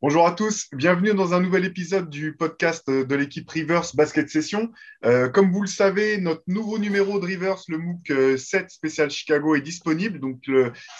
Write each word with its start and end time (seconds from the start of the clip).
Bonjour 0.00 0.28
à 0.28 0.30
tous, 0.30 0.68
bienvenue 0.72 1.12
dans 1.12 1.34
un 1.34 1.40
nouvel 1.40 1.64
épisode 1.64 2.08
du 2.08 2.32
podcast 2.32 2.88
de 2.88 3.14
l'équipe 3.16 3.50
Rivers 3.50 3.82
Basket 3.94 4.30
Session. 4.30 4.70
Euh, 5.04 5.28
comme 5.28 5.50
vous 5.50 5.62
le 5.62 5.66
savez, 5.66 6.18
notre 6.18 6.44
nouveau 6.46 6.78
numéro 6.78 7.18
de 7.18 7.26
Rivers, 7.26 7.58
le 7.66 7.78
MOOC 7.78 8.06
7 8.06 8.12
euh, 8.12 8.68
spécial 8.68 9.10
Chicago, 9.10 9.56
est 9.56 9.60
disponible. 9.60 10.20
Donc, 10.20 10.44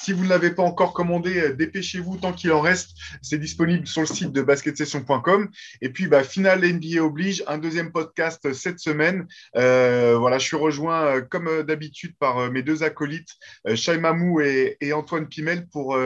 si 0.00 0.12
vous 0.12 0.24
ne 0.24 0.28
l'avez 0.28 0.50
pas 0.50 0.64
encore 0.64 0.94
commandé, 0.94 1.38
euh, 1.38 1.54
dépêchez-vous 1.54 2.16
tant 2.16 2.32
qu'il 2.32 2.50
en 2.50 2.60
reste. 2.60 2.90
C'est 3.22 3.38
disponible 3.38 3.86
sur 3.86 4.00
le 4.00 4.08
site 4.08 4.32
de 4.32 4.42
basketsession.com. 4.42 5.48
Et 5.80 5.90
puis, 5.90 6.08
bah, 6.08 6.24
finale 6.24 6.64
NBA 6.64 7.00
oblige, 7.00 7.44
un 7.46 7.58
deuxième 7.58 7.92
podcast 7.92 8.52
cette 8.52 8.80
semaine. 8.80 9.28
voilà, 9.54 10.38
je 10.38 10.46
suis 10.46 10.56
rejoint 10.56 11.20
comme 11.22 11.62
d'habitude 11.62 12.16
par 12.18 12.50
mes 12.50 12.62
deux 12.62 12.82
acolytes, 12.82 13.30
Shai 13.76 13.98
Mamou 13.98 14.40
et, 14.40 14.76
Antoine 14.92 15.28
Pimel, 15.28 15.68
pour 15.68 15.96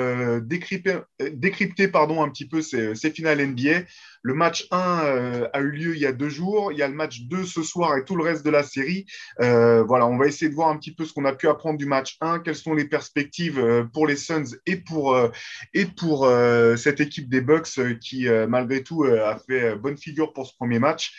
décrypter, 0.42 0.98
décrypter 1.32 1.88
pardon, 1.88 2.22
un 2.22 2.28
petit 2.28 2.46
peu 2.46 2.60
ces 2.60 2.81
ces 2.94 3.10
finales 3.10 3.44
NBA. 3.44 3.82
Le 4.22 4.34
match 4.34 4.68
1 4.70 5.04
euh, 5.04 5.48
a 5.52 5.60
eu 5.60 5.70
lieu 5.70 5.96
il 5.96 6.00
y 6.00 6.06
a 6.06 6.12
deux 6.12 6.28
jours. 6.28 6.70
Il 6.70 6.78
y 6.78 6.82
a 6.82 6.88
le 6.88 6.94
match 6.94 7.22
2 7.22 7.44
ce 7.44 7.62
soir 7.62 7.96
et 7.96 8.04
tout 8.04 8.14
le 8.14 8.22
reste 8.22 8.44
de 8.44 8.50
la 8.50 8.62
série. 8.62 9.06
Euh, 9.40 9.82
voilà, 9.82 10.06
on 10.06 10.16
va 10.16 10.26
essayer 10.26 10.48
de 10.48 10.54
voir 10.54 10.68
un 10.68 10.76
petit 10.76 10.94
peu 10.94 11.04
ce 11.04 11.12
qu'on 11.12 11.24
a 11.24 11.32
pu 11.32 11.48
apprendre 11.48 11.76
du 11.76 11.86
match 11.86 12.16
1, 12.20 12.38
quelles 12.38 12.56
sont 12.56 12.74
les 12.74 12.84
perspectives 12.84 13.58
euh, 13.58 13.84
pour 13.84 14.06
les 14.06 14.14
Suns 14.14 14.56
et 14.66 14.76
pour, 14.76 15.18
et 15.74 15.86
pour 15.86 16.28
cette 16.76 17.00
équipe 17.00 17.28
des 17.28 17.40
Bucks 17.40 17.98
qui, 18.00 18.28
malgré 18.48 18.82
tout, 18.82 19.04
a 19.04 19.36
fait 19.38 19.74
bonne 19.76 19.96
figure 19.96 20.32
pour 20.32 20.46
ce 20.46 20.54
premier 20.54 20.78
match. 20.78 21.12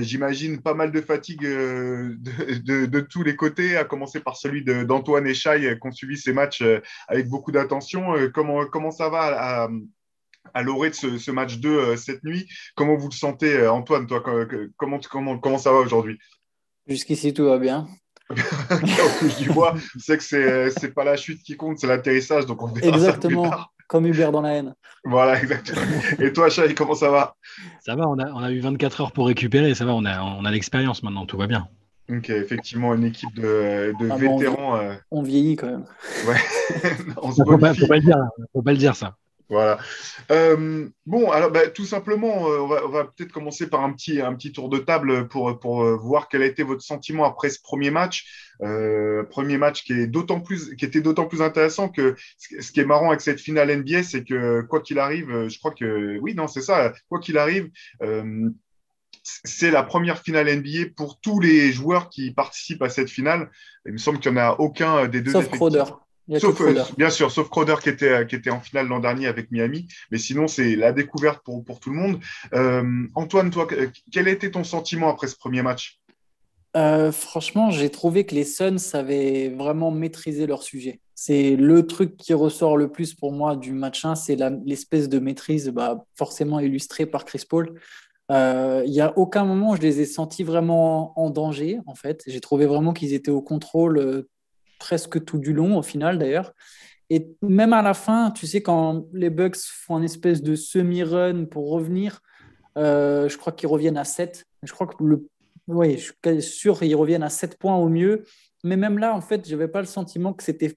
J'imagine 0.00 0.60
pas 0.60 0.74
mal 0.74 0.92
de 0.92 1.00
fatigue 1.00 1.42
de, 1.42 3.00
tous 3.00 3.22
les 3.22 3.36
côtés, 3.36 3.76
à 3.76 3.84
commencer 3.84 4.20
par 4.20 4.36
celui 4.36 4.64
d'Antoine 4.64 5.26
et 5.26 5.34
Shai 5.34 5.78
qui 5.80 5.86
ont 5.86 5.92
suivi 5.92 6.18
ces 6.18 6.32
matchs 6.32 6.62
avec 7.08 7.28
beaucoup 7.28 7.52
d'attention. 7.52 8.14
comment, 8.32 8.66
comment 8.66 8.90
ça 8.90 9.08
va 9.08 9.68
l'orée 10.62 10.90
de 10.90 10.94
ce, 10.94 11.30
match 11.30 11.58
2 11.58 11.68
euh, 11.68 11.96
cette 11.96 12.24
nuit. 12.24 12.48
Comment 12.74 12.96
vous 12.96 13.08
le 13.08 13.14
sentez, 13.14 13.56
euh, 13.56 13.72
Antoine 13.72 14.06
toi, 14.06 14.22
comment, 14.76 14.98
comment, 15.10 15.38
comment 15.38 15.58
ça 15.58 15.72
va 15.72 15.78
aujourd'hui? 15.78 16.18
Jusqu'ici, 16.86 17.32
tout 17.32 17.46
va 17.46 17.58
bien. 17.58 17.86
du 19.38 19.50
bois, 19.50 19.74
c'est 19.98 20.16
que 20.16 20.22
c'est, 20.22 20.70
c'est 20.70 20.94
pas 20.94 21.04
la 21.04 21.16
chute 21.16 21.42
qui 21.42 21.56
compte, 21.56 21.78
c'est 21.78 21.86
l'atterrissage. 21.86 22.46
Donc 22.46 22.62
on 22.62 22.68
verra 22.68 22.96
Exactement, 22.96 23.50
comme 23.86 24.06
Hubert 24.06 24.32
dans 24.32 24.40
la 24.40 24.54
haine. 24.54 24.74
Voilà, 25.04 25.40
exactement. 25.40 25.82
Et 26.18 26.32
toi, 26.32 26.48
Chai, 26.48 26.74
comment 26.74 26.94
ça 26.94 27.10
va? 27.10 27.36
Ça 27.80 27.94
va, 27.94 28.08
on 28.08 28.18
a, 28.18 28.30
on 28.32 28.42
a 28.42 28.50
eu 28.50 28.60
24 28.60 29.00
heures 29.02 29.12
pour 29.12 29.26
récupérer, 29.26 29.74
ça 29.74 29.84
va, 29.84 29.94
on 29.94 30.04
a, 30.06 30.22
on 30.22 30.44
a 30.44 30.50
l'expérience 30.50 31.02
maintenant, 31.02 31.26
tout 31.26 31.36
va 31.36 31.46
bien. 31.46 31.68
Ok, 32.10 32.28
effectivement, 32.30 32.94
une 32.94 33.04
équipe 33.04 33.34
de, 33.34 33.94
de 33.98 34.10
ah, 34.10 34.16
vétérans. 34.16 34.76
Euh. 34.76 34.94
On, 35.10 35.22
vieillit 35.22 35.56
quand 35.56 35.68
même. 35.68 35.86
Ouais. 36.26 36.36
on 37.22 37.32
se 37.32 37.42
faut, 37.42 37.56
pas, 37.56 37.72
faut 37.72 37.86
pas 37.86 37.96
le 37.96 38.02
dire, 38.02 38.18
faut 38.52 38.62
pas 38.62 38.72
le 38.72 38.78
dire 38.78 38.94
ça. 38.94 39.16
Voilà. 39.54 39.78
Euh, 40.32 40.88
bon, 41.06 41.30
alors 41.30 41.52
bah, 41.52 41.68
tout 41.68 41.84
simplement, 41.84 42.48
euh, 42.48 42.58
on 42.58 42.88
va, 42.88 43.04
peut-être 43.04 43.30
commencer 43.30 43.68
par 43.68 43.84
un 43.84 43.92
petit, 43.92 44.20
un 44.20 44.34
petit 44.34 44.50
tour 44.50 44.68
de 44.68 44.78
table 44.78 45.28
pour, 45.28 45.60
pour 45.60 45.84
euh, 45.84 45.94
voir 45.94 46.28
quel 46.28 46.42
a 46.42 46.46
été 46.46 46.64
votre 46.64 46.82
sentiment 46.82 47.24
après 47.24 47.50
ce 47.50 47.62
premier 47.62 47.92
match. 47.92 48.52
premier 48.58 49.56
match 49.56 49.84
qui, 49.84 49.92
est 49.92 50.08
d'autant 50.08 50.40
plus, 50.40 50.74
qui 50.74 50.84
était 50.84 51.00
d'autant 51.00 51.26
plus 51.26 51.40
intéressant 51.40 51.88
que 51.88 52.16
ce 52.36 52.72
qui 52.72 52.80
est 52.80 52.84
marrant 52.84 53.10
avec 53.10 53.20
cette 53.20 53.38
finale 53.38 53.70
NBA, 53.76 54.02
c'est 54.02 54.24
que 54.24 54.62
quoi 54.62 54.80
qu'il 54.80 54.98
arrive, 54.98 55.46
je 55.46 55.58
crois 55.60 55.70
que 55.70 56.18
oui, 56.18 56.34
non, 56.34 56.48
c'est 56.48 56.62
ça, 56.62 56.92
quoi 57.08 57.20
qu'il 57.20 57.38
arrive, 57.38 57.70
c'est 59.22 59.70
la 59.70 59.84
première 59.84 60.20
finale 60.20 60.52
NBA 60.52 60.90
pour 60.96 61.20
tous 61.20 61.38
les 61.38 61.70
joueurs 61.70 62.10
qui 62.10 62.32
participent 62.32 62.82
à 62.82 62.88
cette 62.88 63.08
finale. 63.08 63.50
Il 63.86 63.92
me 63.92 63.98
semble 63.98 64.18
qu'il 64.18 64.32
n'y 64.32 64.40
en 64.40 64.42
a 64.42 64.56
aucun 64.58 65.06
des 65.06 65.20
deux. 65.20 65.30
Sauf 65.30 65.48
Crowder. 65.48 65.84
Sauf, 66.38 66.60
euh, 66.62 66.82
bien 66.96 67.10
sûr, 67.10 67.30
sauf 67.30 67.50
Crowder 67.50 67.76
qui 67.82 67.90
était, 67.90 68.08
euh, 68.08 68.24
qui 68.24 68.34
était 68.34 68.50
en 68.50 68.60
finale 68.60 68.88
l'an 68.88 69.00
dernier 69.00 69.26
avec 69.26 69.50
Miami. 69.50 69.88
Mais 70.10 70.18
sinon, 70.18 70.48
c'est 70.48 70.74
la 70.74 70.92
découverte 70.92 71.42
pour, 71.44 71.62
pour 71.64 71.80
tout 71.80 71.90
le 71.90 71.96
monde. 71.96 72.20
Euh, 72.54 73.06
Antoine, 73.14 73.50
toi, 73.50 73.66
quel 74.10 74.28
était 74.28 74.50
ton 74.50 74.64
sentiment 74.64 75.10
après 75.10 75.26
ce 75.26 75.36
premier 75.36 75.62
match? 75.62 76.00
Franchement, 77.12 77.70
j'ai 77.70 77.88
trouvé 77.88 78.26
que 78.26 78.34
les 78.34 78.42
Suns 78.42 78.94
avaient 78.94 79.48
vraiment 79.48 79.92
maîtrisé 79.92 80.44
leur 80.44 80.64
sujet. 80.64 80.98
C'est 81.14 81.54
le 81.54 81.86
truc 81.86 82.16
qui 82.16 82.34
ressort 82.34 82.76
le 82.76 82.90
plus 82.90 83.14
pour 83.14 83.30
moi 83.30 83.54
du 83.54 83.70
match 83.70 84.04
1, 84.04 84.16
c'est 84.16 84.36
l'espèce 84.64 85.08
de 85.08 85.20
maîtrise 85.20 85.68
bah, 85.68 86.04
forcément 86.16 86.58
illustrée 86.58 87.06
par 87.06 87.24
Chris 87.24 87.44
Paul. 87.48 87.80
Il 88.28 88.90
n'y 88.90 89.00
a 89.00 89.16
aucun 89.16 89.44
moment 89.44 89.70
où 89.70 89.76
je 89.76 89.82
les 89.82 90.00
ai 90.00 90.04
sentis 90.04 90.42
vraiment 90.42 91.16
en 91.16 91.30
danger, 91.30 91.78
en 91.86 91.94
fait. 91.94 92.24
J'ai 92.26 92.40
trouvé 92.40 92.66
vraiment 92.66 92.92
qu'ils 92.92 93.14
étaient 93.14 93.30
au 93.30 93.42
contrôle 93.42 94.26
presque 94.84 95.24
tout 95.24 95.38
du 95.38 95.54
long, 95.54 95.78
au 95.78 95.82
final 95.82 96.18
d'ailleurs. 96.18 96.52
Et 97.08 97.26
même 97.40 97.72
à 97.72 97.80
la 97.80 97.94
fin, 97.94 98.30
tu 98.30 98.46
sais, 98.46 98.60
quand 98.62 99.06
les 99.14 99.30
Bucks 99.30 99.56
font 99.56 99.96
une 99.96 100.04
espèce 100.04 100.42
de 100.42 100.54
semi-run 100.54 101.46
pour 101.46 101.70
revenir, 101.70 102.20
euh, 102.76 103.26
je 103.30 103.38
crois 103.38 103.54
qu'ils 103.54 103.68
reviennent 103.68 103.96
à 103.96 104.04
7. 104.04 104.44
Je 104.62 104.72
crois 104.72 104.86
que 104.86 105.02
le. 105.02 105.26
Oui, 105.66 105.96
je 105.96 106.40
suis 106.40 106.42
sûr 106.42 106.78
qu'ils 106.78 106.96
reviennent 106.96 107.22
à 107.22 107.30
7 107.30 107.58
points 107.58 107.76
au 107.76 107.88
mieux. 107.88 108.24
Mais 108.62 108.76
même 108.76 108.98
là, 108.98 109.14
en 109.14 109.22
fait, 109.22 109.48
je 109.48 109.54
n'avais 109.54 109.68
pas 109.68 109.80
le 109.80 109.86
sentiment 109.86 110.34
que 110.34 110.42
c'était 110.42 110.74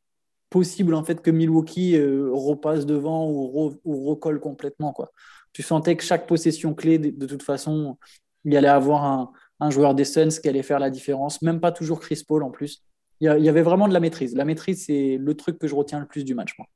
possible 0.50 0.94
en 0.94 1.04
fait 1.04 1.22
que 1.22 1.30
Milwaukee 1.30 1.98
euh, 1.98 2.30
repasse 2.32 2.86
devant 2.86 3.30
ou, 3.30 3.78
recolle 3.86 4.40
complètement. 4.40 4.94
Quoi. 4.94 5.12
Tu 5.52 5.64
sentais 5.64 5.98
que 5.98 6.04
chaque 6.04 6.28
possession 6.28 6.74
clé, 6.74 6.98
de, 6.98 7.26
toute 7.26 7.44
façon, 7.44 7.98
il 8.46 8.54
y 8.54 8.58
allait 8.58 8.70
avoir 8.70 9.04
un, 9.04 9.32
un 9.60 9.70
joueur 9.70 9.96
des 9.96 10.06
Suns 10.06 10.40
qui 10.42 10.48
allait 10.48 10.64
faire 10.64 10.80
la 10.80 10.90
différence. 10.90 11.42
Même 11.42 11.60
pas 11.60 11.74
toujours 11.74 12.00
Chris 12.00 12.24
Paul 12.26 12.44
en 12.44 12.52
plus 12.52 12.82
il 13.20 13.26
y, 13.26 13.50
avait 13.50 13.64
vraiment 13.64 13.88
de 13.88 13.94
la 13.94 14.00
maîtrise. 14.00 14.36
La 14.36 14.46
maîtrise, 14.46 14.86
c'est 14.86 15.18
le 15.20 15.34
truc 15.34 15.58
que 15.58 15.68
je 15.68 15.74
retiens 15.74 16.00
le 16.00 16.06
plus 16.06 16.24
du 16.24 16.36
match. 16.36 16.54
Moi. 16.58 16.68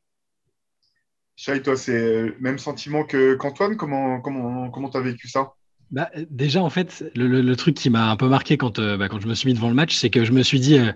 Chai, 1.36 1.62
toi, 1.62 1.76
c'est 1.76 2.24
le 2.24 2.36
même 2.40 2.58
sentiment 2.58 3.04
que, 3.04 3.36
qu'Antoine? 3.36 3.78
Comment 3.78 4.22
comment 4.22 4.70
comment 4.70 4.90
as 4.90 5.02
vécu 5.02 5.28
ça? 5.28 5.54
Bah, 5.92 6.10
Déjà, 6.30 6.64
en 6.64 6.70
fait, 6.70 7.04
le, 7.16 7.56
truc 7.56 7.76
qui 7.76 7.90
m'a 7.90 8.10
un 8.10 8.16
peu 8.16 8.28
marqué 8.28 8.58
quand, 8.58 8.80
euh, 8.80 8.98
bah, 8.98 9.10
quand 9.10 9.20
je 9.20 9.28
me 9.28 9.34
suis 9.34 9.48
mis 9.48 9.54
devant 9.54 9.70
le 9.70 9.76
match, 9.76 9.96
c'est 9.96 10.10
que 10.10 10.24
je 10.24 10.32
me 10.32 10.42
suis 10.42 10.60
dit, 10.60 10.80
euh, 10.80 10.92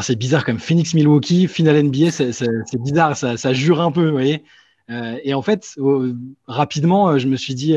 c'est 0.00 0.16
bizarre 0.16 0.44
comme 0.44 0.58
Phoenix 0.58 0.94
Milwaukee, 0.94 1.46
finale 1.46 1.84
NBA, 1.84 2.10
c'est, 2.10 2.32
bizarre, 2.78 3.16
ça, 3.16 3.36
ça, 3.36 3.52
jure 3.52 3.80
un 3.80 3.92
peu, 3.92 4.06
vous 4.06 4.12
voyez. 4.12 4.44
Euh, 4.90 5.18
et 5.24 5.34
en 5.34 5.42
fait, 5.42 5.76
rapidement, 6.46 7.18
je 7.18 7.28
me 7.28 7.36
suis 7.36 7.54
dit, 7.54 7.76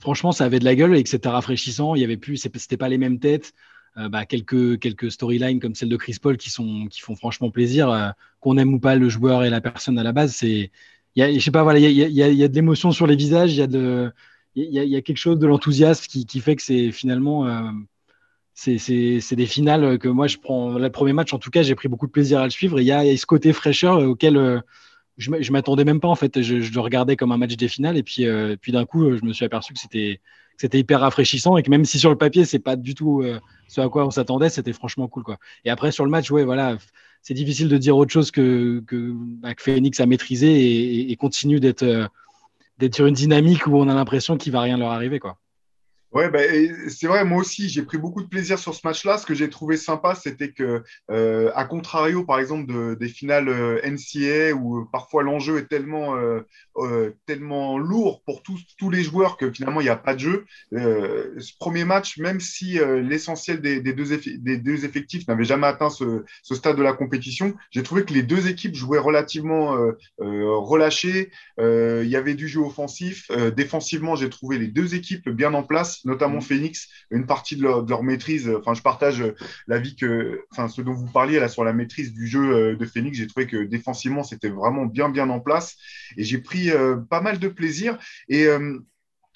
franchement, 0.00 0.32
ça 0.32 0.44
avait 0.44 0.58
de 0.58 0.64
la 0.64 0.74
gueule 0.74 0.96
et 0.96 1.02
que 1.02 1.08
c'était 1.08 1.28
rafraîchissant. 1.28 1.94
Il 1.94 2.00
y 2.00 2.04
avait 2.04 2.16
plus, 2.16 2.36
c'était 2.36 2.76
pas 2.76 2.88
les 2.88 2.98
mêmes 2.98 3.20
têtes. 3.20 3.52
Euh, 3.96 4.08
bah, 4.08 4.24
quelques, 4.24 4.78
quelques 4.78 5.10
storylines 5.10 5.58
comme 5.58 5.74
celle 5.74 5.88
de 5.88 5.96
Chris 5.96 6.16
Paul 6.22 6.36
qui, 6.36 6.48
sont, 6.48 6.86
qui 6.86 7.00
font 7.00 7.16
franchement 7.16 7.50
plaisir. 7.50 7.90
Euh, 7.90 8.10
qu'on 8.38 8.56
aime 8.56 8.74
ou 8.74 8.80
pas 8.80 8.94
le 8.94 9.08
joueur 9.08 9.44
et 9.44 9.50
la 9.50 9.60
personne 9.60 9.98
à 9.98 10.02
la 10.02 10.12
base. 10.12 10.38
Je 10.40 11.38
sais 11.38 11.50
pas, 11.50 11.62
voilà, 11.62 11.78
il 11.78 11.90
y 11.90 12.02
a, 12.04 12.08
y, 12.08 12.22
a, 12.22 12.28
y 12.28 12.44
a, 12.44 12.48
de 12.48 12.54
l'émotion 12.54 12.92
sur 12.92 13.06
les 13.06 13.16
visages, 13.16 13.52
il 13.54 13.58
y, 14.56 14.78
a 14.78 14.84
y, 14.84 14.96
a 14.96 15.02
quelque 15.02 15.18
chose 15.18 15.38
de 15.38 15.46
l'enthousiasme 15.46 16.06
qui, 16.06 16.24
qui, 16.24 16.40
fait 16.40 16.56
que 16.56 16.62
c'est 16.62 16.90
finalement. 16.92 17.46
Euh, 17.46 17.70
c'est 18.54 19.34
des 19.36 19.46
finales 19.46 19.98
que 19.98 20.08
moi 20.08 20.26
je 20.26 20.38
prends. 20.38 20.78
Le 20.78 20.90
premier 20.90 21.12
match, 21.12 21.32
en 21.32 21.38
tout 21.38 21.50
cas, 21.50 21.62
j'ai 21.62 21.74
pris 21.74 21.88
beaucoup 21.88 22.06
de 22.06 22.12
plaisir 22.12 22.40
à 22.40 22.44
le 22.44 22.50
suivre. 22.50 22.80
Il 22.80 22.86
y, 22.86 22.92
a 22.92 23.16
ce 23.16 23.26
côté 23.26 23.52
fraîcheur 23.52 23.98
auquel 23.98 24.62
je 25.20 25.52
m'attendais 25.52 25.84
même 25.84 26.00
pas 26.00 26.08
en 26.08 26.14
fait. 26.14 26.42
Je, 26.42 26.56
le 26.56 26.80
regardais 26.80 27.16
comme 27.16 27.32
un 27.32 27.36
match 27.36 27.56
des 27.56 27.68
finales 27.68 27.96
et 27.96 28.02
puis, 28.02 28.26
puis 28.60 28.72
d'un 28.72 28.84
coup, 28.84 29.16
je 29.16 29.24
me 29.24 29.32
suis 29.32 29.44
aperçu 29.44 29.72
que 29.72 29.78
c'était 29.78 30.20
c'était 30.60 30.78
hyper 30.78 31.00
rafraîchissant 31.00 31.56
et 31.56 31.62
que 31.62 31.70
même 31.70 31.86
si 31.86 31.98
sur 31.98 32.10
le 32.10 32.16
papier 32.16 32.44
c'est 32.44 32.58
pas 32.58 32.76
du 32.76 32.94
tout 32.94 33.22
euh, 33.22 33.40
ce 33.66 33.80
à 33.80 33.88
quoi 33.88 34.06
on 34.06 34.10
s'attendait, 34.10 34.50
c'était 34.50 34.74
franchement 34.74 35.08
cool. 35.08 35.24
Et 35.64 35.70
après 35.70 35.90
sur 35.90 36.04
le 36.04 36.10
match, 36.10 36.30
ouais 36.30 36.44
voilà, 36.44 36.76
c'est 37.22 37.32
difficile 37.32 37.68
de 37.68 37.78
dire 37.78 37.96
autre 37.96 38.12
chose 38.12 38.30
que 38.30 38.82
que, 38.86 39.12
bah, 39.14 39.54
Phoenix 39.56 39.98
a 40.00 40.06
maîtrisé 40.06 41.10
et, 41.10 41.16
continue 41.16 41.60
d'être 41.60 41.82
euh, 41.82 42.06
d'être 42.78 42.94
sur 42.94 43.06
une 43.06 43.14
dynamique 43.14 43.66
où 43.66 43.76
on 43.76 43.88
a 43.88 43.94
l'impression 43.94 44.36
qu'il 44.36 44.52
va 44.52 44.60
rien 44.60 44.76
leur 44.76 44.90
arriver 44.90 45.18
quoi. 45.18 45.38
Ouais, 46.12 46.28
bah, 46.28 46.40
c'est 46.88 47.06
vrai, 47.06 47.24
moi 47.24 47.38
aussi, 47.38 47.68
j'ai 47.68 47.82
pris 47.84 47.96
beaucoup 47.96 48.20
de 48.20 48.26
plaisir 48.28 48.58
sur 48.58 48.74
ce 48.74 48.80
match-là. 48.82 49.16
Ce 49.16 49.24
que 49.24 49.34
j'ai 49.34 49.48
trouvé 49.48 49.76
sympa, 49.76 50.16
c'était 50.16 50.50
que, 50.50 50.82
euh, 51.12 51.52
à 51.54 51.64
contrario, 51.66 52.24
par 52.24 52.40
exemple, 52.40 52.66
de, 52.66 52.94
des 52.98 53.06
finales 53.08 53.48
euh, 53.48 53.80
NCA, 53.84 54.52
où 54.52 54.80
euh, 54.80 54.84
parfois 54.92 55.22
l'enjeu 55.22 55.58
est 55.58 55.68
tellement, 55.68 56.16
euh, 56.16 56.40
euh, 56.78 57.12
tellement 57.26 57.78
lourd 57.78 58.22
pour 58.26 58.42
tous, 58.42 58.60
tous 58.76 58.90
les 58.90 59.04
joueurs 59.04 59.36
que 59.36 59.52
finalement, 59.52 59.80
il 59.80 59.84
n'y 59.84 59.90
a 59.90 59.94
pas 59.96 60.14
de 60.14 60.18
jeu. 60.18 60.46
Euh, 60.72 61.38
ce 61.38 61.52
premier 61.60 61.84
match, 61.84 62.18
même 62.18 62.40
si 62.40 62.78
l'essentiel 63.02 63.60
des, 63.60 63.80
des, 63.80 63.92
deux 63.92 64.18
des, 64.38 64.56
deux 64.58 64.84
effectifs 64.84 65.28
n'avait 65.28 65.44
jamais 65.44 65.68
atteint 65.68 65.90
ce, 65.90 66.24
ce, 66.42 66.56
stade 66.56 66.76
de 66.76 66.82
la 66.82 66.92
compétition, 66.92 67.54
j'ai 67.70 67.84
trouvé 67.84 68.04
que 68.04 68.12
les 68.12 68.24
deux 68.24 68.48
équipes 68.48 68.74
jouaient 68.74 68.98
relativement 68.98 69.76
relâchées. 70.18 71.30
Il 71.58 72.08
y 72.08 72.16
avait 72.16 72.34
du 72.34 72.48
jeu 72.48 72.60
offensif. 72.60 73.30
défensivement, 73.56 74.16
j'ai 74.16 74.28
trouvé 74.30 74.58
les 74.58 74.68
deux 74.68 74.94
équipes 74.96 75.28
bien 75.28 75.54
en 75.54 75.62
place 75.62 75.99
notamment 76.04 76.38
mm. 76.38 76.42
Phoenix, 76.42 76.88
une 77.10 77.26
partie 77.26 77.56
de 77.56 77.62
leur, 77.62 78.02
maîtrise. 78.02 78.50
Enfin, 78.58 78.74
je 78.74 78.82
partage 78.82 79.22
l'avis 79.66 79.96
que, 79.96 80.42
enfin, 80.52 80.68
ce 80.68 80.82
dont 80.82 80.92
vous 80.92 81.10
parliez 81.10 81.38
là 81.40 81.48
sur 81.48 81.64
la 81.64 81.72
maîtrise 81.72 82.12
du 82.12 82.26
jeu 82.26 82.54
euh, 82.54 82.76
de 82.76 82.84
Phoenix. 82.84 83.16
J'ai 83.16 83.26
trouvé 83.26 83.46
que 83.46 83.64
défensivement, 83.64 84.22
c'était 84.22 84.48
vraiment 84.48 84.86
bien, 84.86 85.08
bien 85.08 85.28
en 85.30 85.40
place. 85.40 85.76
Et 86.16 86.24
j'ai 86.24 86.38
pris 86.38 86.70
euh, 86.70 86.96
pas 86.96 87.20
mal 87.20 87.38
de 87.38 87.48
plaisir. 87.48 87.98
Et 88.28 88.46
euh, 88.46 88.78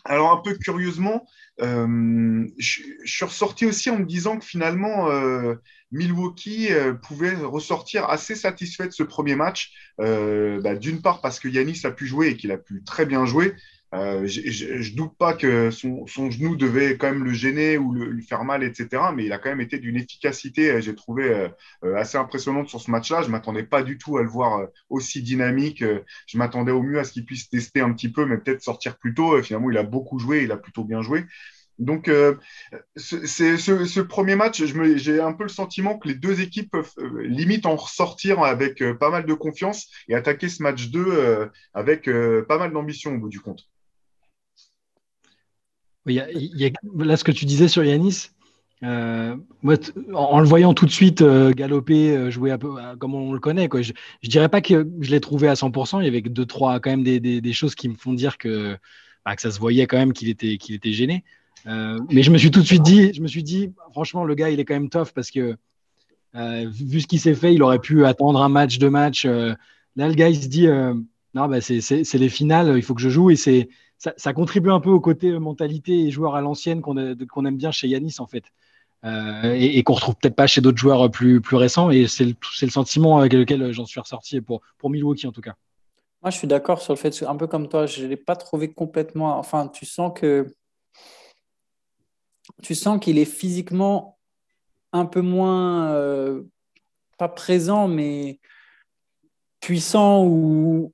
alors, 0.04 0.32
un 0.32 0.42
peu 0.42 0.54
curieusement, 0.54 1.26
je, 1.58 2.80
suis 3.04 3.24
ressorti 3.24 3.64
aussi 3.64 3.90
en 3.90 3.98
me 3.98 4.04
disant 4.04 4.38
que 4.38 4.44
finalement, 4.44 5.08
Milwaukee 5.92 6.68
pouvait 7.02 7.34
ressortir 7.34 8.10
assez 8.10 8.34
satisfait 8.34 8.86
de 8.86 8.92
ce 8.92 9.02
premier 9.02 9.34
match. 9.34 9.72
Bah, 9.96 10.74
d'une 10.74 11.00
part 11.00 11.22
parce 11.22 11.40
que 11.40 11.48
Yanis 11.48 11.80
a 11.84 11.90
pu 11.90 12.06
jouer 12.06 12.28
et 12.28 12.36
qu'il 12.36 12.52
a 12.52 12.58
pu 12.58 12.84
très 12.84 13.06
bien 13.06 13.24
jouer. 13.24 13.54
Euh, 13.94 14.26
je 14.26 14.90
ne 14.90 14.96
doute 14.96 15.16
pas 15.16 15.34
que 15.34 15.70
son, 15.70 16.06
genou 16.06 16.56
devait 16.56 16.96
quand 16.96 17.06
même 17.10 17.24
le 17.24 17.32
gêner 17.32 17.78
ou 17.78 17.92
lui 17.92 18.24
faire 18.24 18.44
mal, 18.44 18.64
etc. 18.64 19.02
Mais 19.14 19.24
il 19.24 19.32
a 19.32 19.38
quand 19.38 19.50
même 19.50 19.60
été 19.60 19.78
d'une 19.78 19.96
efficacité, 19.96 20.70
euh, 20.70 20.80
j'ai 20.80 20.94
trouvé 20.94 21.48
euh, 21.84 21.96
assez 21.96 22.18
impressionnante 22.18 22.68
sur 22.68 22.80
ce 22.80 22.90
match-là. 22.90 23.22
Je 23.22 23.28
ne 23.28 23.32
m'attendais 23.32 23.62
pas 23.62 23.82
du 23.82 23.96
tout 23.96 24.16
à 24.18 24.22
le 24.22 24.28
voir 24.28 24.66
aussi 24.90 25.22
dynamique. 25.22 25.84
Je 26.26 26.38
m'attendais 26.38 26.72
au 26.72 26.82
mieux 26.82 26.98
à 26.98 27.04
ce 27.04 27.12
qu'il 27.12 27.24
puisse 27.24 27.48
tester 27.48 27.80
un 27.80 27.92
petit 27.92 28.10
peu, 28.10 28.26
mais 28.26 28.38
peut-être 28.38 28.62
sortir 28.62 28.96
plus 28.98 29.14
tôt. 29.14 29.40
Finalement, 29.42 29.70
il 29.70 29.78
a 29.78 29.84
beaucoup 29.84 30.18
joué, 30.18 30.42
il 30.42 30.52
a 30.52 30.56
plutôt 30.56 30.84
bien 30.84 31.02
joué. 31.02 31.24
Donc, 31.78 32.08
euh, 32.08 32.36
ce, 32.96 34.00
premier 34.00 34.36
match, 34.36 34.62
j'ai 34.64 35.20
un 35.20 35.32
peu 35.32 35.44
le 35.44 35.48
sentiment 35.48 35.98
que 35.98 36.08
les 36.08 36.14
deux 36.14 36.40
équipes 36.40 36.70
peuvent 36.70 36.92
euh, 36.98 37.22
limite 37.22 37.66
en 37.66 37.76
ressortir 37.76 38.42
avec 38.42 38.82
pas 38.98 39.10
mal 39.10 39.26
de 39.26 39.34
confiance 39.34 39.88
et 40.08 40.14
attaquer 40.14 40.48
ce 40.48 40.62
match 40.62 40.88
2 40.88 41.50
avec 41.74 42.08
pas 42.48 42.58
mal 42.58 42.72
d'ambition 42.72 43.14
au 43.14 43.18
bout 43.18 43.28
du 43.28 43.40
compte. 43.40 43.68
Oui, 46.06 46.20
là, 46.98 47.16
ce 47.16 47.24
que 47.24 47.32
tu 47.32 47.44
disais 47.44 47.68
sur 47.68 47.84
Yanis, 47.84 48.28
moi, 48.82 49.76
en, 50.12 50.40
le 50.40 50.46
voyant 50.46 50.74
tout 50.74 50.84
de 50.84 50.90
suite 50.90 51.22
galoper, 51.22 52.30
jouer 52.30 52.50
un 52.50 52.58
peu 52.58 52.70
comme 52.98 53.14
on 53.14 53.32
le 53.32 53.40
connaît, 53.40 53.68
quoi, 53.68 53.82
je 53.82 53.92
ne 53.92 54.28
dirais 54.28 54.48
pas 54.48 54.60
que 54.60 54.86
je 55.00 55.10
l'ai 55.10 55.20
trouvé 55.20 55.48
à 55.48 55.54
100%. 55.54 56.00
Il 56.00 56.04
y 56.04 56.08
avait 56.08 56.20
deux, 56.20 56.46
trois, 56.46 56.80
quand 56.80 56.90
même 56.90 57.04
des, 57.04 57.20
des, 57.20 57.52
choses 57.52 57.74
qui 57.74 57.88
me 57.88 57.94
font 57.94 58.12
dire 58.12 58.36
que, 58.36 58.76
bah, 59.24 59.34
que 59.36 59.42
ça 59.42 59.50
se 59.50 59.58
voyait 59.58 59.86
quand 59.86 59.96
même 59.96 60.12
qu'il 60.12 60.28
était, 60.28 60.58
qu'il 60.58 60.74
était 60.74 60.92
gêné. 60.92 61.24
Euh, 61.66 61.98
mais 62.10 62.22
je 62.22 62.30
me 62.30 62.38
suis 62.38 62.50
tout 62.50 62.60
de 62.60 62.66
suite 62.66 62.82
dit, 62.82 63.12
je 63.14 63.22
me 63.22 63.26
suis 63.26 63.42
dit, 63.42 63.72
franchement, 63.92 64.24
le 64.24 64.34
gars, 64.34 64.50
il 64.50 64.60
est 64.60 64.64
quand 64.64 64.74
même 64.74 64.90
tough 64.90 65.12
parce 65.14 65.30
que 65.30 65.56
euh, 66.36 66.70
vu 66.70 67.00
ce 67.00 67.06
qu'il 67.06 67.20
s'est 67.20 67.34
fait, 67.34 67.54
il 67.54 67.62
aurait 67.62 67.78
pu 67.78 68.04
attendre 68.04 68.42
un 68.42 68.48
match, 68.48 68.78
deux 68.78 68.90
matchs. 68.90 69.24
Euh, 69.24 69.54
là, 69.96 70.08
le 70.08 70.14
gars, 70.14 70.28
il 70.28 70.42
se 70.42 70.48
dit, 70.48 70.66
non, 71.34 71.48
bah, 71.48 71.60
c'est 71.60 72.14
les 72.14 72.28
finales, 72.28 72.74
il 72.76 72.82
faut 72.82 72.94
que 72.94 73.00
je 73.00 73.08
joue. 73.08 73.30
Et 73.30 73.36
c'est 73.36 73.68
ça, 73.98 74.32
contribue 74.32 74.70
un 74.70 74.80
peu 74.80 74.90
au 74.90 75.00
côté 75.00 75.38
mentalité 75.38 76.06
et 76.06 76.10
joueur 76.10 76.34
à 76.34 76.40
l'ancienne 76.40 76.82
qu'on 76.82 76.96
aime 76.96 77.56
bien 77.56 77.70
chez 77.70 77.88
Yanis, 77.88 78.16
en 78.18 78.26
fait. 78.26 78.44
et, 79.04 79.78
et 79.78 79.82
qu'on 79.82 79.94
retrouve 79.94 80.16
peut-être 80.16 80.36
pas 80.36 80.46
chez 80.46 80.60
d'autres 80.60 80.78
joueurs 80.78 81.10
plus, 81.10 81.40
plus 81.40 81.56
récents. 81.56 81.90
Et 81.90 82.06
c'est 82.06 82.24
le, 82.26 82.70
sentiment 82.70 83.18
avec 83.18 83.32
lequel 83.32 83.72
j'en 83.72 83.86
suis 83.86 84.00
ressorti 84.00 84.40
pour, 84.40 84.60
pour 84.78 84.90
Milwaukee, 84.90 85.26
en 85.26 85.32
tout 85.32 85.40
cas. 85.40 85.54
Moi, 86.24 86.30
je 86.30 86.38
suis 86.38 86.48
d'accord 86.48 86.80
sur 86.80 86.94
le 86.94 86.98
fait, 86.98 87.22
un 87.22 87.36
peu 87.36 87.46
comme 87.46 87.68
toi, 87.68 87.84
je 87.84 88.02
ne 88.02 88.08
l'ai 88.08 88.16
pas 88.16 88.34
trouvé 88.34 88.72
complètement. 88.72 89.38
Enfin, 89.38 89.68
tu 89.68 89.84
sens 89.84 90.10
que 90.14 90.54
tu 92.62 92.74
sens 92.74 92.98
qu'il 92.98 93.18
est 93.18 93.26
physiquement 93.26 94.18
un 94.94 95.04
peu 95.04 95.20
moins, 95.20 95.90
euh, 95.90 96.44
pas 97.18 97.28
présent, 97.28 97.88
mais 97.88 98.40
puissant 99.60 100.24
ou 100.24 100.93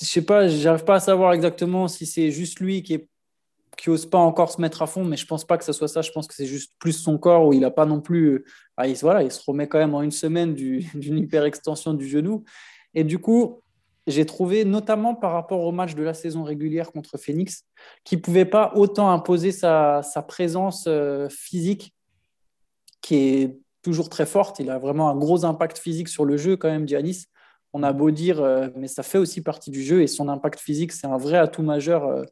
je 0.00 0.04
sais 0.04 0.22
pas, 0.22 0.48
j'arrive 0.48 0.84
pas 0.84 0.96
à 0.96 1.00
savoir 1.00 1.32
exactement 1.32 1.88
si 1.88 2.06
c'est 2.06 2.30
juste 2.30 2.60
lui 2.60 2.82
qui 2.82 2.94
est 2.94 3.08
qui 3.76 3.90
ose 3.90 4.06
pas 4.06 4.18
encore 4.18 4.50
se 4.50 4.60
mettre 4.60 4.82
à 4.82 4.86
fond, 4.86 5.04
mais 5.04 5.16
je 5.16 5.26
pense 5.26 5.44
pas 5.44 5.58
que 5.58 5.64
ce 5.64 5.72
soit 5.72 5.88
ça. 5.88 6.02
Je 6.02 6.10
pense 6.10 6.26
que 6.26 6.34
c'est 6.34 6.46
juste 6.46 6.72
plus 6.78 6.92
son 6.92 7.18
corps 7.18 7.46
où 7.46 7.52
il 7.52 7.64
a 7.64 7.70
pas 7.70 7.86
non 7.86 8.00
plus. 8.00 8.44
Ah, 8.76 8.88
il, 8.88 8.96
voilà, 8.96 9.22
il 9.22 9.30
se 9.30 9.40
remet 9.46 9.68
quand 9.68 9.78
même 9.78 9.94
en 9.94 10.02
une 10.02 10.10
semaine 10.10 10.54
d'une 10.94 11.18
hyper 11.18 11.44
extension 11.44 11.94
du 11.94 12.08
genou. 12.08 12.44
Et 12.94 13.04
du 13.04 13.18
coup, 13.18 13.60
j'ai 14.06 14.24
trouvé, 14.24 14.64
notamment 14.64 15.14
par 15.14 15.32
rapport 15.32 15.60
au 15.60 15.72
match 15.72 15.94
de 15.94 16.02
la 16.02 16.14
saison 16.14 16.42
régulière 16.42 16.92
contre 16.92 17.18
Phoenix, 17.18 17.64
qu'il 18.04 18.22
pouvait 18.22 18.44
pas 18.44 18.72
autant 18.76 19.10
imposer 19.10 19.52
sa, 19.52 20.02
présence 20.26 20.84
euh, 20.86 21.28
physique, 21.28 21.94
qui 23.02 23.16
est 23.16 23.58
toujours 23.82 24.08
très 24.08 24.26
forte. 24.26 24.58
Il 24.58 24.70
a 24.70 24.78
vraiment 24.78 25.10
un 25.10 25.16
gros 25.16 25.44
impact 25.44 25.78
physique 25.78 26.08
sur 26.08 26.24
le 26.24 26.36
jeu, 26.36 26.56
quand 26.56 26.70
même, 26.70 26.88
Giannis. 26.88 27.26
On 27.76 27.82
a 27.82 27.92
beau 27.92 28.10
dire, 28.10 28.40
euh, 28.40 28.68
mais 28.74 28.88
ça 28.88 29.02
fait 29.02 29.18
aussi 29.18 29.42
partie 29.42 29.70
du 29.70 29.82
jeu 29.82 30.00
et 30.00 30.06
son 30.06 30.28
impact 30.30 30.58
physique, 30.58 30.92
c'est 30.92 31.06
un 31.06 31.18
vrai 31.18 31.36
atout 31.36 31.62
majeur 31.62 32.24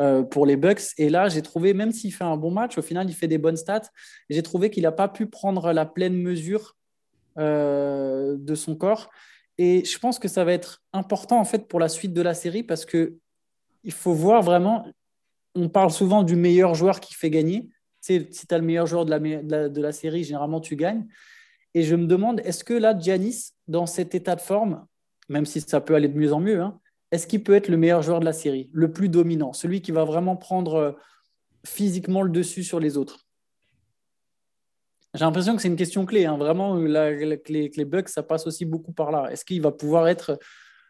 euh, 0.00 0.22
pour 0.22 0.46
les 0.46 0.56
Bucks. 0.56 0.94
Et 0.96 1.10
là, 1.10 1.28
j'ai 1.28 1.42
trouvé, 1.42 1.74
même 1.74 1.92
s'il 1.92 2.12
fait 2.14 2.24
un 2.24 2.38
bon 2.38 2.50
match, 2.50 2.78
au 2.78 2.82
final, 2.82 3.10
il 3.10 3.12
fait 3.14 3.28
des 3.28 3.36
bonnes 3.36 3.58
stats. 3.58 3.90
J'ai 4.30 4.42
trouvé 4.42 4.70
qu'il 4.70 4.84
n'a 4.84 4.92
pas 4.92 5.08
pu 5.08 5.26
prendre 5.26 5.72
la 5.72 5.84
pleine 5.84 6.14
mesure 6.14 6.74
de 7.36 8.54
son 8.54 8.74
corps. 8.74 9.10
Et 9.58 9.84
je 9.84 9.98
pense 9.98 10.18
que 10.18 10.26
ça 10.26 10.44
va 10.44 10.52
être 10.52 10.82
important 10.92 11.38
en 11.38 11.44
fait 11.44 11.68
pour 11.68 11.80
la 11.80 11.88
suite 11.88 12.12
de 12.12 12.22
la 12.22 12.34
série 12.34 12.62
parce 12.62 12.84
que 12.84 13.18
il 13.84 13.92
faut 13.92 14.12
voir 14.12 14.42
vraiment. 14.42 14.86
On 15.54 15.68
parle 15.68 15.90
souvent 15.90 16.22
du 16.22 16.36
meilleur 16.36 16.74
joueur 16.74 17.00
qui 17.00 17.14
fait 17.14 17.30
gagner. 17.30 17.68
si 18.00 18.24
tu 18.28 18.54
as 18.54 18.58
le 18.58 18.64
meilleur 18.64 18.86
joueur 18.86 19.04
de 19.04 19.10
la, 19.10 19.18
de, 19.68 19.80
la, 19.80 19.92
série, 19.92 20.24
généralement 20.24 20.60
tu 20.60 20.76
gagnes. 20.76 21.06
Et 21.74 21.82
je 21.82 21.96
me 21.96 22.06
demande, 22.06 22.40
est-ce 22.44 22.64
que 22.64 22.74
là, 22.74 22.96
Giannis, 22.98 23.52
dans 23.68 23.86
cet 23.86 24.14
état 24.14 24.34
de 24.34 24.40
forme, 24.40 24.86
même 25.28 25.46
si 25.46 25.60
ça 25.60 25.80
peut 25.80 25.94
aller 25.94 26.08
de 26.08 26.18
mieux 26.18 26.32
en 26.32 26.40
mieux, 26.40 26.60
hein, 26.60 26.80
est-ce 27.10 27.26
qu'il 27.26 27.42
peut 27.42 27.54
être 27.54 27.68
le 27.68 27.76
meilleur 27.76 28.02
joueur 28.02 28.20
de 28.20 28.24
la 28.24 28.32
série, 28.32 28.68
le 28.72 28.92
plus 28.92 29.08
dominant, 29.08 29.52
celui 29.52 29.80
qui 29.80 29.92
va 29.92 30.04
vraiment 30.04 30.36
prendre 30.36 30.74
euh, 30.74 30.92
physiquement 31.64 32.22
le 32.22 32.30
dessus 32.30 32.64
sur 32.64 32.80
les 32.80 32.96
autres? 32.96 33.26
J'ai 35.14 35.24
l'impression 35.24 35.56
que 35.56 35.62
c'est 35.62 35.68
une 35.68 35.76
question 35.76 36.04
clé. 36.04 36.26
Hein. 36.26 36.36
Vraiment, 36.36 36.74
la, 36.74 37.14
que, 37.14 37.52
les, 37.52 37.84
Bucks, 37.84 38.10
ça 38.10 38.22
passe 38.22 38.46
aussi 38.46 38.66
beaucoup 38.66 38.92
par 38.92 39.10
là. 39.10 39.28
Est-ce 39.32 39.44
qu'il 39.44 39.60
va 39.62 39.72
pouvoir 39.72 40.06
être. 40.06 40.38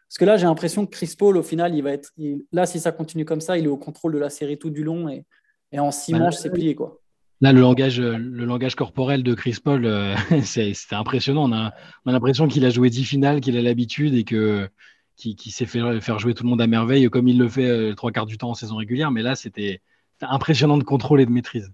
Parce 0.07 0.17
que 0.17 0.25
là, 0.25 0.35
j'ai 0.35 0.45
l'impression 0.45 0.85
que 0.85 0.91
Chris 0.91 1.15
Paul, 1.17 1.37
au 1.37 1.43
final, 1.43 1.73
il 1.73 1.81
va 1.81 1.93
être. 1.93 2.11
Là, 2.51 2.65
si 2.65 2.81
ça 2.81 2.91
continue 2.91 3.23
comme 3.23 3.39
ça, 3.39 3.57
il 3.57 3.65
est 3.65 3.69
au 3.69 3.77
contrôle 3.77 4.13
de 4.13 4.19
la 4.19 4.29
série 4.29 4.59
tout 4.59 4.69
du 4.69 4.83
long 4.83 5.07
et, 5.07 5.25
et 5.71 5.79
en 5.79 5.91
six 5.91 6.11
bah, 6.11 6.19
manches, 6.19 6.35
c'est 6.35 6.49
plié. 6.49 6.75
Quoi. 6.75 6.99
Là, 7.41 7.53
le 7.53 7.61
langage, 7.61 8.01
le 8.01 8.45
langage 8.45 8.75
corporel 8.75 9.23
de 9.23 9.33
Chris 9.33 9.57
Paul, 9.63 9.85
euh, 9.85 10.15
c'était 10.43 10.95
impressionnant. 10.95 11.49
On 11.49 11.53
a, 11.53 11.67
a 11.67 12.11
l'impression 12.11 12.47
qu'il 12.47 12.65
a 12.65 12.69
joué 12.69 12.89
dix 12.89 13.05
finales, 13.05 13.39
qu'il 13.39 13.57
a 13.57 13.61
l'habitude 13.61 14.13
et 14.13 14.25
que 14.25 14.69
qui, 15.15 15.51
s'est 15.51 15.65
fait 15.65 15.99
faire 16.01 16.19
jouer 16.19 16.33
tout 16.33 16.43
le 16.43 16.49
monde 16.49 16.61
à 16.61 16.67
merveille, 16.67 17.09
comme 17.09 17.27
il 17.27 17.37
le 17.37 17.49
fait 17.49 17.67
euh, 17.67 17.93
trois 17.93 18.11
quarts 18.11 18.25
du 18.25 18.37
temps 18.37 18.49
en 18.49 18.53
saison 18.53 18.77
régulière. 18.77 19.11
Mais 19.11 19.21
là, 19.21 19.35
c'était 19.35 19.81
impressionnant 20.21 20.77
de 20.77 20.83
contrôle 20.83 21.21
et 21.21 21.25
de 21.25 21.31
maîtrise. 21.31 21.71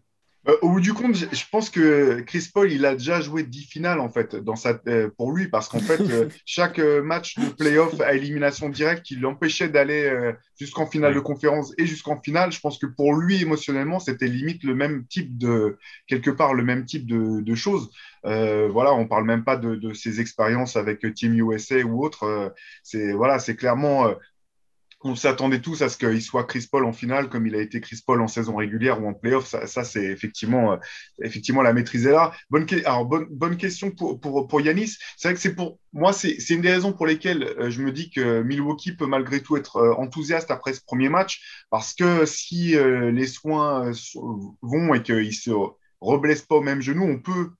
Euh, 0.47 0.57
au 0.62 0.69
bout 0.69 0.81
du 0.81 0.94
compte, 0.94 1.15
je 1.15 1.44
pense 1.51 1.69
que 1.69 2.21
Chris 2.21 2.50
Paul, 2.53 2.71
il 2.71 2.86
a 2.86 2.94
déjà 2.94 3.19
joué 3.19 3.44
10 3.44 3.63
finales 3.63 4.00
en 4.00 4.09
fait 4.09 4.36
dans 4.36 4.56
sa, 4.56 4.80
euh, 4.88 5.09
pour 5.18 5.31
lui, 5.31 5.47
parce 5.47 5.69
qu'en 5.69 5.80
fait, 5.80 6.00
euh, 6.01 6.30
chaque 6.45 6.77
match 6.77 7.38
de 7.38 7.50
playoff 7.50 8.00
à 8.01 8.13
élimination 8.13 8.69
directe 8.69 9.03
qui 9.03 9.15
l'empêchait 9.15 9.69
d'aller 9.69 10.33
jusqu'en 10.59 10.86
finale 10.86 11.13
de 11.13 11.19
conférence 11.19 11.74
et 11.77 11.86
jusqu'en 11.86 12.21
finale, 12.21 12.51
je 12.51 12.59
pense 12.59 12.77
que 12.77 12.86
pour 12.86 13.13
lui, 13.15 13.42
émotionnellement, 13.42 14.00
c'était 14.00 14.27
limite 14.27 14.63
le 14.63 14.75
même 14.75 15.06
type 15.07 15.38
de, 15.38 15.77
quelque 16.07 16.30
part, 16.30 16.53
le 16.53 16.63
même 16.63 16.86
type 16.86 17.07
de, 17.07 17.41
de 17.41 17.56
choses. 17.56 17.89
voilà, 18.24 18.94
on 18.94 19.07
parle 19.07 19.25
même 19.25 19.44
pas 19.44 19.57
de, 19.57 19.75
de 19.75 19.94
ses 19.94 20.21
expériences 20.21 20.75
avec 20.75 21.13
Team 21.15 21.33
USA 21.33 21.81
ou 21.83 22.03
autre. 22.03 22.53
c'est 22.83 23.13
voilà, 23.13 23.39
c'est 23.39 23.56
clairement 23.56 24.13
on 25.05 25.15
s'attendait 25.15 25.61
tous 25.61 25.83
à 25.83 25.89
ce 25.89 25.97
qu'il 25.97 26.21
soit 26.21 26.45
Chris 26.45 26.67
Paul 26.69 26.83
en 26.83 26.91
finale, 26.91 27.29
comme 27.29 27.45
il 27.45 27.55
a 27.55 27.61
été 27.61 27.79
Chris 27.79 28.01
Paul 28.05 28.21
en 28.21 28.27
saison 28.27 28.55
régulière 28.55 29.01
ou 29.01 29.07
en 29.07 29.13
playoff. 29.13 29.45
Ça, 29.45 29.83
c'est 29.83 30.03
effectivement, 30.03 30.74
euh, 30.74 30.77
effectivement 31.21 31.62
la 31.62 31.74
maîtrise 31.74 32.07
est 32.07 32.12
là. 32.12 32.33
Bonne, 32.50 32.65
bonne, 33.29 33.57
question 33.57 33.91
pour, 33.91 34.62
Yanis. 34.62 34.97
C'est 35.15 35.27
vrai 35.27 35.35
que 35.35 35.39
c'est 35.39 35.53
pour 35.53 35.79
moi, 35.93 36.12
c'est 36.12 36.50
une 36.50 36.62
des 36.62 36.71
raisons 36.71 36.91
pour 36.91 37.05
lesquelles 37.05 37.43
euh, 37.43 37.69
je 37.69 37.81
me 37.83 37.91
dis 37.91 38.09
que 38.09 38.41
Milwaukee 38.41 38.93
peut 38.93 39.05
malgré 39.05 39.41
tout 39.41 39.57
être 39.57 39.77
euh, 39.77 39.93
enthousiaste 39.93 40.50
après 40.50 40.74
ce 40.74 40.81
premier 40.83 41.09
match, 41.09 41.65
parce 41.69 41.93
que 41.93 42.25
si 42.25 42.75
les 42.75 43.27
soins 43.27 43.91
vont 44.62 44.93
et 44.93 45.03
qu'ils 45.03 45.33
se 45.33 45.51
reblessent 46.01 46.41
pas 46.41 46.55
au 46.55 46.62
même 46.62 46.81
genou, 46.81 47.03
on 47.03 47.19
peut 47.19 47.51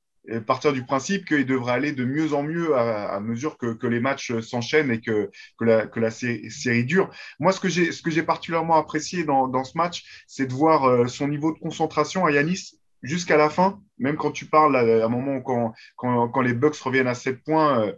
partir 0.46 0.74
du 0.74 0.84
principe 0.84 1.26
qu'il 1.26 1.46
devrait 1.46 1.74
aller 1.74 1.92
de 1.92 2.06
mieux 2.06 2.34
en 2.34 2.44
mieux 2.44 2.76
à, 2.76 3.20
mesure 3.20 3.58
que, 3.58 3.88
les 3.88 4.00
matchs 4.00 4.40
s'enchaînent 4.40 4.92
et 4.92 5.02
que, 5.02 5.30
la, 5.62 5.88
que 5.88 6.00
la 6.00 6.12
série, 6.12 6.86
dure. 6.86 7.10
Moi, 7.40 7.52
ce 7.52 7.60
que 7.60 8.12
j'ai 8.12 8.24
particulièrement 8.24 8.76
apprécié 8.76 9.24
dans, 9.24 9.64
ce 9.64 9.78
match, 9.78 10.26
c'est 10.28 10.48
de 10.48 10.54
voir 10.54 10.86
euh, 10.86 11.08
son 11.08 11.28
niveau 11.28 11.54
de 11.54 11.60
concentration 11.60 12.26
à 12.26 12.32
Yanis 12.32 12.80
jusqu'à 13.02 13.38
la 13.38 13.50
fin, 13.50 13.80
même 14.00 14.18
quand 14.18 14.32
tu 14.32 14.46
parles 14.46 14.76
à, 14.76 15.06
un 15.06 15.10
moment 15.10 15.42
quand, 15.42 16.42
les 16.42 16.54
Bucks 16.54 16.78
reviennent 16.78 17.08
à 17.08 17.16
7 17.16 17.44
points, 17.44 17.82
euh, 17.82 17.94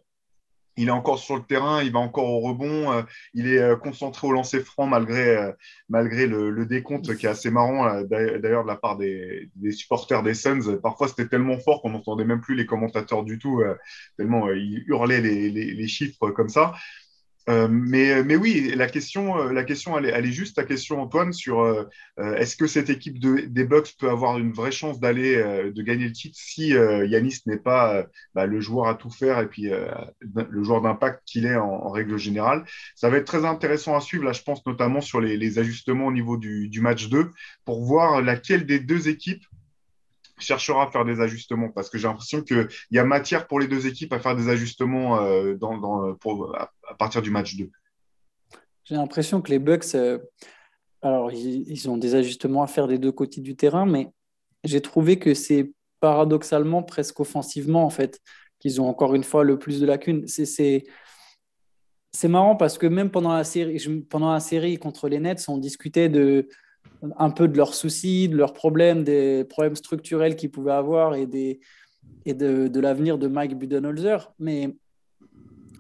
il 0.78 0.90
est 0.90 0.92
encore 0.92 1.20
sur 1.20 1.36
le 1.36 1.44
terrain, 1.44 1.82
il 1.84 1.92
va 1.92 2.00
encore 2.00 2.30
au 2.30 2.40
rebond, 2.40 2.92
euh, 2.92 3.02
il 3.34 3.48
est 3.48 3.60
euh, 3.60 3.76
concentré 3.76 4.28
au 4.28 4.32
lancer 4.32 4.60
franc 4.62 4.86
malgré, 4.86 5.36
euh, 5.36 5.52
malgré 5.90 6.28
le, 6.28 6.66
décompte 6.66 7.16
qui 7.16 7.26
est 7.26 7.30
assez 7.30 7.50
marrant 7.50 8.02
d'ailleurs 8.04 8.64
de 8.64 8.68
la 8.68 8.76
part 8.76 8.98
des, 8.98 9.50
supporters 9.72 10.22
des 10.24 10.34
Suns. 10.34 10.78
Parfois 10.82 11.08
c'était 11.08 11.28
tellement 11.28 11.58
fort 11.60 11.82
qu'on 11.82 11.92
n'entendait 11.92 12.26
même 12.26 12.42
plus 12.42 12.56
les 12.56 12.66
commentateurs 12.66 13.24
du 13.24 13.40
tout, 13.40 13.64
tellement 14.18 14.52
ils 14.52 14.84
hurlaient 14.88 15.22
les, 15.22 15.88
chiffres 15.88 16.30
comme 16.32 16.50
ça. 16.50 16.74
Euh, 17.50 17.68
mais, 17.70 18.24
mais, 18.24 18.36
oui, 18.36 18.74
la 18.76 18.88
question, 18.88 19.38
euh, 19.40 19.54
la 19.54 19.64
question 19.64 19.98
elle, 19.98 20.06
est, 20.06 20.10
elle 20.10 20.26
est 20.26 20.32
juste 20.34 20.58
ta 20.58 20.66
question, 20.66 21.02
Antoine, 21.02 21.32
sur 21.32 21.62
euh, 21.62 21.86
est-ce 22.18 22.58
que 22.58 22.68
cette 22.68 22.90
équipe 22.90 23.20
de, 23.20 23.46
des 23.48 23.64
Bucks 23.64 23.96
peut 23.98 24.10
avoir 24.10 24.38
une 24.38 24.52
vraie 24.52 24.72
chance 24.72 25.00
d'aller, 25.00 25.38
de 25.72 25.82
gagner 25.82 26.06
le 26.06 26.12
titre 26.12 26.38
si 26.38 26.70
Yanis 26.70 27.40
n'est 27.46 27.58
pas 27.58 28.06
bah, 28.36 28.46
le 28.46 28.60
joueur 28.60 28.88
à 28.88 28.96
tout 28.96 29.10
faire 29.10 29.40
et 29.40 29.48
puis 29.48 29.70
le 29.70 30.64
joueur 30.64 30.82
d'impact 30.82 31.22
qu'il 31.26 31.46
est 31.46 31.56
en, 31.56 31.90
règle 31.90 32.18
générale? 32.18 32.66
Ça 32.96 33.10
va 33.10 33.18
être 33.18 33.26
très 33.26 33.46
intéressant 33.46 33.96
à 33.96 34.02
suivre, 34.02 34.26
là, 34.26 34.34
je 34.34 34.42
pense 34.42 34.66
notamment 34.66 35.02
sur 35.02 35.22
les, 35.22 35.38
les 35.38 35.60
ajustements 35.60 36.08
au 36.08 36.12
niveau 36.12 36.38
du, 36.38 36.68
du, 36.70 36.82
match 36.82 37.08
2 37.10 37.32
pour 37.66 37.84
voir 37.84 38.22
laquelle 38.22 38.66
des 38.66 38.80
deux 38.80 39.08
équipes 39.08 39.46
cherchera 40.40 40.84
à 40.84 40.92
faire 40.92 41.06
des 41.06 41.20
ajustements 41.20 41.70
parce 41.70 41.90
que 41.90 41.98
j'ai 41.98 42.08
l'impression 42.08 42.42
qu'il 42.42 42.68
y 42.92 43.00
a 43.00 43.04
matière 43.04 43.48
pour 43.48 43.60
les 43.60 43.68
deux 43.68 43.88
équipes 43.88 44.14
à 44.14 44.20
faire 44.20 44.36
des 44.36 44.50
ajustements 44.50 45.20
euh, 45.22 45.56
dans, 45.56 46.16
pour, 46.16 46.56
à, 46.56 46.72
partir 46.98 47.22
du 47.22 47.32
match 47.32 47.56
2. 47.56 47.70
J'ai 48.86 48.96
l'impression 48.96 49.42
que 49.42 49.52
les 49.52 49.60
Bucks, 49.60 49.96
euh, 49.96 50.20
alors, 51.02 51.32
ils, 51.32 51.90
ont 51.90 51.98
des 51.98 52.16
ajustements 52.16 52.64
à 52.64 52.68
faire 52.68 52.88
des 52.88 52.98
deux 52.98 53.12
côtés 53.12 53.42
du 53.42 53.56
terrain, 53.56 53.86
mais 53.86 54.10
j'ai 54.64 54.82
trouvé 54.82 55.20
que 55.20 55.34
c'est 55.34 55.72
paradoxalement 56.00 56.84
presque 56.84 57.20
offensivement, 57.20 57.86
en 57.86 57.90
fait, 57.90 58.20
qu'ils 58.60 58.82
ont 58.82 58.88
encore 58.88 59.14
une 59.16 59.24
fois 59.24 59.44
le 59.44 59.60
plus 59.60 59.80
de 59.80 59.86
lacunes. 59.86 60.26
C'est 60.28 60.84
marrant 62.24 62.56
parce 62.56 62.78
que 62.78 62.88
même 62.88 63.12
pendant 63.12 63.34
la 63.34 63.44
série, 63.44 63.78
pendant 64.10 64.32
la 64.32 64.40
série 64.40 64.78
contre 64.78 65.08
les 65.08 65.20
Nets, 65.20 65.46
on 65.50 65.58
discutait 65.58 66.10
de, 66.10 66.48
un 67.18 67.30
peu 67.30 67.48
de 67.48 67.58
leurs 67.58 67.74
soucis, 67.74 68.28
de 68.30 68.36
leurs 68.36 68.54
problèmes, 68.54 69.04
des 69.04 69.44
problèmes 69.44 69.76
structurels 69.76 70.36
qu'ils 70.36 70.52
pouvaient 70.52 70.72
avoir 70.72 71.16
et, 71.16 71.26
des, 71.26 71.60
et 72.26 72.34
de, 72.34 72.80
l'avenir 72.80 73.18
de 73.18 73.28
Mike 73.28 73.58
Budenholzer. 73.58 74.32
Mais 74.40 74.76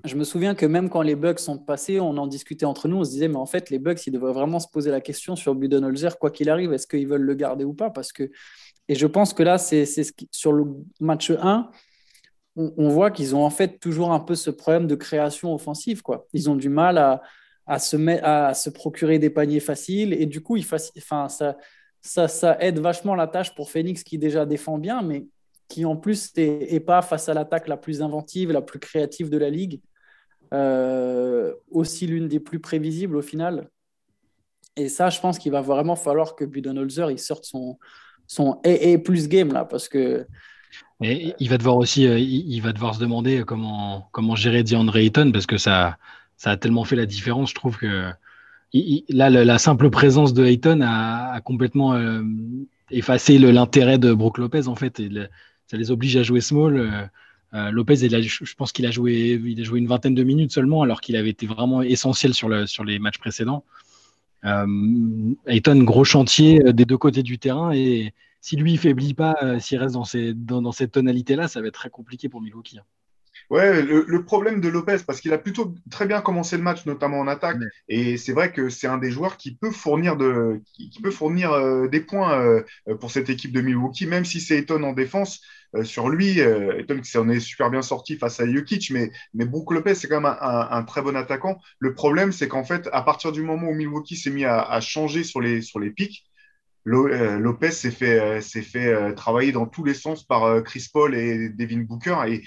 je 0.05 0.15
me 0.15 0.23
souviens 0.23 0.55
que 0.55 0.65
même 0.65 0.89
quand 0.89 1.01
les 1.01 1.15
bugs 1.15 1.37
sont 1.37 1.57
passés, 1.57 1.99
on 1.99 2.17
en 2.17 2.27
discutait 2.27 2.65
entre 2.65 2.87
nous, 2.87 2.97
on 2.97 3.03
se 3.03 3.11
disait, 3.11 3.27
mais 3.27 3.37
en 3.37 3.45
fait, 3.45 3.69
les 3.69 3.79
bugs, 3.79 3.95
ils 4.05 4.13
devraient 4.13 4.33
vraiment 4.33 4.59
se 4.59 4.67
poser 4.67 4.91
la 4.91 5.01
question 5.01 5.35
sur 5.35 5.55
Budenholzer, 5.55 6.17
quoi 6.17 6.31
qu'il 6.31 6.49
arrive, 6.49 6.73
est-ce 6.73 6.87
qu'ils 6.87 7.07
veulent 7.07 7.21
le 7.21 7.35
garder 7.35 7.65
ou 7.65 7.73
pas? 7.73 7.89
Parce 7.89 8.11
que, 8.11 8.31
et 8.87 8.95
je 8.95 9.07
pense 9.07 9.33
que 9.33 9.43
là, 9.43 9.57
c'est 9.57 9.85
sur 10.31 10.53
le 10.53 10.65
match 10.99 11.31
1, 11.31 11.69
on, 12.55 12.89
voit 12.89 13.11
qu'ils 13.11 13.35
ont 13.35 13.43
en 13.43 13.51
fait 13.51 13.79
toujours 13.79 14.11
un 14.11 14.19
peu 14.19 14.33
ce 14.33 14.49
problème 14.49 14.87
de 14.87 14.95
création 14.95 15.53
offensive. 15.53 16.01
Quoi. 16.01 16.25
Ils 16.33 16.49
ont 16.49 16.55
du 16.55 16.69
mal 16.69 16.97
à, 16.97 17.21
à, 17.67 17.79
se, 17.79 17.97
à 18.23 18.53
se 18.53 18.69
procurer 18.69 19.19
des 19.19 19.29
paniers 19.29 19.59
faciles, 19.59 20.13
et 20.13 20.25
du 20.25 20.41
coup, 20.41 20.55
il 20.55 20.65
enfin, 20.97 21.29
ça, 21.29 21.57
ça, 22.01 22.27
ça 22.27 22.57
aide 22.61 22.79
vachement 22.79 23.15
la 23.15 23.27
tâche 23.27 23.53
pour 23.53 23.69
Phoenix 23.69 24.03
qui 24.03 24.17
déjà 24.17 24.45
défend 24.45 24.77
bien, 24.77 25.01
mais 25.01 25.27
qui 25.67 25.85
en 25.85 25.97
plus 25.97 26.33
n'est 26.37 26.79
pas 26.79 27.01
face 27.01 27.27
à 27.27 27.33
l'attaque 27.33 27.67
la 27.67 27.77
plus 27.77 28.01
inventive, 28.01 28.51
la 28.51 28.61
plus 28.61 28.79
créative 28.79 29.29
de 29.29 29.37
la 29.37 29.49
ligue. 29.49 29.81
Euh, 30.53 31.53
aussi 31.71 32.07
l'une 32.07 32.29
des 32.29 32.39
plus 32.39 32.59
prévisibles 32.59 33.17
au 33.17 33.21
final. 33.21 33.69
Et 34.77 34.87
ça, 34.87 35.09
je 35.09 35.19
pense 35.19 35.37
qu'il 35.39 35.51
va 35.51 35.61
vraiment 35.61 35.97
falloir 35.97 36.35
que 36.35 36.45
Budenholzer 36.45 37.11
il 37.11 37.19
sorte 37.19 37.43
son, 37.43 37.77
son 38.27 38.61
AA 38.63 38.97
plus 39.03 39.27
game 39.27 39.51
là, 39.51 39.65
parce 39.65 39.89
que. 39.89 40.25
Il 41.01 41.49
va 41.49 41.57
devoir 41.57 41.77
aussi, 41.77 42.07
euh, 42.07 42.17
il 42.17 42.59
va 42.61 42.71
devoir 42.71 42.95
se 42.95 42.99
demander 42.99 43.43
comment, 43.45 44.07
comment 44.11 44.35
gérer 44.35 44.63
DeAndre 44.63 44.97
Ayton 44.97 45.31
parce 45.31 45.45
que 45.45 45.57
ça, 45.57 45.97
ça 46.37 46.51
a 46.51 46.57
tellement 46.57 46.85
fait 46.85 46.95
la 46.95 47.05
différence. 47.05 47.49
Je 47.49 47.55
trouve 47.55 47.77
que 47.77 48.11
là, 49.09 49.29
la, 49.29 49.57
simple 49.57 49.89
présence 49.89 50.33
de 50.33 50.45
Ayton 50.45 50.81
a, 50.81 51.41
complètement 51.41 51.93
euh, 51.93 52.21
effacé 52.91 53.37
l'intérêt 53.37 53.97
de 53.97 54.13
Brook 54.13 54.37
Lopez 54.37 54.67
en 54.67 54.75
fait. 54.75 55.01
Ça 55.67 55.77
les 55.77 55.91
oblige 55.91 56.15
à 56.17 56.23
jouer 56.23 56.41
small. 56.41 57.09
Euh, 57.53 57.71
Lopez, 57.71 57.95
je 57.95 58.55
pense 58.55 58.71
qu'il 58.71 58.85
a 58.85 58.91
joué, 58.91 59.41
il 59.43 59.75
une 59.75 59.87
vingtaine 59.87 60.15
de 60.15 60.23
minutes 60.23 60.51
seulement, 60.51 60.81
alors 60.81 61.01
qu'il 61.01 61.15
avait 61.15 61.29
été 61.29 61.47
vraiment 61.47 61.81
essentiel 61.81 62.33
sur, 62.33 62.49
le, 62.49 62.67
sur 62.67 62.83
les 62.83 62.99
matchs 62.99 63.19
précédents. 63.19 63.63
Euh, 64.45 65.33
Ayton, 65.47 65.83
gros 65.83 66.03
chantier 66.03 66.63
euh, 66.65 66.73
des 66.73 66.85
deux 66.85 66.97
côtés 66.97 67.23
du 67.23 67.39
terrain, 67.39 67.71
et 67.71 68.13
si 68.41 68.55
lui 68.57 68.73
ne 68.73 68.77
faiblit 68.77 69.13
pas, 69.13 69.59
s'il 69.59 69.79
reste 69.79 69.95
dans, 69.95 70.71
cette 70.71 70.91
tonalité-là, 70.91 71.47
ça 71.47 71.61
va 71.61 71.67
être 71.67 71.73
très 71.73 71.89
compliqué 71.89 72.29
pour 72.29 72.41
Milwaukee. 72.41 72.79
Hein. 72.79 72.83
Ouais, 73.49 73.81
le, 73.81 74.23
problème 74.25 74.59
de 74.59 74.67
Lopez, 74.67 74.97
parce 75.05 75.21
qu'il 75.21 75.31
a 75.31 75.37
plutôt 75.37 75.73
très 75.89 76.05
bien 76.05 76.21
commencé 76.21 76.57
le 76.57 76.63
match, 76.63 76.85
notamment 76.85 77.19
en 77.19 77.27
attaque, 77.27 77.57
et 77.87 78.17
c'est 78.17 78.33
vrai 78.33 78.51
que 78.51 78.67
c'est 78.67 78.87
un 78.87 78.97
des 78.97 79.09
joueurs 79.09 79.37
qui 79.37 79.55
peut 79.55 79.71
fournir, 79.71 80.17
de, 80.17 80.61
qui, 80.73 81.01
peut 81.01 81.11
fournir 81.11 81.87
des 81.87 82.01
points 82.01 82.61
pour 82.99 83.09
cette 83.09 83.29
équipe 83.29 83.53
de 83.53 83.61
Milwaukee, 83.61 84.05
même 84.05 84.25
si 84.25 84.41
c'est 84.41 84.57
Ayton 84.57 84.83
en 84.83 84.91
défense. 84.91 85.41
Euh, 85.75 85.83
sur 85.83 86.09
lui. 86.09 86.39
Euh, 86.41 86.79
Eton 86.79 86.99
qui 86.99 87.09
s'en 87.09 87.27
est 87.29 87.39
super 87.39 87.69
bien 87.69 87.81
sorti 87.81 88.17
face 88.17 88.39
à 88.39 88.47
Jokic, 88.47 88.89
mais, 88.91 89.11
mais 89.33 89.45
Brook 89.45 89.73
Lopez, 89.73 89.95
c'est 89.95 90.07
quand 90.07 90.21
même 90.21 90.37
un, 90.39 90.83
très 90.83 91.01
bon 91.01 91.15
attaquant. 91.15 91.59
Le 91.79 91.93
problème, 91.93 92.31
c'est 92.31 92.47
qu'en 92.47 92.63
fait, 92.63 92.89
à 92.93 93.01
partir 93.01 93.31
du 93.31 93.41
moment 93.41 93.67
où 93.67 93.73
Milwaukee 93.73 94.15
s'est 94.15 94.29
mis 94.29 94.45
à, 94.45 94.61
à, 94.61 94.79
changer 94.81 95.23
sur 95.23 95.41
les, 95.41 95.61
sur 95.61 95.79
les 95.79 95.91
pics, 95.91 96.25
euh, 96.25 96.36
Lopez 96.89 97.71
s'est 97.71 97.91
fait, 97.91 98.17
euh, 98.17 98.39
s'est 98.39 98.61
fait 98.61 98.87
euh, 98.87 99.13
travailler 99.13 99.51
dans 99.51 99.65
tous 99.65 99.83
les 99.83 99.93
sens 99.93 100.23
par 100.23 100.63
Chris 100.63 100.87
Paul 100.91 101.15
et 101.15 101.49
Devin 101.49 101.81
Booker. 101.81 102.15
Et 102.27 102.43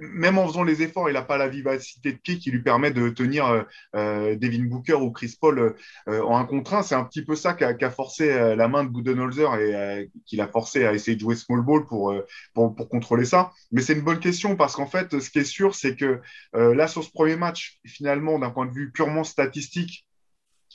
même 0.00 0.38
en 0.38 0.46
faisant 0.46 0.62
les 0.62 0.82
efforts, 0.82 1.10
il 1.10 1.14
n'a 1.14 1.22
pas 1.22 1.38
la 1.38 1.48
vivacité 1.48 2.12
de 2.12 2.18
pied 2.18 2.38
qui 2.38 2.52
lui 2.52 2.62
permet 2.62 2.92
de 2.92 3.08
tenir 3.08 3.66
Devin 3.94 4.64
Booker 4.64 4.94
ou 4.94 5.10
Chris 5.10 5.36
Paul 5.40 5.74
en 6.06 6.36
un 6.36 6.44
contre 6.44 6.74
un. 6.74 6.82
C'est 6.82 6.94
un 6.94 7.04
petit 7.04 7.24
peu 7.24 7.34
ça 7.34 7.54
qui 7.54 7.64
a, 7.64 7.90
forcé 7.90 8.28
la 8.54 8.68
main 8.68 8.84
de 8.84 8.90
Budenholzer 8.90 9.54
et 9.56 10.10
qui 10.24 10.36
l'a 10.36 10.46
forcé 10.46 10.84
à 10.84 10.92
essayer 10.92 11.16
de 11.16 11.20
jouer 11.20 11.34
small 11.34 11.62
ball 11.62 11.84
pour, 11.86 12.14
pour, 12.54 12.74
pour 12.74 12.88
contrôler 12.88 13.24
ça. 13.24 13.50
Mais 13.72 13.82
c'est 13.82 13.94
une 13.94 14.02
bonne 14.02 14.20
question 14.20 14.56
parce 14.56 14.76
qu'en 14.76 14.86
fait, 14.86 15.18
ce 15.18 15.30
qui 15.30 15.40
est 15.40 15.44
sûr, 15.44 15.74
c'est 15.74 15.96
que 15.96 16.20
là, 16.52 16.86
sur 16.86 17.02
ce 17.02 17.10
premier 17.10 17.36
match, 17.36 17.80
finalement, 17.86 18.38
d'un 18.38 18.50
point 18.50 18.66
de 18.66 18.72
vue 18.72 18.92
purement 18.92 19.24
statistique, 19.24 20.06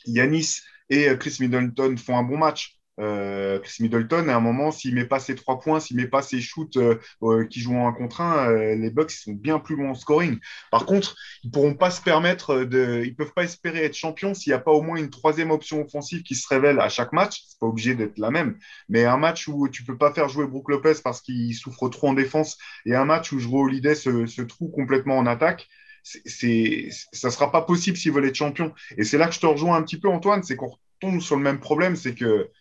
Yanis 0.06 0.60
et 0.90 1.08
Chris 1.18 1.38
Middleton 1.40 1.96
font 1.98 2.18
un 2.18 2.24
bon 2.24 2.38
match. 2.38 2.78
Euh, 3.00 3.60
Chris 3.60 3.78
Middleton, 3.82 4.30
à 4.30 4.36
un 4.36 4.40
moment, 4.40 4.72
s'il 4.72 4.96
met 4.96 5.06
pas 5.06 5.20
ses 5.20 5.36
trois 5.36 5.60
points, 5.60 5.80
s'il 5.80 5.98
met 5.98 6.08
pas 6.08 6.22
ses 6.22 6.40
shoots 6.40 6.78
euh, 6.78 6.96
euh, 7.24 7.46
qui 7.46 7.60
jouent 7.60 7.76
en 7.76 7.88
un 7.88 7.94
contre 7.94 8.22
un, 8.22 8.76
les 8.76 8.90
Bucks 8.90 9.12
sont 9.12 9.34
bien 9.34 9.60
plus 9.60 9.76
bons 9.76 9.90
en 9.90 9.96
scoring. 9.96 10.40
Par 10.72 10.86
contre, 10.86 11.16
ils 11.44 11.52
pourront 11.52 11.74
pas 11.74 11.92
se 11.92 12.02
permettre 12.02 12.64
de, 12.64 13.04
ils 13.06 13.16
peuvent 13.16 13.34
pas 13.34 13.44
espérer 13.44 13.84
être 13.84 13.96
champions 13.96 14.34
s'il 14.34 14.52
n'y 14.52 14.56
a 14.56 14.60
pas 14.60 14.72
au 14.72 14.82
moins 14.82 14.98
une 14.98 15.10
troisième 15.10 15.52
option 15.52 15.82
offensive 15.82 16.24
qui 16.24 16.36
se 16.36 16.48
révèle 16.48 16.80
à 16.80 16.90
chaque 16.90 17.12
match. 17.12 17.44
C'est 17.48 17.60
pas 17.60 17.68
obligé 17.68 17.96
d'être 17.96 18.18
la 18.18 18.32
même, 18.32 18.58
mais 18.90 19.06
un 19.06 19.18
match 19.18 19.48
où 19.48 19.68
tu 19.68 19.84
peux 19.84 19.98
pas 19.98 20.14
faire 20.14 20.30
jouer 20.30 20.48
Brook 20.48 20.70
Lopez 20.70 20.96
parce 21.04 21.22
qu'il 21.22 21.54
souffre 21.54 21.90
trop 21.90 22.10
en 22.10 22.14
défense 22.14 22.58
et 22.86 22.96
un 22.96 23.06
match 23.06 23.32
où 23.32 23.40
je 23.40 23.48
Holiday 23.48 23.96
se, 23.96 24.42
trouve 24.42 24.72
complètement 24.72 25.18
en 25.18 25.26
attaque 25.26 25.68
c'est, 26.04 26.90
ça 27.14 27.32
sera 27.32 27.52
pas 27.52 27.64
possible 27.64 27.98
s'ils 27.98 28.12
veulent 28.12 28.28
être 28.28 28.36
champions. 28.36 28.74
Et 28.96 29.04
c'est 29.04 29.18
là 29.18 29.28
que 29.28 29.34
je 29.34 29.40
te 29.40 29.46
rejoins 29.48 29.76
un 29.76 29.82
petit 29.82 30.00
peu, 30.00 30.08
Antoine, 30.08 30.44
c'est 30.44 30.56
qu'on 30.56 30.72
tombe 31.00 31.20
sur 31.20 31.36
le 31.36 31.42
même 31.42 31.60
problème, 31.60 31.96
c'est 31.96 32.14
que 32.14 32.52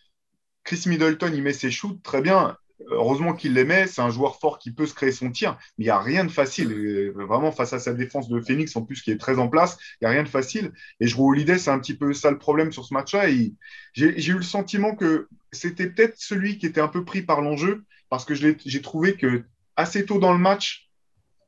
Chris 0.65 0.83
Middleton, 0.87 1.31
il 1.33 1.43
met 1.43 1.53
ses 1.53 1.71
shoots, 1.71 2.01
très 2.03 2.21
bien. 2.21 2.57
Heureusement 2.89 3.33
qu'il 3.33 3.53
les 3.53 3.63
met, 3.63 3.87
c'est 3.87 4.01
un 4.01 4.09
joueur 4.09 4.37
fort 4.39 4.59
qui 4.59 4.71
peut 4.71 4.85
se 4.85 4.93
créer 4.93 5.11
son 5.11 5.31
tir, 5.31 5.57
mais 5.77 5.85
il 5.85 5.87
n'y 5.87 5.91
a 5.91 5.99
rien 5.99 6.25
de 6.25 6.31
facile. 6.31 7.11
vraiment, 7.15 7.51
face 7.51 7.71
à 7.71 7.79
sa 7.79 7.93
défense 7.93 8.27
de 8.27 8.41
Phoenix, 8.41 8.75
en 8.75 8.81
plus, 8.81 9.01
qui 9.01 9.11
est 9.11 9.17
très 9.17 9.39
en 9.39 9.47
place, 9.47 9.77
il 9.79 10.05
n'y 10.05 10.07
a 10.07 10.11
rien 10.11 10.23
de 10.23 10.27
facile. 10.27 10.73
Et 10.99 11.07
je 11.07 11.13
trouve 11.13 11.35
l'idée, 11.35 11.57
c'est 11.57 11.71
un 11.71 11.79
petit 11.79 11.95
peu 11.95 12.13
ça 12.13 12.31
le 12.31 12.37
problème 12.37 12.73
sur 12.73 12.83
ce 12.83 12.93
match-là. 12.93 13.27
J'ai 13.93 14.27
eu 14.27 14.33
le 14.33 14.41
sentiment 14.41 14.95
que 14.95 15.29
c'était 15.53 15.87
peut-être 15.87 16.15
celui 16.17 16.57
qui 16.57 16.65
était 16.65 16.81
un 16.81 16.89
peu 16.89 17.05
pris 17.05 17.21
par 17.21 17.41
l'enjeu, 17.41 17.85
parce 18.09 18.25
que 18.25 18.33
j'ai 18.35 18.81
trouvé 18.81 19.15
que 19.15 19.45
assez 19.77 20.05
tôt 20.05 20.19
dans 20.19 20.33
le 20.33 20.39
match, 20.39 20.89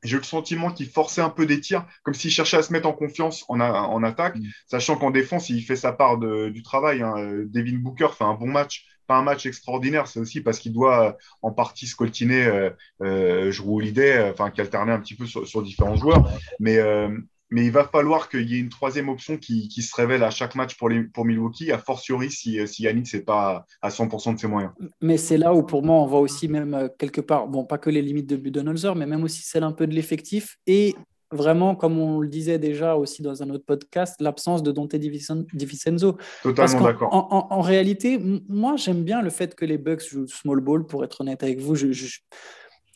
j'ai 0.03 0.15
eu 0.15 0.19
le 0.19 0.23
sentiment 0.23 0.71
qu'il 0.71 0.87
forçait 0.87 1.21
un 1.21 1.29
peu 1.29 1.45
des 1.45 1.59
tirs, 1.59 1.85
comme 2.03 2.13
s'il 2.13 2.31
cherchait 2.31 2.57
à 2.57 2.61
se 2.61 2.71
mettre 2.71 2.87
en 2.87 2.93
confiance 2.93 3.43
en, 3.49 3.59
en 3.59 4.03
attaque, 4.03 4.35
mm. 4.35 4.45
sachant 4.67 4.95
qu'en 4.95 5.11
défense, 5.11 5.49
il 5.49 5.61
fait 5.63 5.75
sa 5.75 5.91
part 5.91 6.17
du 6.19 6.63
travail. 6.63 7.01
Hein. 7.01 7.15
Devin 7.47 7.77
Booker 7.77 8.09
fait 8.17 8.23
un 8.23 8.35
bon 8.35 8.47
match, 8.47 8.85
pas 9.07 9.17
un 9.17 9.23
match 9.23 9.45
extraordinaire, 9.45 10.07
c'est 10.07 10.19
aussi 10.19 10.41
parce 10.41 10.59
qu'il 10.59 10.73
doit 10.73 11.17
en 11.41 11.51
partie 11.51 11.87
scoltiner 11.87 12.45
euh, 12.45 12.69
euh, 13.01 13.51
l'idée, 13.79 14.29
enfin, 14.31 14.49
qu'alterner 14.51 14.91
un 14.91 14.99
petit 14.99 15.15
peu 15.15 15.25
sur, 15.25 15.63
différents 15.63 15.95
joueurs. 15.95 16.29
Mais, 16.59 16.77
euh, 16.77 17.09
mais 17.49 17.65
il 17.65 17.71
va 17.71 17.85
falloir 17.85 18.29
qu'il 18.29 18.49
y 18.49 18.55
ait 18.55 18.59
une 18.59 18.69
troisième 18.69 19.09
option 19.09 19.37
qui, 19.37 19.69
qui, 19.69 19.81
se 19.81 19.95
révèle 19.95 20.23
à 20.23 20.31
chaque 20.31 20.55
match 20.55 20.75
pour, 20.77 20.89
les, 20.89 21.03
pour 21.03 21.25
Milwaukee, 21.25 21.71
a 21.71 21.77
fortiori 21.77 22.29
si, 22.29 22.65
si 22.67 22.83
Yannick 22.83 23.13
n'est 23.13 23.21
pas 23.21 23.65
à 23.81 23.89
100% 23.89 24.35
de 24.35 24.39
ses 24.39 24.47
moyens. 24.47 24.73
Mais 25.01 25.17
c'est 25.17 25.37
là 25.37 25.53
où 25.53 25.63
pour 25.63 25.83
moi 25.83 25.95
on 25.95 26.05
voit 26.05 26.19
aussi 26.19 26.47
même 26.47 26.73
euh, 26.73 26.87
quelque 26.99 27.21
part, 27.21 27.47
bon 27.47 27.63
pas 27.63 27.77
que 27.77 27.89
les 27.89 28.01
limites 28.01 28.27
de 28.27 28.35
Budenholzer, 28.35 28.95
mais 28.95 29.05
même 29.05 29.23
aussi 29.23 29.41
celle 29.43 29.63
un 29.63 29.71
peu 29.71 29.87
de 29.87 29.93
l'effectif 29.93 30.57
et 30.67 30.95
vraiment, 31.31 31.75
comme 31.75 31.99
on 31.99 32.19
le 32.19 32.27
disait 32.27 32.59
déjà 32.59 32.95
aussi 32.95 33.21
dans 33.21 33.43
un 33.43 33.49
autre 33.49 33.65
podcast, 33.65 34.15
l'absence 34.19 34.63
de 34.63 34.71
Dante 34.71 34.95
DiVincenzo. 34.95 36.17
Totalement 36.43 36.81
d'accord. 36.81 37.13
En, 37.13 37.47
en, 37.49 37.61
réalité, 37.61 38.19
moi 38.47 38.75
j'aime 38.75 39.03
bien 39.03 39.21
le 39.21 39.29
fait 39.29 39.55
que 39.55 39.65
les 39.65 39.77
Bucks 39.77 40.07
jouent 40.09 40.27
small 40.27 40.59
ball, 40.61 40.85
pour 40.85 41.03
être 41.03 41.21
honnête 41.21 41.43
avec 41.43 41.59
vous. 41.59 41.75
Je, 41.75 41.91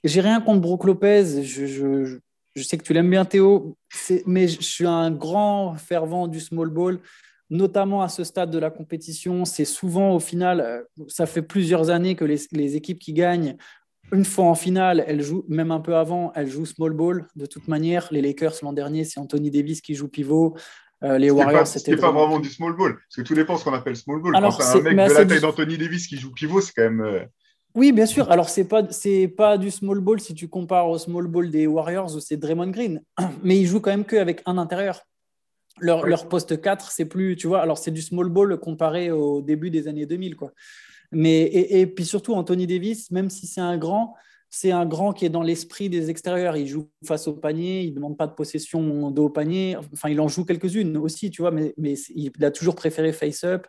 j'ai 0.03 0.21
rien 0.21 0.41
contre 0.41 0.61
Brook 0.61 0.85
Lopez. 0.85 1.43
Je, 1.43 1.65
je, 1.65 2.19
je 2.55 2.63
sais 2.63 2.77
que 2.77 2.83
tu 2.83 2.93
l'aimes 2.93 3.09
bien, 3.09 3.25
Théo, 3.25 3.77
mais 4.25 4.47
je 4.47 4.61
suis 4.61 4.85
un 4.85 5.11
grand 5.11 5.75
fervent 5.75 6.27
du 6.27 6.39
small 6.39 6.69
ball, 6.69 6.99
notamment 7.49 8.01
à 8.01 8.09
ce 8.09 8.23
stade 8.23 8.51
de 8.51 8.59
la 8.59 8.69
compétition. 8.69 9.45
C'est 9.45 9.65
souvent, 9.65 10.13
au 10.13 10.19
final, 10.19 10.59
euh, 10.59 10.81
ça 11.07 11.25
fait 11.25 11.41
plusieurs 11.41 11.89
années 11.89 12.15
que 12.15 12.25
les, 12.25 12.75
équipes 12.75 12.99
qui 12.99 13.13
gagnent, 13.13 13.55
une 14.11 14.25
fois 14.25 14.45
en 14.45 14.55
finale, 14.55 15.03
elles 15.07 15.21
jouent, 15.21 15.45
même 15.47 15.71
un 15.71 15.79
peu 15.79 15.95
avant, 15.95 16.31
elles 16.35 16.49
jouent 16.49 16.65
small 16.65 16.91
ball 16.91 17.27
de 17.35 17.45
toute 17.45 17.67
manière. 17.67 18.07
Les 18.11 18.21
Lakers 18.21 18.55
l'an 18.61 18.73
dernier, 18.73 19.03
c'est 19.03 19.19
Anthony 19.19 19.51
Davis 19.51 19.81
qui 19.81 19.95
joue 19.95 20.07
pivot. 20.07 20.55
Euh, 21.03 21.17
les 21.17 21.31
Warriors, 21.31 21.65
c'était. 21.65 21.95
pas 21.95 22.11
vraiment 22.11 22.39
du 22.39 22.49
small 22.49 22.75
ball, 22.75 22.93
parce 22.93 23.15
que 23.15 23.21
tout 23.21 23.33
dépend 23.33 23.57
ce 23.57 23.63
qu'on 23.63 23.73
appelle 23.73 23.95
small 23.95 24.21
ball. 24.21 24.35
Alors, 24.35 24.57
Quand 24.57 24.63
un 24.63 24.81
mec 24.81 24.93
de 24.93 25.13
la 25.13 25.25
taille 25.25 25.41
d'Anthony 25.41 25.77
Davis 25.77 26.07
qui 26.07 26.17
joue 26.17 26.31
pivot, 26.31 26.61
c'est 26.61 26.73
quand 26.75 26.83
même. 26.83 27.01
Euh, 27.01 27.21
oui, 27.73 27.91
bien 27.91 28.05
sûr. 28.05 28.29
Alors, 28.29 28.49
ce 28.49 28.61
n'est 28.61 28.67
pas, 28.67 28.83
pas 29.35 29.57
du 29.57 29.71
small 29.71 29.99
ball 29.99 30.19
si 30.19 30.33
tu 30.33 30.47
compares 30.47 30.89
au 30.89 30.97
small 30.97 31.27
ball 31.27 31.49
des 31.49 31.65
Warriors 31.67 32.15
où 32.15 32.19
c'est 32.19 32.37
Draymond 32.37 32.69
Green. 32.69 33.01
Mais 33.43 33.57
ils 33.57 33.65
jouent 33.65 33.79
quand 33.79 33.91
même 33.91 34.05
qu'avec 34.05 34.41
un 34.45 34.57
intérieur. 34.57 35.01
Leur, 35.79 36.05
leur, 36.05 36.27
poste 36.27 36.61
4, 36.61 36.91
c'est 36.91 37.05
plus, 37.05 37.37
tu 37.37 37.47
vois, 37.47 37.61
alors 37.61 37.77
c'est 37.77 37.91
du 37.91 38.01
small 38.01 38.27
ball 38.27 38.59
comparé 38.59 39.09
au 39.09 39.41
début 39.41 39.71
des 39.71 39.87
années 39.87 40.05
2000. 40.05 40.35
Quoi. 40.35 40.51
Mais, 41.11 41.41
et, 41.43 41.87
puis 41.87 42.05
surtout, 42.05 42.33
Anthony 42.33 42.67
Davis, 42.67 43.11
même 43.11 43.29
si 43.29 43.45
c'est 43.45 43.61
un 43.61 43.77
grand, 43.77 44.15
c'est 44.49 44.71
un 44.71 44.85
grand 44.85 45.13
qui 45.13 45.25
est 45.25 45.29
dans 45.29 45.43
l'esprit 45.43 45.89
des 45.89 46.09
extérieurs. 46.09 46.55
Il 46.55 46.67
joue 46.67 46.89
face 47.05 47.27
au 47.27 47.33
panier, 47.33 47.81
il 47.81 47.91
ne 47.91 47.95
demande 47.95 48.17
pas 48.17 48.27
de 48.27 48.33
possession 48.33 49.11
de 49.11 49.21
haut 49.21 49.29
panier. 49.29 49.77
Enfin, 49.93 50.09
il 50.09 50.19
en 50.21 50.27
joue 50.27 50.45
quelques-unes 50.45 50.97
aussi, 50.97 51.29
tu 51.29 51.41
vois, 51.41 51.51
mais, 51.51 51.73
il 52.15 52.31
a 52.43 52.51
toujours 52.51 52.75
préféré 52.75 53.11
face-up. 53.11 53.67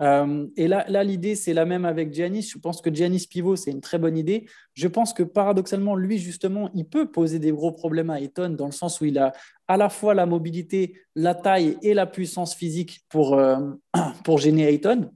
Euh, 0.00 0.46
et 0.56 0.68
là, 0.68 0.84
là 0.88 1.04
l'idée, 1.04 1.34
c'est 1.34 1.54
la 1.54 1.64
même 1.64 1.84
avec 1.84 2.12
Giannis. 2.12 2.50
Je 2.52 2.58
pense 2.58 2.80
que 2.80 2.92
Giannis 2.92 3.26
pivot, 3.28 3.56
c'est 3.56 3.70
une 3.70 3.80
très 3.80 3.98
bonne 3.98 4.16
idée. 4.16 4.46
Je 4.74 4.88
pense 4.88 5.12
que 5.12 5.22
paradoxalement, 5.22 5.94
lui, 5.94 6.18
justement, 6.18 6.70
il 6.74 6.86
peut 6.86 7.10
poser 7.10 7.38
des 7.38 7.52
gros 7.52 7.72
problèmes 7.72 8.10
à 8.10 8.20
Ayton 8.20 8.50
dans 8.50 8.66
le 8.66 8.72
sens 8.72 9.00
où 9.00 9.04
il 9.04 9.18
a 9.18 9.32
à 9.68 9.76
la 9.76 9.88
fois 9.88 10.14
la 10.14 10.26
mobilité, 10.26 10.96
la 11.14 11.34
taille 11.34 11.76
et 11.82 11.94
la 11.94 12.06
puissance 12.06 12.54
physique 12.54 13.02
pour, 13.08 13.34
euh, 13.34 13.58
pour 14.24 14.38
gêner 14.38 14.66
Ayton. 14.66 15.10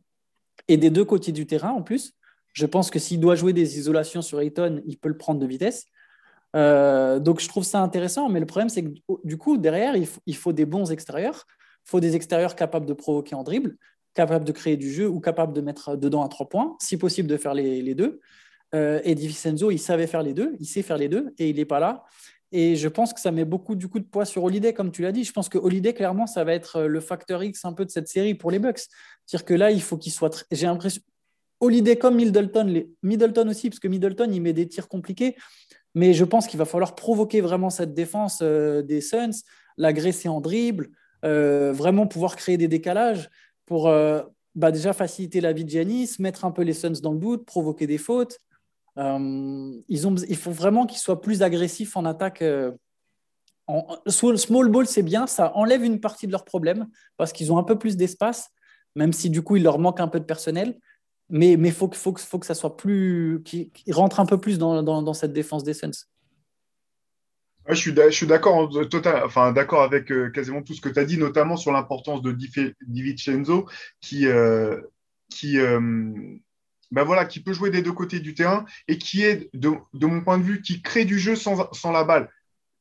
Et 0.69 0.77
des 0.77 0.91
deux 0.91 1.05
côtés 1.05 1.33
du 1.33 1.47
terrain, 1.47 1.71
en 1.71 1.83
plus. 1.83 2.15
Je 2.53 2.67
pense 2.67 2.91
que 2.91 2.99
s'il 2.99 3.21
doit 3.21 3.35
jouer 3.35 3.53
des 3.53 3.79
isolations 3.79 4.23
sur 4.23 4.41
Ayton, 4.41 4.83
il 4.87 4.99
peut 4.99 5.09
le 5.09 5.19
prendre 5.19 5.41
de 5.41 5.47
vitesse. 5.47 5.87
Euh, 6.55 7.19
donc, 7.19 7.41
je 7.41 7.49
trouve 7.49 7.65
ça 7.65 7.81
intéressant. 7.81 8.29
Mais 8.29 8.41
le 8.41 8.47
problème, 8.47 8.69
c'est 8.69 8.83
que 8.83 8.91
du 9.25 9.37
coup, 9.37 9.59
derrière, 9.59 9.95
il 9.95 10.37
faut, 10.37 10.53
des 10.53 10.65
bons 10.65 10.91
extérieurs. 10.91 11.47
Il 11.87 11.91
faut 11.91 12.01
des 12.01 12.17
extérieurs 12.17 12.57
capables 12.57 12.87
de 12.87 12.95
provoquer 12.95 13.35
en 13.35 13.43
dribble, 13.43 13.77
capables 14.15 14.45
de 14.45 14.53
créer 14.53 14.77
du 14.77 14.91
jeu 14.91 15.09
ou 15.09 15.21
capables 15.21 15.53
de 15.53 15.61
mettre 15.61 15.97
dedans 15.97 16.25
à 16.25 16.29
trois 16.29 16.49
points, 16.49 16.77
si 16.81 16.97
possible 16.97 17.29
de 17.29 17.37
faire 17.37 17.55
les, 17.55 17.95
deux. 17.95 18.21
Euh, 18.75 19.01
et 19.05 19.15
Di 19.15 19.27
il 19.27 19.79
savait 19.79 20.07
faire 20.07 20.23
les 20.23 20.35
deux, 20.35 20.57
il 20.59 20.67
sait 20.67 20.83
faire 20.83 20.99
les 20.99 21.09
deux 21.09 21.33
et 21.39 21.51
il 21.51 21.57
n'est 21.57 21.65
pas 21.65 21.79
là. 21.79 22.05
Et 22.53 22.77
je 22.77 22.89
pense 22.89 23.13
que 23.13 23.21
ça 23.21 23.33
met 23.33 23.45
beaucoup 23.45 23.75
du 23.75 23.89
coup 23.89 23.99
de 23.99 24.05
poids 24.05 24.25
sur 24.25 24.45
Holiday, 24.45 24.73
comme 24.73 24.93
tu 24.93 25.03
l'as 25.03 25.13
dit. 25.13 25.25
Je 25.25 25.33
pense 25.33 25.49
que 25.49 25.59
Holiday, 25.59 25.93
clairement, 25.95 26.27
ça 26.27 26.45
va 26.45 26.55
être 26.55 26.83
le 26.83 27.01
facteur 27.01 27.43
X 27.43 27.65
un 27.65 27.73
peu 27.73 27.85
de 27.85 27.91
cette 27.91 28.09
série 28.09 28.35
pour 28.35 28.51
les 28.51 28.59
Bucks. 28.59 28.81
C'est-à-dire 29.27 29.45
que 29.45 29.55
là, 29.55 29.71
il 29.71 29.83
faut 29.83 29.97
qu'il 29.97 30.13
soit. 30.13 30.47
J'ai 30.51 30.67
l'impression. 30.67 31.03
Holiday 31.61 31.97
comme 31.97 32.17
Middleton. 32.17 32.85
Middleton 33.03 33.49
aussi, 33.49 33.71
parce 33.71 33.81
que 33.81 33.89
Middleton, 33.89 34.31
il 34.31 34.41
met 34.43 34.53
des 34.53 34.69
tirs 34.69 34.89
compliqués. 34.89 35.37
Mais 35.95 36.13
je 36.13 36.25
pense 36.25 36.47
qu'il 36.47 36.59
va 36.59 36.67
falloir 36.67 36.95
provoquer 36.95 37.41
vraiment 37.41 37.71
cette 37.71 37.95
défense 37.95 38.41
euh, 38.43 38.83
des 38.83 39.01
Suns, 39.01 39.43
l'agresser 39.79 40.29
en 40.29 40.43
dribble, 40.43 40.91
euh, 41.25 41.73
vraiment 41.73 42.07
pouvoir 42.07 42.37
créer 42.37 42.59
des 42.59 42.69
décalages 42.69 43.31
pour 43.65 43.89
euh, 43.89 44.21
bah, 44.55 44.71
déjà 44.71 44.93
faciliter 44.93 45.41
la 45.41 45.55
vie 45.55 45.65
de 45.65 45.71
Giannis, 45.71 46.17
mettre 46.19 46.45
un 46.45 46.51
peu 46.51 46.63
les 46.63 46.75
Suns 46.75 47.01
dans 47.03 47.13
le 47.13 47.19
doute, 47.19 47.47
provoquer 47.47 47.87
des 47.87 47.97
fautes. 47.97 48.39
Ils 48.97 50.07
ont, 50.07 50.15
il 50.15 50.37
faut 50.37 50.53
vraiment 50.53 50.87
qu'ils 50.87 50.99
soient 50.99 51.21
plus 51.21 51.43
agressifs 51.43 51.97
en 51.97 52.05
attaque. 52.05 52.43
En, 53.67 53.99
small 54.07 54.69
ball, 54.69 54.87
c'est 54.87 55.03
bien, 55.03 55.27
ça 55.27 55.55
enlève 55.57 55.83
une 55.83 56.01
partie 56.01 56.27
de 56.27 56.33
leurs 56.33 56.45
problèmes 56.45 56.87
parce 57.17 57.33
qu'ils 57.33 57.53
ont 57.53 57.59
un 57.59 57.65
peu 57.65 57.79
plus 57.79 57.97
d'espace, 57.97 58.51
même 58.95 59.13
si 59.13 59.29
du 59.29 59.43
coup 59.43 59.57
il 59.57 59.65
leur 59.65 59.79
manque 59.79 60.01
un 60.01 60.09
peu 60.09 60.21
de 60.21 60.25
personnel 60.25 60.79
mais 61.29 61.53
il 61.53 61.73
faut, 61.73 61.91
faut, 61.93 62.17
faut, 62.17 62.39
que 62.39 62.47
ça 62.47 62.55
soit 62.55 62.77
plus. 62.77 63.43
qui 63.45 63.71
rentre 63.91 64.21
un 64.21 64.27
peu 64.27 64.39
plus 64.39 64.59
dans, 64.59 64.83
dans, 64.83 65.15
cette 65.15 65.33
défense 65.33 65.65
des 65.65 65.75
Suns. 65.75 65.91
suis, 67.73 67.95
je 67.95 68.11
suis 68.11 68.27
d'accord 68.27 68.71
enfin, 69.25 69.53
d'accord 69.53 69.83
avec 69.83 70.13
euh, 70.13 70.31
quasiment 70.31 70.63
tout 70.63 70.75
ce 70.75 70.81
que 70.81 70.89
tu 70.89 70.99
as 70.99 71.05
dit, 71.05 71.19
notamment 71.19 71.57
sur 71.57 71.73
l'importance 71.73 72.23
de 72.23 72.33
Di, 72.33 72.51
Vincenzo, 72.89 73.69
qui, 74.01 74.27
euh, 74.27 74.81
qui, 75.29 75.59
euh, 75.59 75.81
ben 76.91 77.05
voilà, 77.05 77.25
qui 77.25 77.41
peut 77.41 77.53
jouer 77.53 77.71
des 77.71 77.83
deux 77.83 77.93
côtés 77.93 78.21
du 78.21 78.35
terrain 78.35 78.65
et 78.89 78.99
qui 78.99 79.23
est, 79.23 79.51
de, 79.55 79.73
de 79.95 80.07
mon 80.07 80.21
point 80.23 80.39
de 80.39 80.45
vue, 80.45 80.63
qui 80.63 80.83
crée 80.83 81.05
du 81.05 81.19
jeu 81.19 81.37
sans, 81.37 81.73
sans 81.73 81.93
la 81.93 82.05
balle 82.05 82.31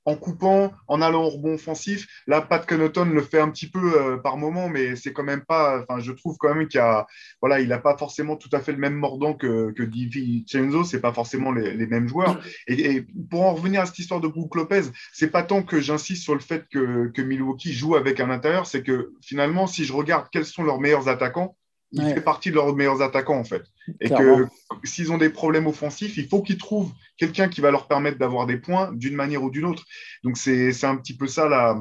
en 0.06 0.16
coupant, 0.16 0.72
en 0.88 1.02
allant 1.02 1.24
au 1.24 1.30
rebond 1.30 1.56
offensif. 1.56 2.08
Là, 2.28 2.42
Pat 2.42 2.66
Connaughton 2.66 3.06
le 3.06 3.22
fait 3.22 3.40
un 3.40 3.50
petit 3.50 3.68
peu 3.68 4.00
euh, 4.00 4.18
par 4.18 4.38
moment, 4.38 4.70
mais 4.70 4.96
c'est 4.96 5.14
quand 5.14 5.24
même 5.24 5.44
pas. 5.44 5.82
Enfin, 5.82 6.00
je 6.00 6.12
trouve 6.12 6.38
quand 6.38 6.54
même 6.54 6.68
qu'il 6.68 6.80
a, 6.80 7.08
voilà, 7.42 7.60
il 7.60 7.68
n'a 7.68 7.80
pas 7.80 7.98
forcément 7.98 8.36
tout 8.36 8.50
à 8.54 8.60
fait 8.60 8.72
le 8.72 8.78
même 8.78 8.94
mordant 8.94 9.34
que, 9.34 9.72
que 9.72 9.84
Di 9.84 10.46
Cenzo. 10.48 10.84
C'est 10.84 11.02
pas 11.02 11.12
forcément 11.12 11.52
les, 11.52 11.88
mêmes 11.88 12.08
joueurs. 12.08 12.40
Et, 12.68 13.06
pour 13.30 13.44
en 13.44 13.54
revenir 13.54 13.82
à 13.82 13.86
cette 13.86 14.00
histoire 14.00 14.22
de 14.22 14.28
Brook 14.28 14.56
Lopez, 14.56 14.84
c'est 15.12 15.32
pas 15.32 15.44
tant 15.44 15.64
que 15.64 15.80
j'insiste 15.82 16.24
sur 16.24 16.34
le 16.34 16.40
fait 16.40 16.68
que, 16.70 17.08
que 17.08 17.22
Milwaukee 17.22 17.74
joue 17.74 17.96
avec 17.96 18.20
un 18.20 18.30
intérieur, 18.30 18.68
c'est 18.68 18.84
que 18.84 19.14
finalement, 19.22 19.66
si 19.68 19.86
je 19.86 19.94
regarde 19.94 20.28
quels 20.32 20.46
sont 20.46 20.64
leurs 20.64 20.80
meilleurs 20.80 21.10
attaquants, 21.10 21.56
il 21.96 22.14
fait 22.14 22.22
partie 22.22 22.50
de 22.50 22.56
leurs 22.56 22.75
meilleurs 22.75 23.02
attaquants 23.02 23.40
en 23.40 23.44
fait. 23.44 23.64
Et 24.02 24.10
que 24.10 24.48
s'ils 24.84 25.12
ont 25.12 25.18
des 25.18 25.30
problèmes 25.30 25.68
offensifs, 25.68 26.18
il 26.18 26.28
faut 26.28 26.41
qu'ils 26.41 26.58
trouvent 26.58 26.91
quelqu'un 27.17 27.48
qui 27.48 27.62
va 27.62 27.72
leur 27.72 27.88
permettre 27.88 28.17
d'avoir 28.17 28.46
des 28.46 28.58
points 28.58 28.91
d'une 28.93 29.15
manière 29.15 29.43
ou 29.43 29.50
d'une 29.50 29.65
autre. 29.65 29.86
Donc 30.24 30.38
c'est 30.38 30.84
un 30.84 30.98
petit 30.98 31.15
peu 31.15 31.28
ça 31.28 31.48
la, 31.48 31.78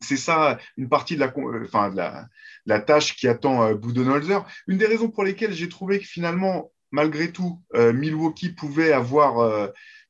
c'est 0.00 0.16
ça 0.16 0.58
une 0.76 0.88
partie 0.88 1.14
de 1.14 1.20
la, 1.20 1.32
enfin, 1.64 1.90
de 1.90 1.96
la, 1.96 2.26
la 2.66 2.80
tâche 2.80 3.16
qui 3.16 3.28
attend 3.28 3.62
euh, 3.62 3.74
Budenholzer. 3.74 4.44
Une 4.66 4.78
des 4.78 4.86
raisons 4.86 5.10
pour 5.10 5.24
lesquelles 5.24 5.52
j'ai 5.52 5.68
trouvé 5.68 5.98
que 5.98 6.06
finalement, 6.06 6.70
malgré 6.90 7.32
tout, 7.32 7.60
euh, 7.74 7.92
Milwaukee 7.92 8.50
pouvait 8.50 8.92
avoir 8.92 9.38
euh, 9.38 9.68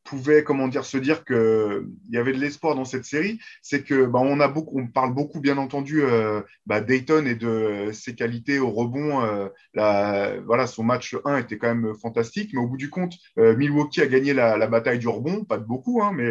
pouvait 0.09 0.43
comment 0.43 0.69
dire 0.69 0.85
se 0.85 0.97
dire 0.97 1.25
que 1.25 1.87
il 2.09 2.15
y 2.15 2.19
avait 2.19 2.33
de 2.33 2.39
l'espoir 2.39 2.75
dans 2.75 2.85
cette 2.85 3.05
série, 3.05 3.39
c'est 3.63 3.83
que 3.83 4.07
bah, 4.07 4.21
on 4.23 4.41
a 4.41 4.49
beaucoup, 4.49 4.81
on 4.81 4.87
parle 4.87 5.15
beaucoup 5.15 5.41
bien 5.41 5.59
entendu 5.59 6.03
euh, 6.03 6.41
bah, 6.67 6.81
Dayton 6.81 7.27
et 7.27 7.35
de 7.35 7.91
ses 7.93 8.15
qualités 8.15 8.59
au 8.59 8.71
rebond. 8.71 9.23
Euh, 9.23 9.49
la, 9.75 10.41
voilà, 10.47 10.67
son 10.67 10.83
match 10.83 11.17
1 11.25 11.39
était 11.39 11.59
quand 11.59 11.75
même 11.75 11.95
fantastique, 11.95 12.51
mais 12.55 12.61
au 12.61 12.67
bout 12.67 12.77
du 12.77 12.91
compte, 12.91 13.15
euh, 13.39 13.57
Milwaukee 13.57 14.01
a 14.01 14.07
gagné 14.07 14.33
la, 14.33 14.57
la, 14.57 14.67
bataille 14.67 14.99
du 14.99 15.09
rebond, 15.09 15.45
pas 15.45 15.59
de 15.59 15.65
beaucoup, 15.65 16.03
hein, 16.03 16.13
mais 16.15 16.29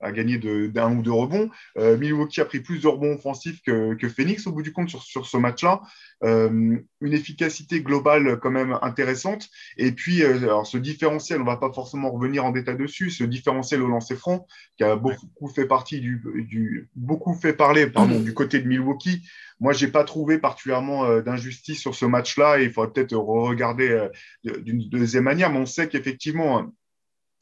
a 0.00 0.12
gagné 0.12 0.38
d'un 0.38 0.96
ou 0.96 1.02
deux 1.02 1.12
rebonds. 1.12 1.50
Euh, 1.78 1.96
Milwaukee 1.96 2.40
a 2.40 2.44
pris 2.44 2.60
plus 2.60 2.80
de 2.80 2.88
rebonds 2.88 3.14
offensifs 3.14 3.60
que, 3.62 3.94
que 3.94 4.08
Phoenix 4.08 4.46
au 4.46 4.52
bout 4.52 4.62
du 4.62 4.72
compte 4.72 4.88
sur, 4.88 5.02
sur 5.02 5.26
ce 5.26 5.36
match-là. 5.36 5.82
Euh, 6.24 6.76
une 7.00 7.12
efficacité 7.12 7.80
globale 7.82 8.38
quand 8.40 8.50
même 8.50 8.78
intéressante. 8.82 9.48
Et 9.76 9.92
puis, 9.92 10.22
euh, 10.22 10.38
alors 10.38 10.66
ce 10.66 10.78
différentiel, 10.78 11.40
on 11.40 11.44
va 11.44 11.56
pas 11.56 11.72
forcément 11.72 12.10
revenir 12.10 12.44
en 12.44 12.50
détail 12.50 12.76
dessus, 12.76 13.10
ce 13.10 13.24
différentiel 13.24 13.82
au 13.82 13.88
lancer 13.88 14.16
franc 14.16 14.46
qui 14.76 14.84
a 14.84 14.96
beaucoup 14.96 15.48
fait 15.48 15.66
partie 15.66 16.00
du, 16.00 16.22
du 16.48 16.88
beaucoup 16.94 17.34
fait 17.34 17.52
parler 17.52 17.86
pardon, 17.86 18.20
du 18.20 18.34
côté 18.34 18.60
de 18.60 18.68
Milwaukee. 18.68 19.22
Moi, 19.60 19.74
j'ai 19.74 19.88
pas 19.88 20.04
trouvé 20.04 20.38
particulièrement 20.38 21.20
d'injustice 21.20 21.80
sur 21.80 21.94
ce 21.94 22.06
match-là. 22.06 22.60
Il 22.60 22.72
faudrait 22.72 22.92
peut-être 22.92 23.14
regarder 23.14 24.08
d'une 24.42 24.88
deuxième 24.88 25.24
manière, 25.24 25.50
mais 25.50 25.58
on 25.58 25.66
sait 25.66 25.88
qu'effectivement 25.88 26.72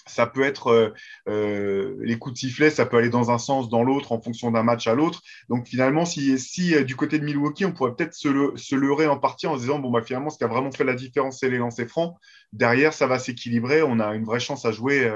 ça 0.08 0.26
peut 0.26 0.42
être 0.42 0.68
euh, 0.68 0.90
euh, 1.28 1.96
les 2.00 2.18
coups 2.18 2.34
de 2.34 2.38
sifflet, 2.38 2.70
ça 2.70 2.86
peut 2.86 2.96
aller 2.96 3.10
dans 3.10 3.30
un 3.30 3.38
sens, 3.38 3.68
dans 3.68 3.82
l'autre, 3.82 4.12
en 4.12 4.20
fonction 4.20 4.50
d'un 4.50 4.62
match 4.62 4.86
à 4.86 4.94
l'autre. 4.94 5.22
Donc 5.48 5.66
finalement, 5.66 6.04
si, 6.04 6.74
euh, 6.74 6.84
du 6.84 6.96
côté 6.96 7.18
de 7.18 7.24
Milwaukee, 7.24 7.64
on 7.64 7.72
pourrait 7.72 7.94
peut-être 7.94 8.14
se, 8.14 8.28
le, 8.28 8.52
se 8.56 8.74
leurrer 8.74 9.06
en 9.06 9.18
partie 9.18 9.46
en 9.46 9.56
se 9.56 9.62
disant 9.62 9.78
bon 9.78 9.90
bah 9.90 10.02
finalement, 10.02 10.30
ce 10.30 10.38
qui 10.38 10.44
a 10.44 10.48
vraiment 10.48 10.72
fait 10.72 10.84
la 10.84 10.94
différence, 10.94 11.38
c'est 11.40 11.50
les 11.50 11.58
lancers 11.58 11.88
francs. 11.88 12.16
Derrière, 12.52 12.92
ça 12.92 13.06
va 13.06 13.18
s'équilibrer. 13.18 13.82
On 13.82 14.00
a 14.00 14.14
une 14.14 14.24
vraie 14.24 14.40
chance 14.40 14.64
à 14.64 14.72
jouer 14.72 15.10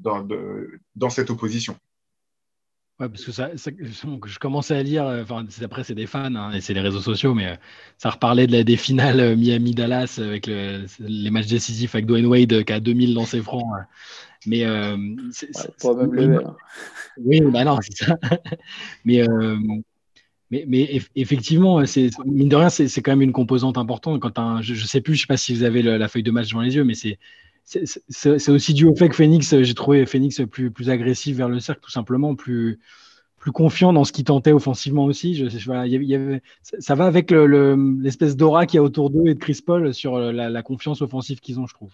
dans 0.00 1.10
cette 1.10 1.28
opposition. 1.28 1.76
Ouais, 3.00 3.08
parce 3.08 3.24
que 3.24 3.30
ça, 3.30 3.50
je 3.54 4.38
commençais 4.40 4.76
à 4.76 4.82
lire, 4.82 5.04
enfin, 5.04 5.46
après, 5.62 5.84
c'est 5.84 5.94
des 5.94 6.06
fans 6.06 6.34
hein, 6.34 6.52
et 6.52 6.60
c'est 6.60 6.74
les 6.74 6.80
réseaux 6.80 7.00
sociaux, 7.00 7.32
mais 7.32 7.56
ça 7.96 8.10
reparlait 8.10 8.48
de 8.48 8.52
la, 8.52 8.64
des 8.64 8.76
finales 8.76 9.36
Miami-Dallas 9.36 10.18
avec 10.20 10.46
les 10.46 11.30
matchs 11.30 11.46
décisifs 11.46 11.94
avec 11.94 12.06
Dwayne 12.06 12.26
Wade 12.26 12.64
qui 12.64 12.72
a 12.72 12.80
2000 12.80 13.14
lancers 13.14 13.42
francs. 13.42 13.64
Mais 14.46 14.64
euh, 14.64 14.96
Oui, 17.18 17.40
bah 17.40 17.64
non, 17.64 17.78
c'est 17.82 18.04
ça. 18.04 18.16
mais, 19.04 19.28
euh, 19.28 19.56
mais, 20.50 20.64
mais 20.66 21.00
effectivement, 21.14 21.84
c'est 21.86 22.10
mine 22.24 22.48
de 22.48 22.56
rien, 22.56 22.70
c'est 22.70 23.02
quand 23.02 23.12
même 23.12 23.22
une 23.22 23.32
composante 23.32 23.78
importante. 23.78 24.20
Quand 24.20 24.38
un, 24.38 24.62
je, 24.62 24.72
ne 24.72 24.78
sais 24.78 25.00
plus, 25.00 25.14
je 25.14 25.22
sais 25.22 25.26
pas 25.26 25.36
si 25.36 25.54
vous 25.54 25.64
avez 25.64 25.82
la 25.82 26.08
feuille 26.08 26.22
de 26.22 26.30
match 26.30 26.48
devant 26.48 26.62
les 26.62 26.74
yeux, 26.76 26.84
mais 26.84 26.94
c'est 26.94 27.18
c'est 27.68 28.48
aussi 28.48 28.74
dû 28.74 28.86
au 28.86 28.94
fait 28.94 29.08
que 29.08 29.16
Phoenix, 29.16 29.54
j'ai 29.62 29.74
trouvé 29.74 30.06
Phoenix 30.06 30.40
plus, 30.50 30.70
plus 30.70 30.90
agressif 30.90 31.36
vers 31.36 31.48
le 31.48 31.60
cercle, 31.60 31.82
tout 31.82 31.90
simplement, 31.90 32.34
plus, 32.34 32.78
plus 33.38 33.52
confiant 33.52 33.92
dans 33.92 34.04
ce 34.04 34.12
qu'il 34.12 34.24
tentait 34.24 34.52
offensivement 34.52 35.04
aussi. 35.04 35.34
Je, 35.34 35.64
voilà, 35.66 35.86
y 35.86 35.96
y 35.96 36.14
avait, 36.14 36.42
ça 36.62 36.94
va 36.94 37.06
avec 37.06 37.30
l'espèce 37.30 38.30
le, 38.30 38.36
d'aura 38.36 38.66
qu'il 38.66 38.78
y 38.78 38.80
a 38.80 38.82
autour 38.82 39.10
d'eux 39.10 39.28
et 39.28 39.34
de 39.34 39.38
Chris 39.38 39.60
Paul 39.64 39.92
sur 39.92 40.18
la, 40.18 40.48
la 40.48 40.62
confiance 40.62 41.02
offensive 41.02 41.40
qu'ils 41.40 41.60
ont, 41.60 41.66
je 41.66 41.74
trouve. 41.74 41.92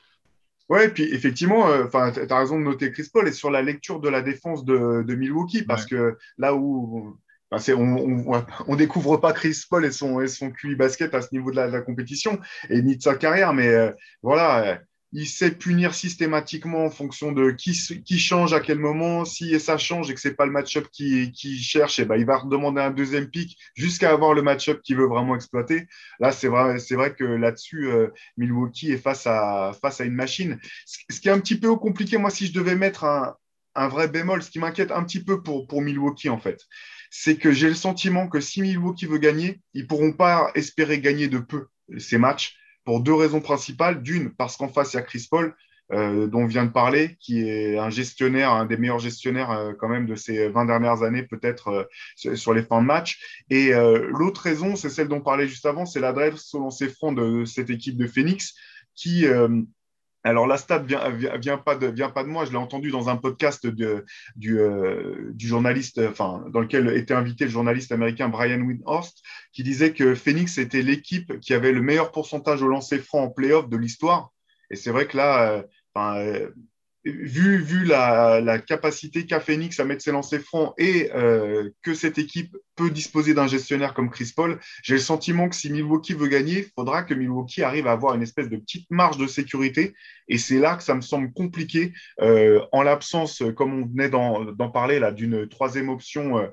Ouais, 0.68 0.88
puis 0.88 1.04
effectivement, 1.12 1.68
euh, 1.68 1.84
enfin, 1.84 2.10
tu 2.10 2.20
as 2.20 2.38
raison 2.38 2.58
de 2.58 2.64
noter 2.64 2.90
Chris 2.90 3.08
Paul 3.12 3.28
et 3.28 3.32
sur 3.32 3.50
la 3.50 3.60
lecture 3.60 4.00
de 4.00 4.08
la 4.08 4.22
défense 4.22 4.64
de, 4.64 5.02
de 5.02 5.14
Milwaukee, 5.14 5.62
parce 5.62 5.84
que 5.84 6.16
là 6.38 6.54
où 6.54 7.18
on, 7.50 8.26
on, 8.26 8.44
on, 8.66 8.76
découvre 8.76 9.18
pas 9.18 9.34
Chris 9.34 9.62
Paul 9.68 9.84
et 9.84 9.92
son, 9.92 10.20
et 10.22 10.26
son 10.26 10.50
QI 10.50 10.74
basket 10.74 11.14
à 11.14 11.20
ce 11.20 11.28
niveau 11.32 11.50
de 11.50 11.56
la, 11.56 11.66
de 11.66 11.72
la 11.72 11.82
compétition 11.82 12.40
et 12.70 12.80
ni 12.80 12.96
de 12.96 13.02
sa 13.02 13.14
carrière, 13.14 13.52
mais 13.52 13.68
euh, 13.68 13.92
voilà, 14.22 14.80
il 15.16 15.28
sait 15.28 15.52
punir 15.52 15.94
systématiquement 15.94 16.84
en 16.84 16.90
fonction 16.90 17.30
de 17.30 17.52
qui, 17.52 17.72
qui 18.04 18.18
change 18.18 18.52
à 18.52 18.58
quel 18.58 18.80
moment. 18.80 19.24
Si 19.24 19.58
ça 19.60 19.78
change 19.78 20.10
et 20.10 20.14
que 20.14 20.20
c'est 20.20 20.34
pas 20.34 20.44
le 20.44 20.50
match-up 20.50 20.88
qui, 20.90 21.30
qui 21.30 21.56
cherche, 21.62 22.00
et 22.00 22.02
eh 22.02 22.04
ben, 22.04 22.16
il 22.16 22.26
va 22.26 22.38
redemander 22.38 22.80
un 22.80 22.90
deuxième 22.90 23.30
pic 23.30 23.56
jusqu'à 23.76 24.10
avoir 24.10 24.34
le 24.34 24.42
match-up 24.42 24.82
qu'il 24.82 24.96
veut 24.96 25.06
vraiment 25.06 25.36
exploiter. 25.36 25.86
Là, 26.18 26.32
c'est 26.32 26.48
vrai, 26.48 27.14
que 27.14 27.24
là-dessus, 27.24 27.86
euh, 27.86 28.08
Milwaukee 28.36 28.90
est 28.90 28.98
face 28.98 29.24
à, 29.28 29.70
face 29.80 30.00
une 30.00 30.14
machine. 30.14 30.58
Ce 30.84 31.20
qui 31.20 31.28
est 31.28 31.32
un 31.32 31.38
petit 31.38 31.60
peu 31.60 31.76
compliqué, 31.76 32.18
moi, 32.18 32.30
si 32.30 32.48
je 32.48 32.52
devais 32.52 32.74
mettre 32.74 33.04
un, 33.04 33.36
vrai 33.88 34.08
bémol, 34.08 34.42
ce 34.42 34.50
qui 34.50 34.58
m'inquiète 34.58 34.90
un 34.90 35.04
petit 35.04 35.22
peu 35.22 35.44
pour, 35.44 35.68
pour 35.68 35.80
Milwaukee, 35.80 36.28
en 36.28 36.38
fait, 36.38 36.60
c'est 37.10 37.36
que 37.36 37.52
j'ai 37.52 37.68
le 37.68 37.74
sentiment 37.74 38.28
que 38.28 38.40
si 38.40 38.62
Milwaukee 38.62 39.06
veut 39.06 39.18
gagner, 39.18 39.60
ils 39.74 39.86
pourront 39.86 40.12
pas 40.12 40.50
espérer 40.56 41.00
gagner 41.00 41.28
de 41.28 41.38
peu 41.38 41.68
ces 41.98 42.18
matchs 42.18 42.56
pour 42.84 43.00
deux 43.00 43.14
raisons 43.14 43.40
principales. 43.40 44.02
D'une, 44.02 44.30
parce 44.30 44.56
qu'en 44.56 44.68
face, 44.68 44.92
il 44.92 44.96
y 44.96 44.98
a 45.00 45.02
Chris 45.02 45.26
Paul. 45.30 45.54
euh, 45.92 46.26
dont 46.26 46.40
on 46.40 46.46
vient 46.46 46.64
de 46.64 46.70
parler, 46.70 47.16
qui 47.20 47.46
est 47.46 47.76
un 47.76 47.90
gestionnaire, 47.90 48.52
un 48.52 48.64
des 48.64 48.78
meilleurs 48.78 49.00
gestionnaires 49.00 49.50
euh, 49.50 49.74
quand 49.78 49.88
même 49.88 50.06
de 50.06 50.16
ces 50.16 50.48
20 50.48 50.64
dernières 50.64 51.02
années, 51.02 51.24
peut-être 51.24 51.90
sur 52.16 52.54
les 52.54 52.62
fins 52.62 52.80
de 52.80 52.86
match. 52.86 53.44
Et 53.50 53.72
l'autre 53.72 54.40
raison, 54.40 54.76
c'est 54.76 54.88
celle 54.88 55.08
dont 55.08 55.18
on 55.18 55.20
parlait 55.20 55.46
juste 55.46 55.66
avant, 55.66 55.84
c'est 55.84 56.00
l'adresse 56.00 56.54
au 56.54 56.60
lancer 56.60 56.88
franc 56.88 57.12
de 57.12 57.44
cette 57.44 57.68
équipe 57.68 57.98
de 57.98 58.06
Phoenix 58.06 58.54
qui 58.94 59.26
alors 60.24 60.46
la 60.46 60.56
stat 60.56 60.78
vient, 60.78 61.58
pas 61.58 61.76
de, 61.76 61.86
vient 61.86 62.08
pas 62.08 62.24
de 62.24 62.28
moi, 62.28 62.46
je 62.46 62.50
l'ai 62.50 62.56
entendu 62.56 62.90
dans 62.90 63.10
un 63.10 63.16
podcast 63.16 63.66
du, 63.66 63.84
euh, 63.84 65.30
du, 65.34 65.46
journaliste, 65.46 66.00
enfin 66.08 66.44
dans 66.50 66.60
lequel 66.60 66.88
était 66.96 67.12
invité 67.12 67.44
le 67.44 67.50
journaliste 67.50 67.92
américain 67.92 68.30
Brian 68.30 68.60
Windhorst, 68.60 69.22
qui 69.52 69.62
disait 69.62 69.92
que 69.92 70.14
Phoenix 70.14 70.56
était 70.56 70.80
l'équipe 70.80 71.38
qui 71.40 71.52
avait 71.52 71.72
le 71.72 71.82
meilleur 71.82 72.10
pourcentage 72.10 72.62
au 72.62 72.68
lancer 72.68 72.98
franc 72.98 73.24
en 73.24 73.30
playoff 73.30 73.68
de 73.68 73.76
l'histoire. 73.76 74.30
Et 74.70 74.76
c'est 74.76 74.90
vrai 74.90 75.06
que 75.06 75.18
là, 75.18 75.50
euh, 75.52 75.62
euh 75.98 76.50
vu, 77.04 77.58
vu 77.58 77.84
la, 77.84 78.40
la 78.40 78.58
capacité 78.58 79.26
qu'a 79.26 79.40
Phoenix 79.40 79.78
à 79.78 79.84
mettre 79.84 80.02
ses 80.02 80.12
lancers 80.12 80.40
francs 80.40 80.74
et 80.78 81.10
euh, 81.14 81.70
que 81.82 81.94
cette 81.94 82.18
équipe 82.18 82.56
peut 82.76 82.90
disposer 82.90 83.34
d'un 83.34 83.46
gestionnaire 83.46 83.94
comme 83.94 84.10
Chris 84.10 84.32
Paul, 84.34 84.58
j'ai 84.82 84.94
le 84.94 85.00
sentiment 85.00 85.48
que 85.48 85.54
si 85.54 85.70
Milwaukee 85.70 86.14
veut 86.14 86.28
gagner, 86.28 86.58
il 86.60 86.70
faudra 86.74 87.02
que 87.02 87.14
Milwaukee 87.14 87.62
arrive 87.62 87.86
à 87.86 87.92
avoir 87.92 88.14
une 88.14 88.22
espèce 88.22 88.48
de 88.48 88.56
petite 88.56 88.90
marge 88.90 89.18
de 89.18 89.26
sécurité. 89.26 89.94
Et 90.28 90.38
c'est 90.38 90.58
là 90.58 90.76
que 90.76 90.82
ça 90.82 90.94
me 90.94 91.02
semble 91.02 91.32
compliqué, 91.32 91.92
euh, 92.20 92.60
en 92.72 92.82
l'absence, 92.82 93.42
comme 93.56 93.74
on 93.74 93.86
venait 93.86 94.08
d'en 94.08 94.70
parler, 94.70 94.98
là, 94.98 95.12
d'une 95.12 95.48
troisième 95.48 95.88
option. 95.88 96.48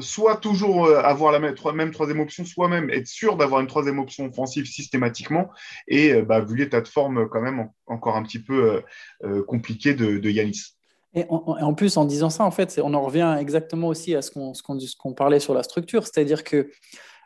Euh, 0.00 0.02
soit 0.02 0.36
toujours 0.36 0.86
euh, 0.86 1.00
avoir 1.02 1.32
la 1.32 1.38
même, 1.38 1.54
troisième 1.54 2.20
option, 2.20 2.44
soit 2.44 2.68
même 2.68 2.90
être 2.90 3.06
sûr 3.06 3.36
d'avoir 3.36 3.60
une 3.60 3.66
troisième 3.66 3.98
option 3.98 4.26
offensive 4.26 4.66
systématiquement. 4.66 5.50
Et 5.88 6.12
euh, 6.12 6.22
bah, 6.22 6.40
vu 6.40 6.56
l'état 6.56 6.80
de 6.80 6.88
forme 6.88 7.28
quand 7.28 7.40
même 7.40 7.68
encore 7.86 8.16
un 8.16 8.22
petit 8.22 8.38
peu 8.38 8.82
euh, 9.24 9.42
compliqué 9.44 9.94
de, 9.94 10.30
Yanis. 10.30 10.76
Et 11.16 11.24
en, 11.28 11.74
plus, 11.74 11.96
en 11.96 12.04
disant 12.06 12.28
ça, 12.28 12.44
en 12.44 12.50
fait, 12.50 12.80
on 12.82 12.92
en 12.92 13.02
revient 13.02 13.36
exactement 13.38 13.86
aussi 13.86 14.16
à 14.16 14.22
ce 14.22 14.32
qu'on 14.32 15.14
parlait 15.14 15.38
sur 15.38 15.54
la 15.54 15.62
structure, 15.62 16.02
c'est-à-dire 16.02 16.42
que 16.42 16.72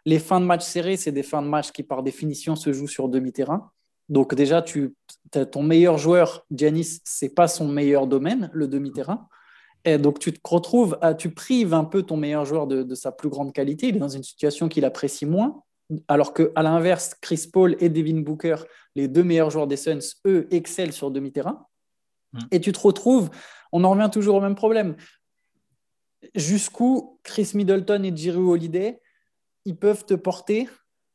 les 0.05 0.19
fins 0.19 0.41
de 0.41 0.45
match 0.45 0.63
serrés, 0.63 0.99
c'est 0.99 1.13
des 1.13 1.23
fins 1.23 1.41
de 1.41 1.49
match 1.49 1.73
qui, 1.73 1.83
par 1.83 2.03
définition, 2.03 2.55
se 2.55 2.71
jouent 2.75 2.89
sur 2.89 3.09
demi-terrain. 3.09 3.71
Donc 4.11 4.35
déjà, 4.35 4.61
tu, 4.61 4.95
ton 5.51 5.63
meilleur 5.63 5.97
joueur, 5.97 6.45
Giannis, 6.51 7.01
c'est 7.05 7.35
pas 7.35 7.49
son 7.49 7.67
meilleur 7.67 8.07
domaine, 8.07 8.51
le 8.53 8.69
demi-terrain. 8.69 9.27
Et 9.89 9.99
donc, 9.99 10.19
tu 10.19 10.33
te 10.33 10.41
retrouves, 10.45 10.99
à, 11.01 11.15
tu 11.15 11.31
prives 11.31 11.73
un 11.73 11.85
peu 11.85 12.03
ton 12.03 12.19
meilleur 12.19 12.45
joueur 12.45 12.67
de, 12.67 12.95
sa 12.95 13.11
plus 13.11 13.31
grande 13.31 13.53
qualité. 13.55 13.89
Il 13.89 13.97
est 13.97 14.01
dans 14.01 14.09
une 14.09 14.23
situation 14.23 14.69
qu'il 14.69 14.85
apprécie 14.85 15.25
moins. 15.25 15.63
Alors 16.07 16.35
qu'à 16.35 16.63
l'inverse, 16.63 17.15
Chris 17.23 17.49
Paul 17.51 17.75
et 17.81 17.89
Devin 17.89 18.21
Booker, 18.21 18.57
les 18.95 19.09
deux 19.09 19.25
meilleurs 19.25 19.51
joueurs 19.51 19.67
des 19.67 19.79
Suns, 19.79 20.17
eux, 20.27 20.47
excellent 20.51 20.93
sur 20.93 21.11
demi-terrain. 21.11 21.67
Mm. 22.35 22.39
Et 22.51 22.61
tu 22.61 22.73
te 22.73 22.79
retrouves, 22.79 23.31
on 23.73 23.83
en 23.85 23.91
revient 23.93 24.11
toujours 24.13 24.37
au 24.37 24.41
même 24.43 24.55
problème. 24.55 24.97
Jusqu'où 26.35 27.19
Chris 27.23 27.53
Middleton 27.55 28.03
et 28.03 28.15
Jerry 28.15 28.37
Holiday, 28.37 29.01
ils 29.65 29.77
peuvent 29.77 30.05
te 30.05 30.15
porter 30.15 30.69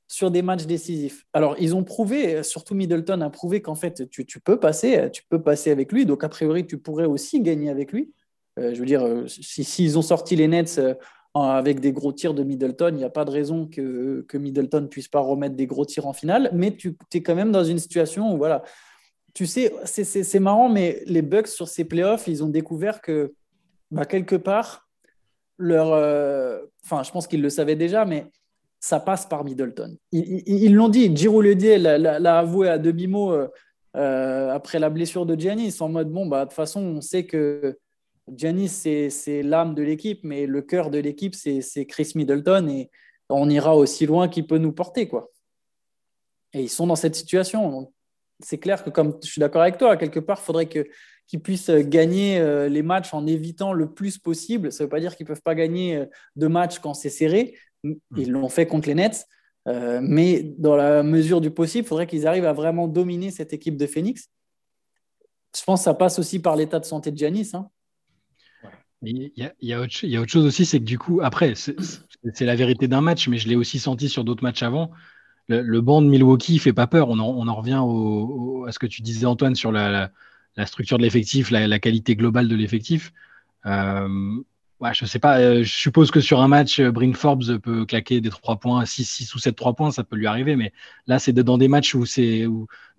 sur 0.07 0.31
des 0.31 0.41
matchs 0.41 0.65
décisifs. 0.65 1.25
Alors, 1.33 1.55
ils 1.59 1.75
ont 1.75 1.83
prouvé, 1.83 2.41
surtout 2.41 2.73
Middleton 2.73 3.21
a 3.21 3.29
prouvé 3.29 3.61
qu'en 3.61 3.75
fait, 3.75 4.09
tu, 4.09 4.25
tu, 4.25 4.39
peux 4.39 4.59
passer, 4.59 5.09
tu 5.11 5.23
peux 5.29 5.41
passer 5.41 5.69
avec 5.69 5.91
lui. 5.91 6.07
Donc, 6.07 6.23
a 6.23 6.29
priori, 6.29 6.65
tu 6.65 6.79
pourrais 6.79 7.05
aussi 7.05 7.41
gagner 7.41 7.69
avec 7.69 7.91
lui. 7.91 8.11
Euh, 8.59 8.73
je 8.73 8.79
veux 8.79 8.85
dire, 8.85 9.03
euh, 9.03 9.25
s'ils 9.27 9.97
ont 9.97 10.01
sorti 10.01 10.35
les 10.35 10.47
Nets 10.47 10.77
euh, 10.77 10.93
avec 11.33 11.79
des 11.79 11.91
gros 11.91 12.13
tirs 12.13 12.33
de 12.33 12.43
Middleton, 12.43 12.89
il 12.91 12.97
n'y 12.97 13.03
a 13.03 13.09
pas 13.09 13.25
de 13.25 13.31
raison 13.31 13.65
que, 13.67 14.23
que 14.27 14.37
Middleton 14.37 14.81
ne 14.81 14.87
puisse 14.87 15.07
pas 15.07 15.19
remettre 15.19 15.55
des 15.55 15.65
gros 15.65 15.85
tirs 15.85 16.05
en 16.05 16.13
finale, 16.13 16.51
mais 16.53 16.75
tu 16.75 16.95
es 17.13 17.23
quand 17.23 17.35
même 17.35 17.51
dans 17.51 17.63
une 17.63 17.79
situation 17.79 18.33
où, 18.33 18.37
voilà, 18.37 18.61
tu 19.33 19.47
sais, 19.47 19.73
c'est 19.85 20.39
marrant, 20.39 20.69
mais 20.69 21.01
les 21.07 21.23
Bucks 21.23 21.47
sur 21.47 21.67
ces 21.67 21.85
playoffs, 21.85 22.27
ils 22.27 22.43
ont 22.43 22.49
découvert 22.49 23.01
que, 23.01 23.33
bah, 23.89 24.05
quelque 24.05 24.35
part, 24.35 24.87
leur. 25.57 25.87
Enfin, 26.85 27.01
je 27.01 27.11
pense 27.11 27.25
qu'ils 27.25 27.41
le 27.41 27.49
savaient 27.49 27.75
déjà, 27.75 28.05
mais 28.05 28.27
ça 28.79 28.99
passe 28.99 29.25
par 29.25 29.43
Middleton. 29.43 29.97
Ils 30.11 30.75
l'ont 30.75 30.89
dit, 30.89 31.15
Giro 31.15 31.41
Ledier 31.41 31.79
l'a 31.79 32.37
avoué 32.37 32.69
à 32.69 32.77
demi-mot 32.77 33.33
après 33.95 34.77
la 34.77 34.91
blessure 34.91 35.25
de 35.25 35.39
Giannis, 35.39 35.77
en 35.79 35.89
mode 35.89 36.11
bon, 36.11 36.27
bah, 36.27 36.41
de 36.41 36.49
toute 36.49 36.53
façon, 36.53 36.81
on 36.81 37.01
sait 37.01 37.25
que 37.25 37.75
Giannis, 38.27 38.69
c'est 38.69 39.43
l'âme 39.43 39.75
de 39.75 39.83
l'équipe, 39.83 40.21
mais 40.23 40.45
le 40.45 40.61
cœur 40.61 40.89
de 40.89 40.97
l'équipe, 40.97 41.35
c'est 41.35 41.85
Chris 41.85 42.13
Middleton 42.15 42.67
et 42.69 42.89
on 43.29 43.49
ira 43.49 43.75
aussi 43.75 44.05
loin 44.05 44.27
qu'il 44.27 44.47
peut 44.47 44.57
nous 44.57 44.71
porter. 44.71 45.07
Quoi. 45.07 45.31
Et 46.53 46.61
ils 46.61 46.69
sont 46.69 46.87
dans 46.87 46.95
cette 46.95 47.15
situation. 47.15 47.91
C'est 48.39 48.57
clair 48.57 48.83
que, 48.83 48.89
comme 48.89 49.17
je 49.23 49.29
suis 49.29 49.39
d'accord 49.39 49.61
avec 49.61 49.77
toi, 49.77 49.97
quelque 49.97 50.19
part, 50.19 50.39
il 50.41 50.45
faudrait 50.45 50.67
qu'ils 50.67 51.41
puissent 51.41 51.69
gagner 51.69 52.39
euh, 52.39 52.69
les 52.69 52.81
matchs 52.81 53.13
en 53.13 53.25
évitant 53.27 53.73
le 53.73 53.91
plus 53.91 54.17
possible. 54.17 54.71
Ça 54.71 54.83
ne 54.83 54.85
veut 54.85 54.89
pas 54.89 54.99
dire 54.99 55.15
qu'ils 55.15 55.25
ne 55.25 55.29
peuvent 55.29 55.41
pas 55.41 55.55
gagner 55.55 55.97
euh, 55.97 56.05
de 56.35 56.47
matchs 56.47 56.79
quand 56.79 56.93
c'est 56.93 57.09
serré. 57.09 57.57
Mm. 57.83 57.93
Ils 58.17 58.31
l'ont 58.31 58.49
fait 58.49 58.67
contre 58.67 58.87
les 58.87 58.95
Nets. 58.95 59.25
Euh, 59.67 59.99
mais 60.01 60.43
dans 60.57 60.75
la 60.75 61.03
mesure 61.03 61.39
du 61.39 61.51
possible, 61.51 61.85
il 61.85 61.87
faudrait 61.87 62.07
qu'ils 62.07 62.27
arrivent 62.27 62.45
à 62.45 62.53
vraiment 62.53 62.87
dominer 62.87 63.31
cette 63.31 63.53
équipe 63.53 63.77
de 63.77 63.87
Phoenix. 63.87 64.29
Je 65.55 65.63
pense 65.63 65.81
que 65.81 65.85
ça 65.85 65.93
passe 65.93 66.19
aussi 66.19 66.39
par 66.39 66.55
l'état 66.55 66.79
de 66.79 66.85
santé 66.85 67.11
de 67.11 67.17
Giannis. 67.17 67.51
Hein. 67.53 67.69
Il 69.05 69.31
y, 69.61 69.73
a, 69.73 69.81
autre, 69.81 70.31
chose 70.31 70.45
aussi, 70.45 70.65
c'est 70.65 70.79
que 70.79 70.85
du 70.85 70.97
coup, 70.97 71.19
après, 71.21 71.55
c'est 71.55 72.45
la 72.45 72.55
vérité 72.55 72.87
d'un 72.87 73.01
match, 73.01 73.27
mais 73.27 73.37
je 73.37 73.49
l'ai 73.49 73.55
aussi 73.55 73.79
senti 73.79 74.07
sur 74.07 74.23
d'autres 74.23 74.43
matchs 74.43 74.63
avant. 74.63 74.91
Le, 75.49 75.81
banc 75.81 76.01
de 76.01 76.07
Milwaukee 76.07 76.57
fait 76.57 76.71
pas 76.71 76.87
peur. 76.87 77.09
On 77.09 77.19
en, 77.19 77.55
revient 77.55 77.81
à 78.67 78.71
ce 78.71 78.79
que 78.79 78.87
tu 78.87 79.01
disais, 79.01 79.25
Antoine, 79.25 79.55
sur 79.55 79.71
la, 79.71 80.09
structure 80.65 80.97
de 80.97 81.03
l'effectif, 81.03 81.51
la, 81.51 81.79
qualité 81.79 82.15
globale 82.15 82.47
de 82.47 82.55
l'effectif. 82.55 83.11
Euh, 83.65 84.07
je 84.93 85.05
sais 85.05 85.19
pas, 85.19 85.39
euh, 85.39 85.63
je 85.63 85.73
suppose 85.73 86.11
que 86.11 86.19
sur 86.19 86.41
un 86.41 86.47
match, 86.47 86.79
euh, 86.79 86.91
Bryn 86.91 87.13
Forbes 87.13 87.57
peut 87.57 87.85
claquer 87.85 88.19
des 88.19 88.29
3 88.29 88.57
points, 88.57 88.85
6, 88.85 89.05
6 89.05 89.35
ou 89.35 89.39
7 89.39 89.55
3 89.55 89.73
points, 89.75 89.91
ça 89.91 90.03
peut 90.03 90.17
lui 90.17 90.27
arriver, 90.27 90.57
mais 90.57 90.73
là, 91.07 91.19
c'est 91.19 91.31
dans 91.31 91.57
des 91.57 91.69
matchs 91.69 91.95
où 91.95 92.05
c'est 92.05 92.45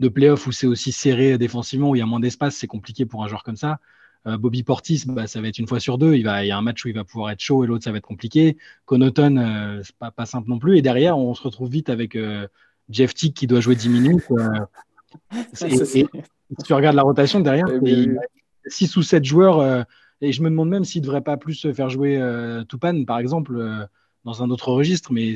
de 0.01 0.09
playoff 0.09 0.47
où 0.47 0.53
c'est 0.53 0.67
aussi 0.67 0.93
serré 0.93 1.37
défensivement, 1.37 1.91
où 1.91 1.95
il 1.97 1.99
y 1.99 2.03
a 2.03 2.07
moins 2.07 2.21
d'espace, 2.21 2.57
c'est 2.57 2.67
compliqué 2.67 3.05
pour 3.05 3.23
un 3.23 3.29
joueur 3.29 3.43
comme 3.43 3.57
ça. 3.57 3.81
Euh, 4.27 4.39
Bobby 4.39 4.63
Portis, 4.63 5.05
bah, 5.07 5.27
ça 5.27 5.41
va 5.41 5.49
être 5.49 5.59
une 5.59 5.67
fois 5.67 5.81
sur 5.81 5.99
deux. 5.99 6.15
Il, 6.15 6.25
va, 6.25 6.45
il 6.45 6.49
y 6.49 6.51
a 6.51 6.57
un 6.57 6.63
match 6.63 6.85
où 6.85 6.89
il 6.89 6.95
va 6.95 7.05
pouvoir 7.05 7.31
être 7.31 7.41
chaud 7.41 7.65
et 7.65 7.67
l'autre, 7.67 7.85
ça 7.85 7.93
va 7.93 7.99
être 7.99 8.07
compliqué. 8.07 8.57
Connaughton, 8.87 9.37
euh, 9.37 9.81
c'est 9.83 9.97
pas, 9.97 10.11
pas 10.11 10.27
simple 10.27 10.49
non 10.49 10.59
plus. 10.59 10.79
Et 10.79 10.83
derrière, 10.83 11.19
on 11.19 11.35
se 11.35 11.43
retrouve 11.43 11.71
vite 11.71 11.91
avec 11.91 12.17
euh, 12.17 12.47
Jeff 12.89 13.15
Tick 13.15 13.35
qui 13.35 13.47
doit 13.47 13.61
jouer 13.61 13.77
10 13.77 13.89
minutes. 13.91 14.25
et, 15.67 15.85
si 15.85 16.07
tu 16.65 16.73
regardes 16.73 16.97
la 16.97 17.03
rotation 17.03 17.41
derrière, 17.41 17.67
il 17.83 18.13
y 18.13 18.17
a 18.17 18.21
6 18.67 18.97
ou 18.97 19.03
7 19.03 19.25
joueurs. 19.25 19.87
et 20.21 20.33
je 20.33 20.43
me 20.43 20.49
demande 20.49 20.71
même 20.71 20.85
s'il 20.85 21.03
ne 21.03 21.07
devrait 21.07 21.23
pas 21.23 21.37
plus 21.37 21.73
faire 21.73 21.91
jouer 21.91 22.21
Tupan, 22.69 23.05
par 23.05 23.19
exemple, 23.19 23.89
dans 24.25 24.43
un 24.43 24.51
autre 24.51 24.71
registre. 24.71 25.13
Mais 25.13 25.35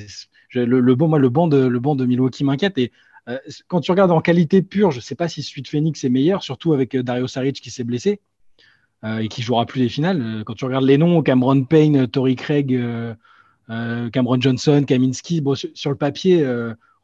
le, 0.54 0.94
bon, 0.94 1.08
moi, 1.08 1.18
le 1.18 1.28
banc 1.28 1.48
de, 1.48 1.58
le 1.58 1.78
banc 1.78 1.94
de 1.96 2.04
Milwaukee 2.06 2.44
m'inquiète. 2.44 2.78
Et 2.78 2.92
quand 3.66 3.80
tu 3.80 3.90
regardes 3.90 4.10
en 4.10 4.20
qualité 4.20 4.62
pure, 4.62 4.90
je 4.90 4.98
ne 4.98 5.02
sais 5.02 5.14
pas 5.14 5.28
si 5.28 5.42
celui 5.42 5.62
de 5.62 5.68
Phoenix 5.68 6.04
est 6.04 6.08
meilleur, 6.08 6.42
surtout 6.42 6.72
avec 6.72 6.96
Dario 6.96 7.26
Saric 7.26 7.60
qui 7.60 7.70
s'est 7.70 7.84
blessé. 7.84 8.20
Euh, 9.04 9.18
et 9.18 9.28
qui 9.28 9.42
jouera 9.42 9.64
plus 9.64 9.80
les 9.80 9.88
finales. 9.88 10.20
Euh, 10.20 10.42
quand 10.42 10.54
tu 10.54 10.64
regardes 10.64 10.84
les 10.84 10.98
noms, 10.98 11.22
Cameron 11.22 11.62
Payne, 11.62 12.08
Tory 12.08 12.34
Craig, 12.34 12.74
euh, 12.74 13.14
Cameron 14.10 14.40
Johnson, 14.40 14.82
Kaminski, 14.84 15.40
sur, 15.74 15.90
le 15.90 15.96
papier, 15.96 16.44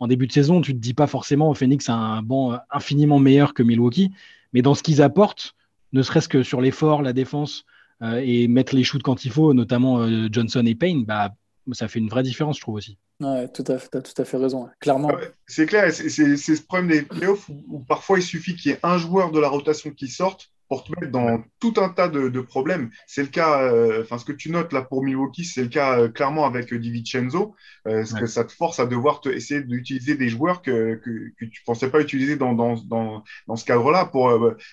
en 0.01 0.09
début 0.09 0.27
de 0.27 0.33
saison, 0.33 0.61
tu 0.61 0.73
te 0.73 0.79
dis 0.79 0.95
pas 0.95 1.07
forcément 1.07 1.55
Phoenix 1.55 1.89
a 1.89 1.95
un 1.95 2.23
banc 2.23 2.59
infiniment 2.71 3.21
meilleur 3.21 3.55
que 3.55 3.63
Milwaukee, 3.63 4.11
mais 4.53 4.63
dans 4.63 4.75
ce 4.75 4.83
qu'ils 4.83 5.03
apportent, 5.03 5.55
ne 5.93 6.03
serait-ce 6.03 6.29
que 6.29 6.43
sur 6.43 6.61
l'effort, 6.61 7.03
la 7.03 7.13
défense 7.13 7.65
et 8.03 8.49
mettre 8.49 8.75
les 8.75 8.83
shoots 8.83 9.03
quand 9.03 9.27
il 9.27 9.31
faut, 9.31 9.53
notamment 9.53 10.09
Johnson 10.33 10.65
et 10.65 10.75
Payne, 10.75 11.05
bah, 11.05 11.35
ça 11.73 11.87
fait 11.87 11.99
une 11.99 12.09
vraie 12.09 12.23
différence, 12.23 12.57
je 12.57 12.63
trouve 12.63 12.77
aussi. 12.77 12.97
Ouais, 13.21 13.47
tout 13.49 13.65
à 13.69 13.79
fait, 13.79 13.91
tu 13.91 13.99
as 13.99 14.03
tout 14.03 14.23
à 14.23 14.25
fait 14.25 14.39
raison, 14.39 14.67
clairement. 14.81 15.13
c'est 15.47 15.67
clair, 15.67 15.93
c'est 15.93 16.09
ce 16.09 16.63
problème 16.63 16.89
des 16.89 17.03
playoffs 17.03 17.51
où, 17.69 17.81
parfois 17.81 18.19
il 18.19 18.23
suffit 18.23 18.57
qu'il 18.57 18.71
y 18.71 18.75
ait 18.75 18.81
un 18.83 18.97
joueur 18.97 19.33
de 19.33 19.39
la 19.39 19.49
rotation 19.49 19.91
qui 19.91 20.09
sorte 20.09 20.51
pour 20.69 20.85
te 20.85 20.93
mettre 20.99 21.13
dans 21.13 21.43
tout 21.61 21.75
un 21.77 21.89
tas 21.89 22.09
de, 22.09 22.41
problèmes. 22.41 22.91
C'est 23.07 23.23
le 23.23 23.29
cas, 23.29 23.63
euh, 23.63 24.03
enfin, 24.03 24.19
ce 24.19 24.25
que 24.25 24.33
tu 24.33 24.51
notes 24.51 24.73
là 24.73 24.83
pour 24.83 25.03
Milwaukee, 25.03 25.45
c'est 25.45 25.63
le 25.63 25.69
cas 25.69 25.99
euh, 25.99 26.09
clairement 26.09 26.47
avec 26.47 26.73
euh, 26.73 26.79
Di 26.79 26.91
Vincenzo, 26.91 27.55
parce 27.85 28.13
que 28.13 28.27
ça 28.27 28.45
te 28.45 28.53
force 28.53 28.81
à 28.81 28.87
devoir 28.87 29.21
te, 29.21 29.29
essayer 29.29 29.63
d'utiliser 29.63 30.15
des 30.15 30.29
joueurs 30.29 30.63
que, 30.63 30.95
que, 30.97 31.33
que 31.39 31.45
tu 31.45 31.63
pensais 31.65 31.91
pas 31.91 32.01
utiliser 32.01 32.37
dans, 32.37 32.55
dans, 32.55 32.77
dans, 32.77 33.25
dans 33.47 33.57
ce 33.57 33.65
cadre-là. 33.65 34.07
Pour, 34.07 34.33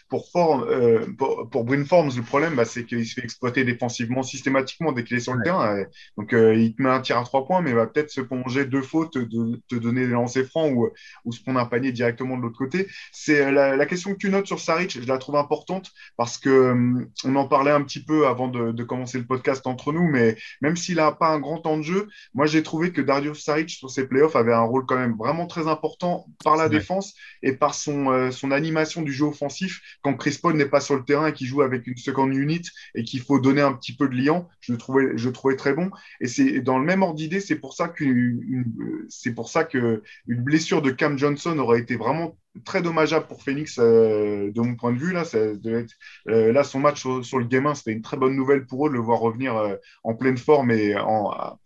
pour, 0.09 0.29
Form, 0.31 1.15
pour, 1.17 1.49
pour 1.49 1.63
Bryn 1.63 1.85
Forms, 1.85 2.11
le 2.15 2.23
problème, 2.23 2.55
bah, 2.55 2.65
c'est 2.65 2.85
qu'il 2.85 3.05
se 3.05 3.15
fait 3.15 3.23
exploiter 3.23 3.63
défensivement 3.63 4.23
systématiquement 4.23 4.91
dès 4.91 5.03
qu'il 5.03 5.17
est 5.17 5.21
sur 5.21 5.33
le 5.33 5.43
terrain. 5.43 5.83
Donc, 6.17 6.31
il 6.31 6.75
te 6.75 6.81
met 6.81 6.89
un 6.89 7.01
tir 7.01 7.17
à 7.17 7.23
trois 7.23 7.45
points, 7.45 7.61
mais 7.61 7.71
il 7.71 7.75
va 7.75 7.87
peut-être 7.87 8.09
se 8.09 8.21
plonger 8.21 8.65
deux 8.65 8.81
fautes, 8.81 9.17
de, 9.17 9.61
te 9.67 9.75
donner 9.75 10.07
des 10.07 10.13
lancers 10.13 10.45
francs 10.45 10.71
ou, 10.73 10.89
ou 11.25 11.31
se 11.31 11.41
prendre 11.41 11.59
un 11.59 11.65
panier 11.65 11.91
directement 11.91 12.37
de 12.37 12.43
l'autre 12.43 12.57
côté. 12.57 12.87
C'est 13.11 13.51
la, 13.51 13.75
la 13.75 13.85
question 13.85 14.11
que 14.13 14.17
tu 14.17 14.29
notes 14.29 14.47
sur 14.47 14.59
Saric, 14.59 15.01
je 15.01 15.07
la 15.07 15.17
trouve 15.17 15.35
importante 15.35 15.80
importante 15.81 15.91
parce 16.17 16.37
que 16.37 16.71
hum, 16.71 17.07
on 17.23 17.35
en 17.35 17.47
parlait 17.47 17.71
un 17.71 17.81
petit 17.81 18.03
peu 18.03 18.27
avant 18.27 18.47
de, 18.47 18.83
commencer 18.83 19.17
le 19.17 19.25
podcast 19.25 19.67
entre 19.67 19.93
nous, 19.93 20.07
mais 20.07 20.37
même 20.61 20.75
s'il 20.75 20.95
n'a 20.95 21.11
pas 21.11 21.29
un 21.29 21.39
grand 21.39 21.59
temps 21.59 21.77
de 21.77 21.83
jeu, 21.83 22.07
moi 22.33 22.45
j'ai 22.45 22.63
trouvé 22.63 22.91
que 22.91 23.01
Dario 23.01 23.33
Saric 23.33 23.69
sur 23.69 23.89
ses 23.89 24.07
playoffs 24.07 24.35
avait 24.35 24.53
un 24.53 24.61
rôle 24.61 24.85
quand 24.85 24.97
même 24.97 25.15
vraiment 25.17 25.45
très 25.45 25.67
important 25.67 26.25
par 26.43 26.55
la 26.55 26.67
défense 26.67 27.13
et 27.43 27.53
par 27.53 27.75
son, 27.75 28.11
euh, 28.11 28.31
son 28.31 28.51
animation 28.51 29.01
du 29.01 29.13
jeu 29.13 29.25
offensif 29.25 29.81
quand 30.01 30.15
Chris 30.15 30.39
Paul 30.41 30.55
n'est 30.55 30.65
pas 30.65 30.81
sur 30.81 30.95
le 30.95 31.03
terrain 31.03 31.27
et 31.27 31.33
qu'il 31.33 31.47
joue 31.47 31.61
avec 31.61 31.87
une 31.87 31.97
seconde 31.97 32.35
unit 32.35 32.61
et 32.95 33.03
qu'il 33.03 33.21
faut 33.21 33.39
donner 33.39 33.61
un 33.61 33.73
petit 33.73 33.95
peu 33.95 34.07
de 34.07 34.15
liant. 34.15 34.49
Je 34.59 34.73
le 34.73 34.77
trouvais, 34.77 35.11
je 35.15 35.29
trouvais 35.29 35.55
très 35.55 35.73
bon. 35.73 35.91
Et 36.19 36.27
c'est 36.27 36.61
dans 36.61 36.79
le 36.79 36.85
même 36.85 37.03
ordre 37.03 37.15
d'idée, 37.15 37.39
c'est 37.39 37.55
pour 37.55 37.73
ça 37.73 37.87
qu'une, 37.87 39.05
c'est 39.09 39.33
pour 39.33 39.49
ça 39.49 39.63
que 39.63 40.03
une 40.27 40.41
blessure 40.41 40.81
de 40.81 40.91
Cam 40.91 41.17
Johnson 41.17 41.57
aurait 41.59 41.79
été 41.79 41.95
vraiment 41.95 42.35
très 42.65 42.81
dommageable 42.81 43.27
pour 43.27 43.43
Phoenix 43.43 43.77
euh, 43.79 44.51
de 44.51 44.61
mon 44.61 44.75
point 44.75 44.91
de 44.91 44.97
vue. 44.97 45.13
Là, 45.13 45.23
euh, 45.35 46.51
là 46.51 46.63
son 46.63 46.79
match 46.79 47.01
sur, 47.21 47.39
le 47.39 47.45
game 47.45 47.65
1, 47.65 47.75
c'était 47.75 47.91
une 47.91 48.01
très 48.01 48.17
bonne 48.17 48.35
nouvelle 48.35 48.65
pour 48.65 48.87
eux 48.87 48.89
de 48.89 48.95
le 48.95 49.01
voir 49.01 49.19
revenir 49.19 49.55
euh, 49.55 49.75
en 50.03 50.15
pleine 50.15 50.37
forme 50.37 50.71
et 50.71 50.95
en, 50.97 51.57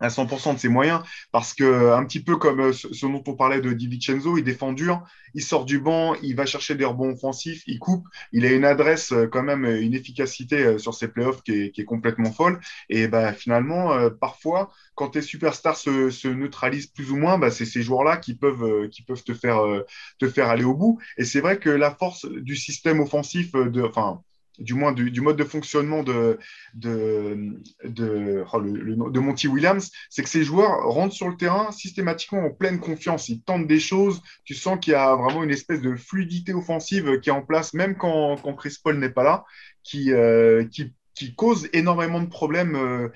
à 0.00 0.08
100% 0.08 0.54
de 0.54 0.58
ses 0.58 0.68
moyens 0.68 1.02
parce 1.32 1.54
que 1.54 1.92
un 1.92 2.04
petit 2.04 2.22
peu 2.22 2.36
comme 2.36 2.72
ce 2.72 3.06
dont 3.06 3.22
on 3.26 3.34
parlait 3.34 3.60
de 3.60 3.72
Di 3.72 3.88
Vincenzo, 3.88 4.36
il 4.36 4.44
défend 4.44 4.72
dur, 4.72 5.02
il 5.34 5.42
sort 5.42 5.64
du 5.64 5.78
banc, 5.78 6.14
il 6.22 6.36
va 6.36 6.46
chercher 6.46 6.74
des 6.74 6.84
rebonds 6.84 7.12
offensifs, 7.12 7.62
il 7.66 7.78
coupe, 7.78 8.06
il 8.32 8.44
a 8.44 8.52
une 8.52 8.64
adresse 8.64 9.12
quand 9.32 9.42
même 9.42 9.64
une 9.64 9.94
efficacité 9.94 10.78
sur 10.78 10.94
ses 10.94 11.08
playoffs 11.08 11.42
qui 11.42 11.52
est, 11.52 11.70
qui 11.70 11.80
est 11.82 11.84
complètement 11.84 12.32
folle. 12.32 12.60
Et 12.88 13.08
bah, 13.08 13.32
finalement 13.32 14.10
parfois 14.10 14.70
quand 14.94 15.10
tes 15.10 15.22
superstars 15.22 15.76
se, 15.76 16.10
se 16.10 16.28
neutralisent 16.28 16.86
plus 16.86 17.10
ou 17.10 17.16
moins, 17.16 17.38
bah, 17.38 17.50
c'est 17.50 17.66
ces 17.66 17.82
joueurs-là 17.82 18.16
qui 18.16 18.34
peuvent, 18.34 18.88
qui 18.88 19.02
peuvent 19.02 19.22
te 19.22 19.34
faire, 19.34 19.60
te 20.18 20.28
faire 20.28 20.48
aller 20.48 20.64
au 20.64 20.74
bout. 20.74 20.98
Et 21.18 21.24
c'est 21.24 21.40
vrai 21.40 21.58
que 21.58 21.70
la 21.70 21.94
force 21.94 22.26
du 22.26 22.56
système 22.56 23.00
offensif 23.00 23.52
de 23.52 23.82
enfin 23.82 24.22
du 24.58 24.74
moins 24.74 24.92
du, 24.92 25.20
mode 25.20 25.36
de 25.36 25.44
fonctionnement 25.44 26.04
oh, 26.06 26.36
de 26.74 27.58
Monty 29.18 29.48
Williams, 29.48 29.90
c'est 30.10 30.22
que 30.22 30.28
ces 30.28 30.44
joueurs 30.44 30.84
rentrent 30.84 31.14
sur 31.14 31.28
le 31.28 31.36
terrain 31.36 31.72
systématiquement 31.72 32.46
en 32.46 32.50
pleine 32.50 32.80
confiance. 32.80 33.28
Ils 33.28 33.42
tentent 33.42 33.66
des 33.66 33.80
choses. 33.80 34.22
Tu 34.44 34.54
sens 34.54 34.78
qu'il 34.80 34.92
y 34.92 34.96
a 34.96 35.14
vraiment 35.14 35.42
une 35.42 35.50
espèce 35.50 35.80
de 35.80 35.94
fluidité 35.96 36.54
offensive 36.54 37.20
qui 37.20 37.28
est 37.28 37.32
en 37.32 37.42
place, 37.42 37.74
même 37.74 37.96
quand, 37.96 38.36
Chris 38.56 38.76
Paul 38.82 38.98
n'est 38.98 39.10
pas 39.10 39.24
là, 39.24 39.44
qui, 39.82 40.12
euh, 40.12 40.64
cause 41.36 41.68
énormément 41.72 42.20
de 42.20 42.28
problèmes. 42.28 42.76
Euh, 42.76 43.08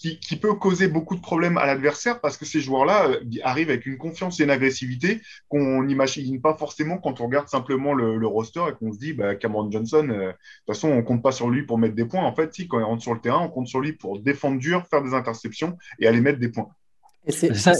qui, 0.00 0.36
peut 0.36 0.54
causer 0.54 0.88
beaucoup 0.88 1.14
de 1.14 1.20
problèmes 1.20 1.58
à 1.58 1.66
l'adversaire 1.66 2.20
parce 2.20 2.36
que 2.36 2.46
ces 2.46 2.60
joueurs-là 2.60 3.08
euh, 3.08 3.20
arrivent 3.42 3.68
avec 3.68 3.84
une 3.84 3.98
confiance 3.98 4.40
et 4.40 4.44
une 4.44 4.50
agressivité 4.50 5.20
qu'on 5.48 5.82
n'imagine 5.82 6.40
pas 6.40 6.54
forcément 6.54 6.96
quand 6.98 7.20
on 7.20 7.26
regarde 7.26 7.48
simplement 7.48 7.92
le, 7.92 8.26
roster 8.26 8.62
et 8.70 8.72
qu'on 8.72 8.92
se 8.92 8.98
dit 8.98 9.12
bah, 9.12 9.34
Cameron 9.34 9.70
Johnson, 9.70 10.08
euh, 10.10 10.28
de 10.28 10.32
toute 10.32 10.74
façon, 10.74 10.88
on 10.88 11.02
compte 11.02 11.22
pas 11.22 11.32
sur 11.32 11.50
lui 11.50 11.64
pour 11.64 11.78
mettre 11.78 11.94
des 11.94 12.06
points. 12.06 12.24
En 12.24 12.34
fait, 12.34 12.54
si, 12.54 12.66
quand 12.66 12.78
il 12.78 12.84
rentre 12.84 13.02
sur 13.02 13.12
le 13.12 13.20
terrain, 13.20 13.40
on 13.40 13.48
compte 13.48 13.68
sur 13.68 13.80
lui 13.80 13.92
pour 13.92 14.18
défendre 14.20 14.58
dur, 14.58 14.86
faire 14.88 15.02
des 15.02 15.12
interceptions 15.12 15.76
et 15.98 16.06
aller 16.06 16.20
mettre 16.20 16.38
des 16.38 16.48
points. 16.48 16.68
c'est 17.28 17.54
ça. 17.54 17.72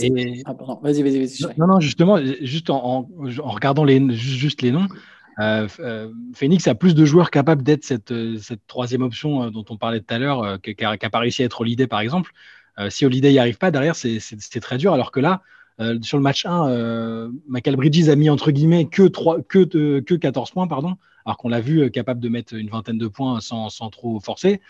Ah, 0.45 0.55
vas-y, 0.83 1.03
vas-y, 1.03 1.19
vas-y. 1.21 1.59
Non, 1.59 1.67
non, 1.67 1.81
justement, 1.81 2.19
juste 2.43 2.69
en, 2.69 3.09
en, 3.09 3.51
regardant 3.51 3.85
les, 3.85 4.13
juste 4.13 4.61
les 4.61 4.73
noms, 4.73 4.89
Phoenix 6.35 6.67
a 6.67 6.75
plus 6.75 6.95
de 6.95 7.05
joueurs 7.05 7.31
capables 7.31 7.63
d'être 7.63 7.85
cette, 7.85 8.13
euh, 8.13 8.39
troisième 8.67 9.03
option 9.03 9.51
dont 9.51 9.65
on 9.71 9.77
parlait 9.77 10.01
tout 10.01 10.15
à 10.15 10.19
l'heure, 10.19 10.61
qui 10.61 10.75
n'a 10.81 10.97
pas 11.11 11.19
réussi 11.19 11.43
à 11.43 11.47
être 11.47 11.61
Holiday 11.61 11.87
par 11.87 12.01
exemple. 12.01 12.33
si 12.89 13.05
Holiday 13.05 13.33
n'y 13.33 13.39
arrive 13.39 13.59
pas, 13.59 13.71
derrière, 13.71 13.95
c'est 13.97 14.61
très 14.61 14.79
dur. 14.79 14.93
Alors 14.93 15.13
que 15.13 15.21
là, 15.21 15.43
sur 16.03 16.17
le 16.17 16.23
match 16.23 16.47
1, 16.47 17.31
Michael 17.49 17.77
Bridges 17.77 18.09
a 18.09 18.17
mis 18.17 18.31
entre 18.31 18.51
guillemets 18.51 18.87
que, 18.87 19.03
3, 19.03 19.43
que, 19.43 19.65
que 20.01 20.15
14 20.15 20.51
points, 20.51 20.67
pardon, 20.67 20.97
alors 21.25 21.37
qu'on 21.37 21.49
l'a 21.49 21.61
vu 21.61 21.91
capable 21.91 22.21
de 22.21 22.29
mettre 22.29 22.55
une 22.55 22.69
vingtaine 22.69 22.99
de 22.99 23.09
points 23.09 23.41
sans, 23.41 23.69
sans 23.69 23.91
trop 23.91 24.21
forcer. 24.21 24.61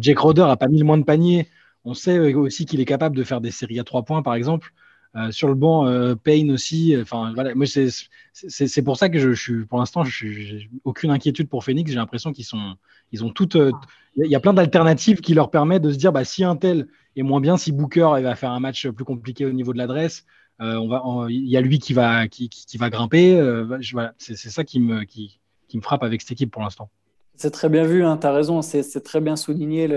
Jake 0.00 0.18
Roder 0.18 0.42
n'a 0.42 0.56
pas 0.56 0.68
mis 0.68 0.78
le 0.78 0.84
moins 0.84 0.98
de 0.98 1.04
panier. 1.04 1.48
On 1.84 1.94
sait 1.94 2.18
aussi 2.34 2.66
qu'il 2.66 2.80
est 2.80 2.86
capable 2.86 3.16
de 3.16 3.24
faire 3.24 3.40
des 3.40 3.50
séries 3.50 3.80
à 3.80 3.84
3 3.84 4.02
points, 4.02 4.22
par 4.22 4.34
exemple. 4.34 4.72
Euh, 5.16 5.32
sur 5.32 5.48
le 5.48 5.54
banc, 5.54 5.86
euh, 5.86 6.14
Payne 6.14 6.52
aussi. 6.52 6.94
Enfin, 7.00 7.32
voilà, 7.34 7.54
moi, 7.54 7.66
c'est 7.66 8.82
pour 8.82 8.96
ça 8.96 9.08
que 9.08 9.18
je, 9.18 9.32
suis, 9.32 9.64
pour 9.66 9.80
l'instant, 9.80 10.04
je 10.04 10.26
n'ai 10.26 10.70
aucune 10.84 11.10
inquiétude 11.10 11.48
pour 11.48 11.64
Phoenix. 11.64 11.90
J'ai 11.90 11.96
l'impression 11.96 12.32
qu'ils 12.32 12.44
sont, 12.44 12.76
ils 13.10 13.24
ont 13.24 13.30
toutes. 13.30 13.56
Euh, 13.56 13.72
il 14.16 14.30
y 14.30 14.36
a 14.36 14.40
plein 14.40 14.54
d'alternatives 14.54 15.20
qui 15.20 15.34
leur 15.34 15.50
permettent 15.50 15.82
de 15.82 15.90
se 15.90 15.98
dire, 15.98 16.12
bah, 16.12 16.24
si 16.24 16.44
un 16.44 16.56
tel 16.56 16.86
est 17.16 17.22
moins 17.22 17.40
bien, 17.40 17.56
si 17.56 17.72
Booker 17.72 18.20
va 18.22 18.34
faire 18.36 18.52
un 18.52 18.60
match 18.60 18.88
plus 18.88 19.04
compliqué 19.04 19.46
au 19.46 19.52
niveau 19.52 19.72
de 19.72 19.78
l'adresse, 19.78 20.24
on 20.58 20.88
va, 20.88 21.02
il 21.30 21.48
y 21.48 21.56
a 21.56 21.60
lui 21.62 21.78
qui 21.78 21.94
va, 21.94 22.28
qui, 22.28 22.50
qui 22.50 22.76
va 22.76 22.90
grimper. 22.90 23.40
voilà, 23.92 24.12
c'est 24.18 24.36
ça 24.36 24.62
qui 24.62 24.78
me, 24.78 25.04
qui, 25.04 25.40
qui 25.68 25.78
me 25.78 25.82
frappe 25.82 26.02
avec 26.02 26.20
cette 26.20 26.32
équipe 26.32 26.50
pour 26.50 26.62
l'instant. 26.62 26.90
C'est 27.36 27.52
très 27.52 27.68
bien 27.68 27.84
vu, 27.84 28.04
hein, 28.04 28.18
tu 28.18 28.26
as 28.26 28.32
raison, 28.32 28.62
c'est 28.62 29.02
très 29.02 29.20
bien 29.20 29.36
souligné. 29.36 29.88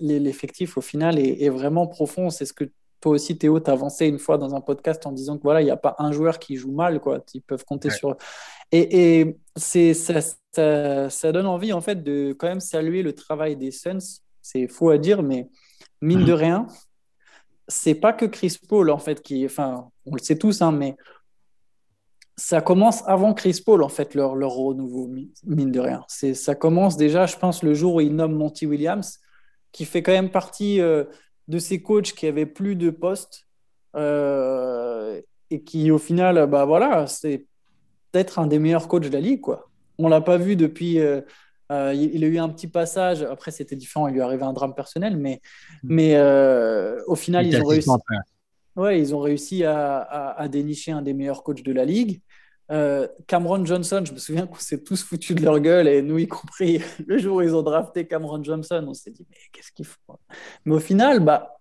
L'effectif 0.00 0.76
au 0.76 0.82
final 0.82 1.18
est, 1.18 1.42
est, 1.42 1.48
vraiment 1.48 1.86
profond. 1.86 2.30
C'est 2.30 2.44
ce 2.44 2.52
que 2.52 2.70
toi 3.00 3.12
aussi, 3.12 3.38
Théo, 3.38 3.60
tu 3.60 3.70
avancé 3.70 4.06
une 4.06 4.18
fois 4.18 4.36
dans 4.36 4.54
un 4.54 4.60
podcast 4.60 5.06
en 5.06 5.12
disant 5.12 5.38
que 5.38 5.42
voilà, 5.42 5.62
il 5.62 5.64
n'y 5.64 5.70
a 5.70 5.76
pas 5.76 5.96
un 5.98 6.12
joueur 6.12 6.38
qui 6.38 6.56
joue 6.56 6.72
mal, 6.72 7.00
quoi. 7.00 7.24
Ils 7.32 7.42
peuvent 7.42 7.64
compter 7.64 7.90
sur. 7.90 8.16
Et, 8.72 9.20
et 9.20 9.38
c'est, 9.56 9.94
ça, 9.94 10.20
ça, 11.08 11.32
donne 11.32 11.46
envie, 11.46 11.72
en 11.72 11.80
fait, 11.80 12.02
de 12.02 12.34
quand 12.38 12.46
même 12.46 12.60
saluer 12.60 13.02
le 13.02 13.14
travail 13.14 13.56
des 13.56 13.70
Suns. 13.70 14.20
C'est 14.42 14.68
faux 14.68 14.90
à 14.90 14.98
dire, 14.98 15.22
mais 15.22 15.48
mine 16.02 16.24
de 16.24 16.32
mhm. 16.32 16.38
rien, 16.38 16.66
c'est 17.68 17.94
pas 17.94 18.12
que 18.12 18.26
Chris 18.26 18.58
Paul, 18.68 18.90
en 18.90 18.98
fait, 18.98 19.22
qui. 19.22 19.46
Enfin, 19.46 19.88
on 20.04 20.14
le 20.14 20.22
sait 20.22 20.36
tous, 20.36 20.60
hein, 20.60 20.72
mais 20.72 20.96
ça 22.36 22.60
commence 22.60 23.02
avant 23.06 23.32
Chris 23.32 23.62
Paul, 23.64 23.82
en 23.82 23.88
fait, 23.88 24.14
leur, 24.14 24.34
leur 24.34 24.52
renouveau, 24.52 25.08
mine 25.46 25.72
de 25.72 25.80
rien. 25.80 26.04
C'est, 26.08 26.34
ça 26.34 26.54
commence 26.54 26.98
déjà, 26.98 27.24
je 27.24 27.36
pense, 27.36 27.62
le 27.62 27.72
jour 27.72 27.94
où 27.94 28.00
ils 28.02 28.14
nomment 28.14 28.36
Monty 28.36 28.66
Williams, 28.66 29.20
qui 29.72 29.86
fait 29.86 30.02
quand 30.02 30.12
même 30.12 30.30
partie. 30.30 30.82
Euh, 30.82 31.04
de 31.50 31.58
ces 31.58 31.82
coachs 31.82 32.12
qui 32.12 32.26
avaient 32.26 32.46
plus 32.46 32.76
de 32.76 32.90
postes 32.90 33.46
euh, 33.96 35.20
et 35.50 35.62
qui, 35.62 35.90
au 35.90 35.98
final, 35.98 36.46
bah 36.46 36.64
voilà, 36.64 37.08
c'est 37.08 37.44
peut-être 38.12 38.38
un 38.38 38.46
des 38.46 38.60
meilleurs 38.60 38.86
coachs 38.86 39.02
de 39.02 39.12
la 39.12 39.20
ligue. 39.20 39.40
Quoi. 39.40 39.68
On 39.98 40.04
ne 40.04 40.10
l'a 40.10 40.20
pas 40.20 40.36
vu 40.36 40.54
depuis. 40.54 41.00
Euh, 41.00 41.20
euh, 41.72 41.92
il 41.92 42.24
a 42.24 42.26
eu 42.28 42.38
un 42.38 42.48
petit 42.48 42.68
passage. 42.68 43.22
Après, 43.22 43.50
c'était 43.50 43.76
différent. 43.76 44.06
Il 44.08 44.14
lui 44.14 44.20
arrivait 44.20 44.44
un 44.44 44.52
drame 44.52 44.74
personnel, 44.74 45.16
mais, 45.16 45.40
mm. 45.82 45.94
mais 45.94 47.02
au 47.06 47.16
final, 47.16 47.46
ils 47.46 47.60
ont 47.60 47.66
réussi. 47.66 47.90
Ouais, 48.76 49.00
ils 49.00 49.14
ont 49.14 49.18
réussi 49.18 49.64
à, 49.64 49.98
à, 49.98 50.48
dénicher 50.48 50.92
un 50.92 51.02
des 51.02 51.12
meilleurs 51.12 51.42
coachs 51.42 51.62
de 51.62 51.72
la 51.72 51.84
ligue. 51.84 52.20
Euh, 52.70 53.08
Cameron 53.26 53.64
Johnson, 53.64 54.02
je 54.04 54.12
me 54.12 54.18
souviens 54.18 54.46
qu'on 54.46 54.58
s'est 54.58 54.82
tous 54.82 55.02
foutus 55.02 55.34
de 55.34 55.42
leur 55.42 55.58
gueule, 55.58 55.88
et 55.88 56.02
nous 56.02 56.18
y 56.18 56.28
compris, 56.28 56.80
le 57.06 57.18
jour 57.18 57.36
où 57.36 57.42
ils 57.42 57.54
ont 57.54 57.62
drafté 57.62 58.06
Cameron 58.06 58.42
Johnson, 58.44 58.84
on 58.86 58.94
s'est 58.94 59.10
dit, 59.10 59.26
mais 59.28 59.36
qu'est-ce 59.52 59.72
qu'il 59.72 59.86
faut 59.86 60.20
Mais 60.64 60.74
au 60.74 60.80
final, 60.80 61.20
bah, 61.20 61.60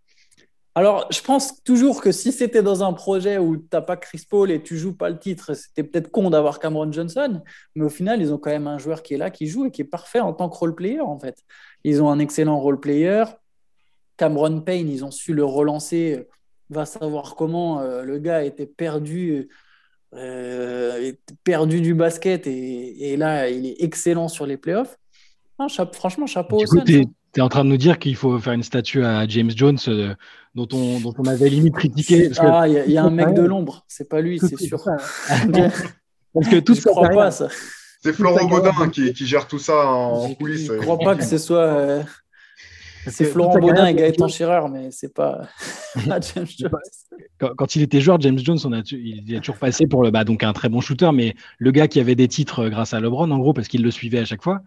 alors 0.75 1.07
je 1.11 1.21
pense 1.21 1.63
toujours 1.63 1.99
que 1.99 2.11
si 2.11 2.31
c'était 2.31 2.61
dans 2.61 2.83
un 2.83 2.93
projet 2.93 3.39
où 3.39 3.57
tu 3.57 3.65
n'as 3.73 3.81
pas 3.81 3.97
Chris 3.97 4.23
Paul 4.29 4.51
et 4.51 4.61
tu 4.61 4.77
joues 4.77 4.95
pas 4.95 5.09
le 5.09 5.17
titre, 5.17 5.55
c'était 5.55 5.83
peut-être 5.83 6.11
con 6.11 6.29
d'avoir 6.29 6.59
Cameron 6.59 6.91
Johnson, 6.91 7.41
mais 7.75 7.85
au 7.85 7.89
final, 7.89 8.21
ils 8.21 8.31
ont 8.31 8.37
quand 8.37 8.51
même 8.51 8.67
un 8.67 8.77
joueur 8.77 9.01
qui 9.01 9.15
est 9.15 9.17
là, 9.17 9.31
qui 9.31 9.47
joue 9.47 9.65
et 9.65 9.71
qui 9.71 9.81
est 9.81 9.85
parfait 9.85 10.19
en 10.19 10.33
tant 10.33 10.47
que 10.47 10.55
role-player, 10.55 11.01
en 11.01 11.19
fait. 11.19 11.43
Ils 11.83 12.03
ont 12.03 12.09
un 12.09 12.19
excellent 12.19 12.59
role-player. 12.59 13.25
Cameron 14.17 14.61
Payne, 14.61 14.89
ils 14.89 15.03
ont 15.03 15.11
su 15.11 15.33
le 15.33 15.43
relancer, 15.43 16.27
va 16.69 16.85
savoir 16.85 17.35
comment, 17.35 17.81
euh, 17.81 18.03
le 18.03 18.19
gars 18.19 18.43
était 18.43 18.67
perdu 18.67 19.49
euh, 20.15 21.11
perdu 21.43 21.81
du 21.81 21.93
basket 21.93 22.47
et, 22.47 23.15
là, 23.17 23.49
il 23.49 23.65
est 23.67 23.75
excellent 23.79 24.27
sur 24.27 24.45
les 24.45 24.57
playoffs. 24.57 24.97
franchement, 25.93 26.25
chapeau 26.25 26.63
Tu 26.85 27.07
es, 27.35 27.41
en 27.41 27.49
train 27.49 27.63
de 27.63 27.69
nous 27.69 27.77
dire 27.77 27.99
qu'il 27.99 28.15
faut 28.15 28.39
faire 28.39 28.53
une 28.53 28.63
statue 28.63 29.03
à 29.03 29.27
James 29.27 29.51
Jones 29.55 29.77
euh, 29.87 30.15
dont, 30.55 30.67
on, 30.73 30.99
dont 30.99 31.13
on 31.17 31.25
avait 31.25 31.49
limite 31.49 31.75
critiqué. 31.75 32.31
ah, 32.39 32.67
il 32.67 32.91
y, 32.91 32.97
a 32.97 33.03
un 33.03 33.11
mec 33.11 33.33
de 33.33 33.43
l'ombre, 33.43 33.85
c'est 33.87 34.09
pas 34.09 34.21
lui, 34.21 34.39
c'est 34.39 34.57
sûr. 34.57 34.83
parce 36.33 36.47
que 36.47 36.59
tout 36.59 36.73
je 36.73 36.81
crois 36.81 37.09
pas 37.09 37.31
ça. 37.31 37.47
C'est 38.01 38.13
Florent 38.13 38.47
Godin 38.47 38.89
qui, 38.89 39.11
qui, 39.13 39.25
gère 39.25 39.45
tout 39.45 39.59
ça 39.59 39.85
en, 39.85 40.33
coulisses. 40.33 40.67
Je 40.67 40.73
ne 40.73 40.79
crois 40.79 40.97
pas 40.97 41.15
que 41.15 41.23
ce 41.23 41.37
soit. 41.37 41.65
Euh, 41.65 42.03
c'est 43.07 43.25
Florent 43.25 43.57
Baudin 43.59 43.85
et 43.85 43.93
Gaëtan 43.93 44.27
Schirrer, 44.27 44.61
mais 44.71 44.91
c'est 44.91 45.13
pas, 45.13 45.47
James 45.95 46.47
Jones. 46.57 46.71
Quand, 47.37 47.75
il 47.75 47.81
était 47.81 48.01
joueur, 48.01 48.19
James 48.21 48.39
Jones, 48.39 48.59
on 48.65 48.73
a, 48.73 48.81
il 48.91 49.35
a 49.35 49.39
toujours 49.39 49.57
passé 49.57 49.87
pour 49.87 50.03
le, 50.03 50.11
bah, 50.11 50.23
donc 50.23 50.43
un 50.43 50.53
très 50.53 50.69
bon 50.69 50.81
shooter, 50.81 51.11
mais 51.13 51.35
le 51.57 51.71
gars 51.71 51.87
qui 51.87 51.99
avait 51.99 52.15
des 52.15 52.27
titres 52.27 52.69
grâce 52.69 52.93
à 52.93 52.99
LeBron, 52.99 53.29
en 53.31 53.39
gros, 53.39 53.53
parce 53.53 53.67
qu'il 53.67 53.83
le 53.83 53.91
suivait 53.91 54.19
à 54.19 54.25
chaque 54.25 54.43
fois. 54.43 54.61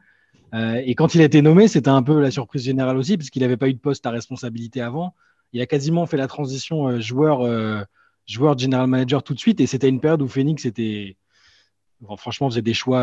Euh, 0.54 0.82
et 0.84 0.94
quand 0.94 1.14
il 1.14 1.20
a 1.20 1.24
été 1.24 1.40
nommé, 1.42 1.68
c'était 1.68 1.88
un 1.88 2.02
peu 2.02 2.20
la 2.20 2.30
surprise 2.30 2.64
générale 2.64 2.96
aussi, 2.96 3.16
parce 3.16 3.30
qu'il 3.30 3.42
n'avait 3.42 3.56
pas 3.56 3.68
eu 3.68 3.74
de 3.74 3.78
poste 3.78 4.06
à 4.06 4.10
responsabilité 4.10 4.80
avant. 4.80 5.14
Il 5.52 5.60
a 5.60 5.66
quasiment 5.66 6.06
fait 6.06 6.16
la 6.16 6.26
transition 6.26 6.88
euh, 6.88 7.00
joueur, 7.00 7.42
euh, 7.42 7.82
joueur 8.26 8.58
general 8.58 8.86
manager 8.86 9.22
tout 9.22 9.34
de 9.34 9.38
suite, 9.38 9.60
et 9.60 9.66
c'était 9.66 9.88
une 9.88 10.00
période 10.00 10.22
où 10.22 10.28
Phoenix 10.28 10.64
était, 10.66 11.16
franchement, 12.16 12.50
faisait 12.50 12.62
des 12.62 12.74
choix 12.74 13.02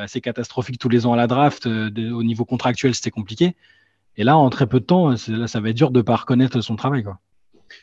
assez 0.00 0.20
catastrophiques 0.20 0.78
tous 0.78 0.88
les 0.88 1.06
ans 1.06 1.12
à 1.12 1.16
la 1.16 1.26
draft. 1.26 1.66
au 1.66 2.22
niveau 2.22 2.44
contractuel, 2.44 2.94
c'était 2.94 3.10
compliqué. 3.10 3.54
Et 4.16 4.24
là, 4.24 4.36
en 4.36 4.48
très 4.50 4.66
peu 4.66 4.80
de 4.80 4.84
temps, 4.84 5.16
ça 5.16 5.60
va 5.60 5.70
être 5.70 5.76
dur 5.76 5.90
de 5.90 5.98
ne 5.98 6.02
pas 6.02 6.16
reconnaître 6.16 6.60
son 6.60 6.76
travail. 6.76 7.02
Quoi. 7.02 7.18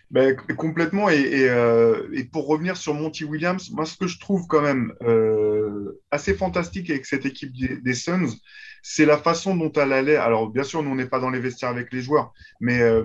Ben, 0.09 0.35
complètement. 0.57 1.07
Euh, 1.09 2.07
et, 2.13 2.23
pour 2.25 2.47
revenir 2.47 2.77
sur 2.77 2.93
Monty 2.93 3.23
Williams, 3.23 3.71
moi, 3.71 3.85
ce 3.85 3.97
que 3.97 4.07
je 4.07 4.19
trouve 4.19 4.47
quand 4.47 4.61
même 4.61 4.93
euh, 5.01 6.01
assez 6.11 6.33
fantastique 6.33 6.89
avec 6.89 7.05
cette 7.05 7.25
équipe 7.25 7.53
des, 7.53 7.93
Suns, 7.93 8.35
c'est 8.81 9.05
la 9.05 9.17
façon 9.17 9.55
dont 9.55 9.71
elle 9.73 9.93
allait. 9.93 10.17
Alors, 10.17 10.49
bien 10.49 10.63
sûr, 10.63 10.83
nous, 10.83 10.91
on 10.91 10.95
n'est 10.95 11.05
pas 11.05 11.19
dans 11.19 11.29
les 11.29 11.39
vestiaires 11.39 11.69
avec 11.69 11.93
les 11.93 12.01
joueurs, 12.01 12.33
mais 12.59 12.81
euh, 12.81 13.03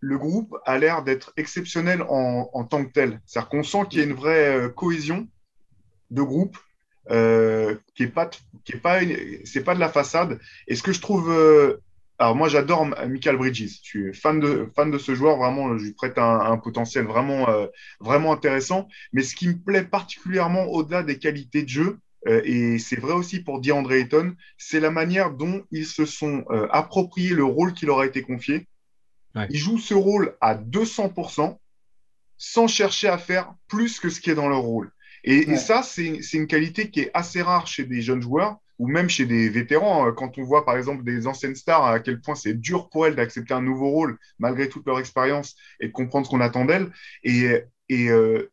le 0.00 0.18
groupe 0.18 0.56
a 0.66 0.78
l'air 0.78 1.02
d'être 1.02 1.32
exceptionnel 1.36 2.04
en, 2.08 2.64
tant 2.64 2.84
que 2.84 2.92
tel. 2.92 3.20
C'est-à-dire 3.26 3.48
qu'on 3.48 3.62
sent 3.62 3.84
qu'il 3.88 4.00
y 4.00 4.02
a 4.02 4.06
une 4.06 4.14
vraie 4.14 4.70
cohésion 4.76 5.26
de 6.10 6.22
groupe. 6.22 6.56
qui 7.08 8.02
est 8.02 8.14
pas 8.14 8.28
qui 8.64 8.72
est 8.74 8.80
pas 8.80 9.00
c'est 9.44 9.64
pas 9.64 9.74
de 9.74 9.80
la 9.80 9.88
façade 9.88 10.38
et 10.66 10.76
ce 10.76 10.82
que 10.82 10.92
je 10.92 11.00
trouve 11.00 11.32
alors 12.18 12.34
moi 12.34 12.48
j'adore 12.48 12.84
Michael 12.84 13.36
Bridges. 13.36 13.78
Je 13.82 13.88
suis 13.88 14.14
fan 14.14 14.40
de, 14.40 14.68
fan 14.74 14.90
de 14.90 14.98
ce 14.98 15.14
joueur, 15.14 15.36
vraiment, 15.36 15.78
je 15.78 15.84
lui 15.84 15.92
prête 15.92 16.18
un, 16.18 16.56
potentiel 16.58 17.04
vraiment, 17.04 17.48
euh, 17.48 17.66
vraiment 18.00 18.32
intéressant. 18.32 18.88
Mais 19.12 19.22
ce 19.22 19.36
qui 19.36 19.48
me 19.48 19.58
plaît 19.58 19.84
particulièrement 19.84 20.64
au-delà 20.64 21.04
des 21.04 21.18
qualités 21.18 21.62
de 21.62 21.68
jeu, 21.68 21.98
euh, 22.26 22.42
et 22.44 22.80
c'est 22.80 22.98
vrai 22.98 23.12
aussi 23.12 23.40
pour 23.40 23.60
DeAndre 23.60 23.92
Ayton, 23.92 24.34
c'est 24.56 24.80
la 24.80 24.90
manière 24.90 25.30
dont 25.30 25.62
ils 25.70 25.86
se 25.86 26.04
sont 26.04 26.44
euh, 26.50 26.66
appropriés 26.70 27.34
le 27.34 27.44
rôle 27.44 27.72
qui 27.72 27.86
leur 27.86 28.00
a 28.00 28.06
été 28.06 28.22
confié. 28.22 28.66
Ils 29.50 29.58
jouent 29.58 29.78
ce 29.78 29.94
rôle 29.94 30.36
à 30.40 30.56
200% 30.56 31.56
sans 32.38 32.66
chercher 32.66 33.06
à 33.06 33.18
faire 33.18 33.54
plus 33.68 34.00
que 34.00 34.08
ce 34.08 34.20
qui 34.20 34.30
est 34.30 34.34
dans 34.34 34.48
leur 34.48 34.62
rôle. 34.62 34.90
Et, 35.22 35.50
et 35.50 35.56
ça, 35.56 35.84
c'est 35.84 36.18
une 36.32 36.48
qualité 36.48 36.90
qui 36.90 37.00
est 37.00 37.10
assez 37.14 37.40
rare 37.40 37.68
chez 37.68 37.84
des 37.84 38.02
jeunes 38.02 38.22
joueurs 38.22 38.56
ou 38.78 38.88
même 38.88 39.08
chez 39.08 39.26
des 39.26 39.48
vétérans, 39.48 40.08
euh, 40.08 40.12
quand 40.12 40.38
on 40.38 40.42
voit 40.44 40.64
par 40.64 40.76
exemple 40.76 41.04
des 41.04 41.26
anciennes 41.26 41.56
stars, 41.56 41.84
à 41.84 42.00
quel 42.00 42.20
point 42.20 42.34
c'est 42.34 42.54
dur 42.54 42.88
pour 42.88 43.06
elles 43.06 43.16
d'accepter 43.16 43.54
un 43.54 43.62
nouveau 43.62 43.90
rôle 43.90 44.18
malgré 44.38 44.68
toute 44.68 44.86
leur 44.86 44.98
expérience 44.98 45.56
et 45.80 45.88
de 45.88 45.92
comprendre 45.92 46.26
ce 46.26 46.30
qu'on 46.30 46.40
attend 46.40 46.64
d'elles. 46.64 46.90
Euh, 47.90 48.46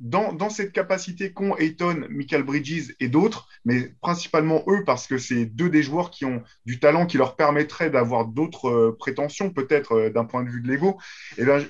dans, 0.00 0.50
cette 0.50 0.72
capacité 0.72 1.32
qu'ont 1.32 1.56
Ayton, 1.56 2.06
Michael 2.10 2.42
Bridges 2.42 2.94
et 2.98 3.08
d'autres, 3.08 3.48
mais 3.64 3.94
principalement 4.00 4.62
eux, 4.66 4.82
parce 4.84 5.06
que 5.06 5.18
c'est 5.18 5.46
deux 5.46 5.70
des 5.70 5.82
joueurs 5.82 6.10
qui 6.10 6.24
ont 6.24 6.42
du 6.66 6.80
talent 6.80 7.06
qui 7.06 7.16
leur 7.16 7.36
permettrait 7.36 7.90
d'avoir 7.90 8.26
d'autres 8.26 8.68
euh, 8.68 8.96
prétentions, 8.98 9.50
peut-être 9.50 9.92
euh, 9.92 10.10
d'un 10.10 10.24
point 10.24 10.42
de 10.42 10.50
vue 10.50 10.60
de 10.60 10.68
l'ego. 10.68 10.98
Et 11.38 11.44
ben, 11.44 11.64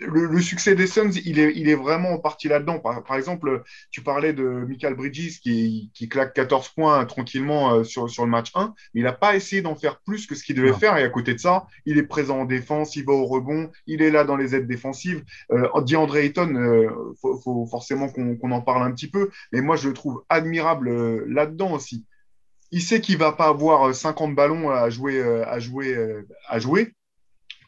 le, 0.00 0.40
succès 0.40 0.74
des 0.74 0.86
Suns, 0.86 1.12
il 1.24 1.38
est, 1.38 1.52
il 1.54 1.68
est 1.68 1.74
vraiment 1.74 2.10
en 2.10 2.18
partie 2.18 2.48
là-dedans. 2.48 2.80
Par, 2.80 3.16
exemple, 3.16 3.62
tu 3.90 4.02
parlais 4.02 4.32
de 4.32 4.44
Michael 4.68 4.94
Bridges 4.94 5.40
qui, 5.40 5.90
qui 5.94 6.08
claque 6.08 6.34
14 6.34 6.70
points 6.70 7.04
tranquillement 7.04 7.74
euh, 7.74 7.84
sur, 7.84 8.10
sur 8.10 8.24
le 8.24 8.30
match 8.30 8.50
1, 8.54 8.74
mais 8.94 9.00
il 9.00 9.04
n'a 9.04 9.12
pas 9.12 9.36
essayé 9.36 9.62
d'en 9.62 9.76
faire 9.76 10.00
plus 10.00 10.26
que 10.26 10.34
ce 10.34 10.42
qu'il 10.42 10.56
devait 10.56 10.72
faire. 10.72 10.96
Et 10.96 11.04
à 11.04 11.08
côté 11.08 11.32
de 11.32 11.38
ça, 11.38 11.66
il 11.86 11.96
est 11.96 12.02
présent 12.02 12.40
en 12.40 12.44
défense, 12.44 12.96
il 12.96 13.04
va 13.04 13.12
au 13.12 13.26
rebond, 13.26 13.70
il 13.86 14.02
est 14.02 14.10
là 14.10 14.24
dans 14.24 14.36
les 14.36 14.54
aides 14.54 14.66
défensives. 14.66 15.24
Euh, 15.52 15.68
DeAndre 15.82 16.16
Ayton, 16.16 16.48
faut, 17.20 17.38
faut 17.38 17.67
forcément 17.68 18.08
qu'on 18.08 18.50
en 18.50 18.62
parle 18.62 18.82
un 18.82 18.92
petit 18.92 19.10
peu, 19.10 19.30
mais 19.52 19.60
moi 19.60 19.76
je 19.76 19.88
le 19.88 19.94
trouve 19.94 20.24
admirable 20.28 20.88
euh, 20.88 21.24
là-dedans 21.28 21.72
aussi. 21.72 22.06
Il 22.70 22.82
sait 22.82 23.00
qu'il 23.00 23.16
va 23.16 23.32
pas 23.32 23.48
avoir 23.48 23.94
50 23.94 24.34
ballons 24.34 24.70
à 24.70 24.90
jouer, 24.90 25.18
euh, 25.18 25.46
à 25.48 25.58
jouer, 25.58 25.94
euh, 25.94 26.26
à 26.48 26.58
jouer. 26.58 26.94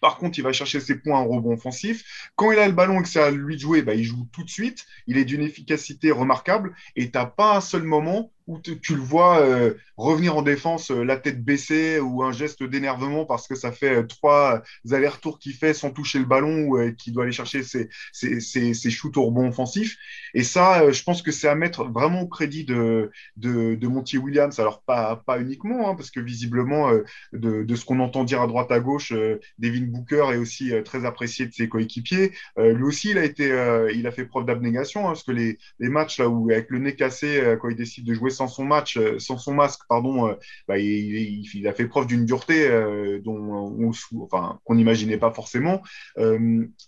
Par 0.00 0.16
contre, 0.16 0.38
il 0.38 0.42
va 0.42 0.52
chercher 0.52 0.80
ses 0.80 0.96
points 0.96 1.18
en 1.18 1.26
rebond 1.26 1.52
offensif. 1.52 2.30
Quand 2.34 2.52
il 2.52 2.58
a 2.58 2.66
le 2.66 2.74
ballon 2.74 3.00
et 3.00 3.02
que 3.02 3.08
c'est 3.08 3.20
à 3.20 3.30
lui 3.30 3.56
de 3.56 3.60
jouer, 3.60 3.82
bah, 3.82 3.94
il 3.94 4.04
joue 4.04 4.26
tout 4.32 4.42
de 4.42 4.48
suite. 4.48 4.86
Il 5.06 5.18
est 5.18 5.24
d'une 5.24 5.42
efficacité 5.42 6.10
remarquable 6.10 6.74
et 6.96 7.10
tu 7.10 7.18
n'as 7.18 7.26
pas 7.26 7.56
un 7.56 7.60
seul 7.60 7.82
moment 7.82 8.32
où 8.50 8.58
tu 8.60 8.96
le 8.96 9.00
vois 9.00 9.40
euh, 9.42 9.74
revenir 9.96 10.36
en 10.36 10.42
défense, 10.42 10.90
euh, 10.90 11.04
la 11.04 11.16
tête 11.16 11.44
baissée 11.44 12.00
ou 12.00 12.24
un 12.24 12.32
geste 12.32 12.64
d'énervement 12.64 13.24
parce 13.24 13.46
que 13.46 13.54
ça 13.54 13.70
fait 13.70 13.98
euh, 13.98 14.02
trois 14.02 14.62
allers-retours 14.90 15.38
qu'il 15.38 15.54
fait 15.54 15.72
sans 15.72 15.90
toucher 15.92 16.18
le 16.18 16.24
ballon 16.24 16.66
ou 16.66 16.92
qu'il 16.94 17.12
doit 17.12 17.22
aller 17.24 17.32
chercher 17.32 17.62
ses, 17.62 17.88
ses, 18.12 18.40
ses, 18.40 18.90
shoots 18.90 19.16
au 19.16 19.26
rebond 19.26 19.48
offensif. 19.48 19.96
Et 20.34 20.42
ça, 20.42 20.90
je 20.90 21.02
pense 21.04 21.22
que 21.22 21.30
c'est 21.30 21.48
à 21.48 21.54
mettre 21.54 21.84
vraiment 21.84 22.22
au 22.22 22.26
crédit 22.26 22.64
de, 22.64 23.12
de, 23.36 23.86
Monty 23.86 24.18
Williams. 24.18 24.58
Alors, 24.58 24.82
pas, 24.82 25.22
pas 25.26 25.40
uniquement, 25.40 25.88
hein, 25.88 25.94
parce 25.94 26.10
que 26.10 26.20
visiblement, 26.20 26.92
de, 27.32 27.62
de, 27.62 27.74
ce 27.76 27.84
qu'on 27.84 28.00
entend 28.00 28.24
dire 28.24 28.40
à 28.42 28.46
droite 28.46 28.72
à 28.72 28.80
gauche, 28.80 29.12
Devin 29.58 29.86
Booker 29.86 30.30
est 30.32 30.36
aussi 30.36 30.72
très 30.84 31.04
apprécié 31.04 31.46
de 31.46 31.52
ses 31.52 31.68
coéquipiers. 31.68 32.32
lui 32.56 32.82
aussi, 32.82 33.10
il 33.10 33.18
a, 33.18 33.24
été, 33.24 33.46
il 33.94 34.06
a 34.06 34.12
fait 34.12 34.24
preuve 34.24 34.46
d'abnégation, 34.46 35.02
hein, 35.02 35.12
parce 35.12 35.22
que 35.22 35.32
les, 35.32 35.58
les 35.78 35.88
matchs 35.88 36.18
là 36.18 36.28
où, 36.28 36.50
avec 36.50 36.70
le 36.70 36.78
nez 36.78 36.96
cassé, 36.96 37.56
quand 37.60 37.68
il 37.68 37.76
décide 37.76 38.04
de 38.04 38.14
jouer 38.14 38.30
sans 38.40 38.48
son 38.48 38.64
match, 38.64 38.96
euh, 38.96 39.18
sans 39.18 39.36
son 39.36 39.52
masque, 39.52 39.82
pardon, 39.86 40.28
euh, 40.28 40.34
bah, 40.66 40.78
il, 40.78 41.68
a 41.68 41.74
fait 41.74 41.86
preuve 41.86 42.06
d'une 42.06 42.24
dureté 42.24 42.66
euh, 42.66 43.20
dont 43.22 43.36
on, 43.36 43.92
enfin, 44.22 44.58
qu'on 44.64 44.76
n'imaginait 44.76 45.18
pas 45.18 45.30
forcément. 45.30 45.82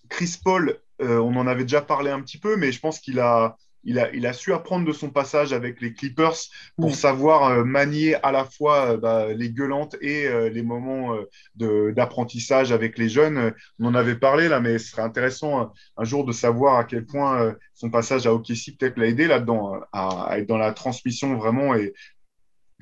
Chris 0.09 0.39
Paul, 0.43 0.79
on 0.99 1.37
en 1.37 1.47
avait 1.47 1.65
déjà 1.65 1.83
parlé 1.83 2.11
un 2.11 2.23
petit 2.23 2.39
peu, 2.39 2.57
mais 2.57 2.73
je 2.73 2.81
pense 2.81 3.01
qu'il 3.01 3.21
a, 3.21 3.57
il 3.85 3.99
a, 3.99 4.13
il 4.13 4.27
a, 4.27 4.33
su 4.33 4.53
apprendre 4.53 4.87
de 4.87 4.93
son 4.93 5.11
passage 5.11 5.53
avec 5.53 5.81
les 5.81 5.93
Clippers 5.93 6.37
pour 6.77 6.95
savoir 6.95 7.65
manier 7.65 8.15
à 8.23 8.33
la 8.33 8.45
fois 8.45 8.97
bah, 8.97 9.33
les 9.33 9.51
gueulantes 9.51 9.97
et 10.01 10.29
les 10.51 10.63
moments 10.63 11.17
d'apprentissage 11.57 12.73
avec 12.73 12.99
les 12.99 13.09
jeunes. 13.09 13.53
On 13.79 13.87
en 13.87 13.95
avait 13.95 14.17
parlé 14.17 14.49
là, 14.49 14.61
mais 14.61 14.79
ce 14.79 14.91
serait 14.91 15.03
intéressant 15.03 15.73
un 15.97 16.05
jour 16.05 16.25
de 16.25 16.33
savoir 16.33 16.79
à 16.79 16.85
quel 16.85 17.07
point 17.07 17.55
son 17.75 17.91
passage 17.91 18.27
à 18.27 18.35
OKC 18.35 18.77
peut-être 18.79 18.97
l'a 18.97 19.07
aidé 19.07 19.27
là-dedans, 19.27 19.81
à, 19.93 20.39
être 20.39 20.47
dans 20.47 20.59
la 20.59 20.73
transmission 20.73 21.37
vraiment 21.37 21.75
et 21.75 21.93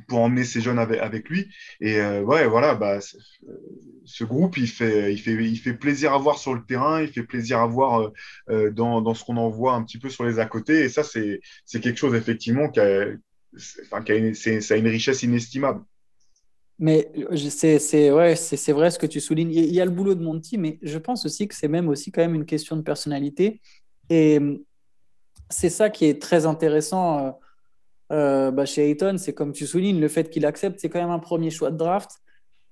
pour 0.08 0.20
emmener 0.20 0.44
ces 0.44 0.60
jeunes 0.60 0.78
avec, 0.78 1.28
lui. 1.28 1.48
Et 1.80 1.96
euh, 1.96 2.22
ouais, 2.22 2.46
voilà, 2.46 2.74
bah, 2.74 2.98
euh, 2.98 3.52
ce 4.04 4.24
groupe, 4.24 4.56
il 4.56 4.68
fait, 4.68 5.12
il, 5.12 5.18
fait, 5.18 5.32
il 5.32 5.56
fait 5.56 5.74
plaisir 5.74 6.12
à 6.12 6.18
voir 6.18 6.38
sur 6.38 6.54
le 6.54 6.64
terrain, 6.64 7.02
il 7.02 7.08
fait 7.08 7.22
plaisir 7.22 7.60
à 7.60 7.66
voir 7.66 8.10
euh, 8.50 8.70
dans, 8.70 9.00
dans, 9.00 9.14
ce 9.14 9.24
qu'on 9.24 9.36
en 9.36 9.48
voit 9.48 9.74
un 9.74 9.82
petit 9.82 9.98
peu 9.98 10.08
sur 10.08 10.24
les 10.24 10.38
à 10.38 10.46
côté. 10.46 10.80
Et 10.80 10.88
ça, 10.88 11.02
c'est 11.02 11.40
quelque 11.80 11.96
chose 11.96 12.14
effectivement 12.14 12.68
qui 12.68 12.80
a, 12.80 13.06
enfin, 13.82 14.02
qui 14.02 14.12
a 14.12 14.16
une, 14.16 14.88
richesse 14.88 15.22
inestimable. 15.22 15.82
Mais 16.78 17.12
c'est 17.58 18.10
ouais, 18.10 18.34
vrai 18.68 18.90
ce 18.90 18.98
que 18.98 19.06
tu 19.06 19.20
soulignes. 19.20 19.52
Il 19.52 19.74
y 19.74 19.80
a 19.80 19.84
le 19.84 19.90
boulot 19.90 20.14
de 20.14 20.22
Monty, 20.22 20.56
mais 20.56 20.78
je 20.82 20.96
pense 20.96 21.26
aussi 21.26 21.46
que 21.46 21.54
c'est 21.54 21.68
même 21.68 21.88
aussi 21.88 22.10
quand 22.10 22.22
même 22.22 22.34
une 22.34 22.46
question 22.46 22.74
de 22.76 22.82
personnalité. 22.82 23.60
Et 24.08 24.38
c'est 25.50 25.68
ça 25.68 25.90
qui 25.90 26.06
est 26.06 26.22
très 26.22 26.46
intéressant 26.46 27.38
euh, 28.11 28.49
euh, 28.49 28.51
bah, 28.51 28.64
chez 28.64 28.88
Ayton. 28.88 29.16
C'est 29.18 29.33
comme 29.33 29.53
tu 29.53 29.66
soulignes, 29.66 30.01
le 30.01 30.09
fait 30.09 30.31
qu'il 30.31 30.46
accepte, 30.46 30.81
c'est 30.81 30.88
quand 30.88 31.01
même 31.01 31.11
un 31.11 31.18
premier 31.18 31.51
choix 31.51 31.70
de 31.70 31.77
draft. 31.77 32.11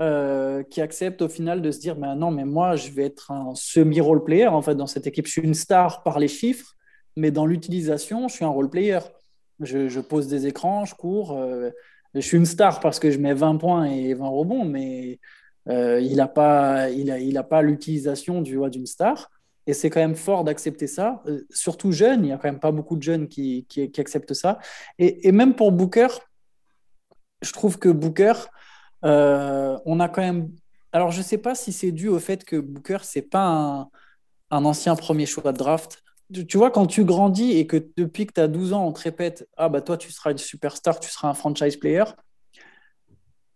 Euh, 0.00 0.62
qui 0.62 0.80
accepte 0.80 1.22
au 1.22 1.28
final 1.28 1.60
de 1.60 1.72
se 1.72 1.80
dire 1.80 1.96
bah, 1.96 2.14
non, 2.14 2.30
mais 2.30 2.44
moi, 2.44 2.76
je 2.76 2.92
vais 2.92 3.02
être 3.02 3.32
un 3.32 3.56
semi-role 3.56 4.22
player 4.22 4.46
en 4.46 4.62
fait 4.62 4.76
dans 4.76 4.86
cette 4.86 5.08
équipe. 5.08 5.26
Je 5.26 5.32
suis 5.32 5.42
une 5.42 5.54
star 5.54 6.04
par 6.04 6.20
les 6.20 6.28
chiffres, 6.28 6.76
mais 7.16 7.32
dans 7.32 7.46
l'utilisation, 7.46 8.28
je 8.28 8.34
suis 8.34 8.44
un 8.44 8.50
role 8.50 8.70
player. 8.70 9.00
Je, 9.58 9.98
pose 9.98 10.28
des 10.28 10.46
écrans, 10.46 10.84
je 10.84 10.94
cours. 10.94 11.36
je 12.14 12.20
suis 12.20 12.36
une 12.36 12.46
star 12.46 12.78
parce 12.78 13.00
que 13.00 13.10
je 13.10 13.18
mets 13.18 13.34
20 13.34 13.56
points 13.56 13.86
et 13.86 14.14
20 14.14 14.28
rebonds, 14.28 14.64
mais 14.64 15.18
il 15.66 16.14
n'a 16.14 16.28
pas, 16.28 16.90
il 16.90 17.10
a, 17.10 17.18
il 17.18 17.36
a 17.36 17.42
pas 17.42 17.60
l'utilisation 17.60 18.40
du, 18.40 18.56
d'une 18.70 18.86
star. 18.86 19.28
Et 19.68 19.74
c'est 19.74 19.90
quand 19.90 20.00
même 20.00 20.16
fort 20.16 20.44
d'accepter 20.44 20.86
ça, 20.86 21.22
euh, 21.26 21.46
surtout 21.50 21.92
jeune, 21.92 22.24
il 22.24 22.28
n'y 22.28 22.32
a 22.32 22.38
quand 22.38 22.48
même 22.48 22.58
pas 22.58 22.72
beaucoup 22.72 22.96
de 22.96 23.02
jeunes 23.02 23.28
qui, 23.28 23.66
qui, 23.68 24.00
acceptent 24.00 24.32
ça. 24.32 24.58
Et, 24.98 25.30
même 25.30 25.54
pour 25.54 25.72
Booker, 25.72 26.08
je 27.42 27.52
trouve 27.52 27.78
que 27.78 27.90
Booker, 27.90 28.32
euh, 29.04 29.78
on 29.84 30.00
a 30.00 30.08
quand 30.08 30.22
même... 30.22 30.50
Alors 30.90 31.10
je 31.10 31.18
ne 31.18 31.22
sais 31.22 31.36
pas 31.36 31.54
si 31.54 31.74
c'est 31.74 31.92
dû 31.92 32.08
au 32.08 32.18
fait 32.18 32.44
que 32.44 32.56
Booker, 32.56 33.00
ce 33.02 33.18
n'est 33.18 33.26
pas 33.26 33.44
un, 33.44 33.90
un, 34.50 34.64
ancien 34.64 34.96
premier 34.96 35.26
choix 35.26 35.52
de 35.52 35.58
draft. 35.58 36.02
Tu, 36.32 36.56
vois, 36.56 36.70
quand 36.70 36.86
tu 36.86 37.04
grandis 37.04 37.52
et 37.58 37.66
que 37.66 37.90
depuis 37.98 38.26
que 38.26 38.32
tu 38.32 38.40
as 38.40 38.48
12 38.48 38.72
ans, 38.72 38.86
on 38.86 38.92
te 38.92 39.02
répète, 39.02 39.46
ah 39.58 39.68
bah 39.68 39.82
toi, 39.82 39.98
tu 39.98 40.10
seras 40.10 40.30
une 40.30 40.38
superstar, 40.38 40.98
tu 40.98 41.10
seras 41.10 41.28
un 41.28 41.34
franchise 41.34 41.76
player, 41.76 42.04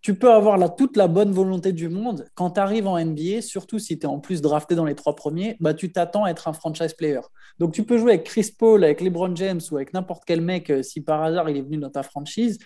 tu 0.02 0.16
peux 0.16 0.32
avoir 0.32 0.58
la, 0.58 0.68
toute 0.68 0.96
la 0.96 1.06
bonne 1.06 1.30
volonté 1.30 1.72
du 1.72 1.88
monde. 1.88 2.26
Quand 2.34 2.50
tu 2.50 2.60
arrives 2.60 2.88
en 2.88 3.02
NBA, 3.02 3.40
surtout 3.40 3.78
si 3.78 3.98
tu 3.98 4.04
es 4.04 4.08
en 4.08 4.18
plus 4.18 4.42
drafté 4.42 4.74
dans 4.74 4.84
les 4.84 4.96
trois 4.96 5.14
premiers, 5.14 5.56
bah, 5.60 5.74
tu 5.74 5.92
t'attends 5.92 6.24
à 6.24 6.30
être 6.30 6.48
un 6.48 6.52
franchise 6.52 6.92
player. 6.92 7.20
Donc 7.58 7.72
tu 7.72 7.84
peux 7.84 7.98
jouer 7.98 8.14
avec 8.14 8.24
Chris 8.24 8.50
Paul, 8.58 8.82
avec 8.82 9.00
LeBron 9.00 9.34
James 9.36 9.60
ou 9.70 9.76
avec 9.76 9.94
n'importe 9.94 10.24
quel 10.26 10.40
mec, 10.40 10.70
euh, 10.70 10.82
si 10.82 11.00
par 11.00 11.22
hasard 11.22 11.48
il 11.48 11.56
est 11.56 11.62
venu 11.62 11.76
dans 11.76 11.90
ta 11.90 12.02
franchise, 12.02 12.58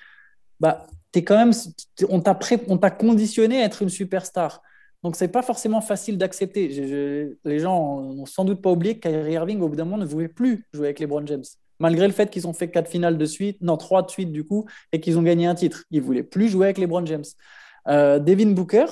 bah, 0.60 0.86
quand 1.26 1.52
on 2.08 2.20
t'a 2.20 2.90
conditionné 2.90 3.62
à 3.62 3.66
être 3.66 3.82
une 3.82 3.88
superstar. 3.88 4.62
Donc, 5.02 5.16
ce 5.16 5.24
n'est 5.24 5.30
pas 5.30 5.42
forcément 5.42 5.80
facile 5.80 6.18
d'accepter. 6.18 6.68
Les 7.44 7.58
gens 7.58 8.00
n'ont 8.00 8.26
sans 8.26 8.44
doute 8.44 8.60
pas 8.60 8.70
oublié 8.70 8.98
que 8.98 9.08
Kyrie 9.08 9.32
Irving, 9.32 9.60
au 9.60 9.68
bout 9.68 9.76
d'un 9.76 9.84
moment, 9.84 9.98
ne 9.98 10.06
voulait 10.06 10.28
plus 10.28 10.66
jouer 10.72 10.86
avec 10.86 11.00
LeBron 11.00 11.26
James 11.26 11.44
malgré 11.78 12.06
le 12.06 12.12
fait 12.12 12.30
qu'ils 12.30 12.46
ont 12.46 12.52
fait 12.52 12.70
quatre 12.70 12.88
finales 12.88 13.18
de 13.18 13.26
suite, 13.26 13.60
non, 13.60 13.76
trois 13.76 14.02
de 14.02 14.10
suite 14.10 14.32
du 14.32 14.44
coup, 14.44 14.66
et 14.92 15.00
qu'ils 15.00 15.18
ont 15.18 15.22
gagné 15.22 15.46
un 15.46 15.54
titre. 15.54 15.84
Ils 15.90 16.02
voulaient 16.02 16.22
plus 16.22 16.48
jouer 16.48 16.66
avec 16.66 16.78
les 16.78 16.86
Brown 16.86 17.06
James. 17.06 17.24
Euh, 17.88 18.18
Devin 18.18 18.50
Booker, 18.50 18.86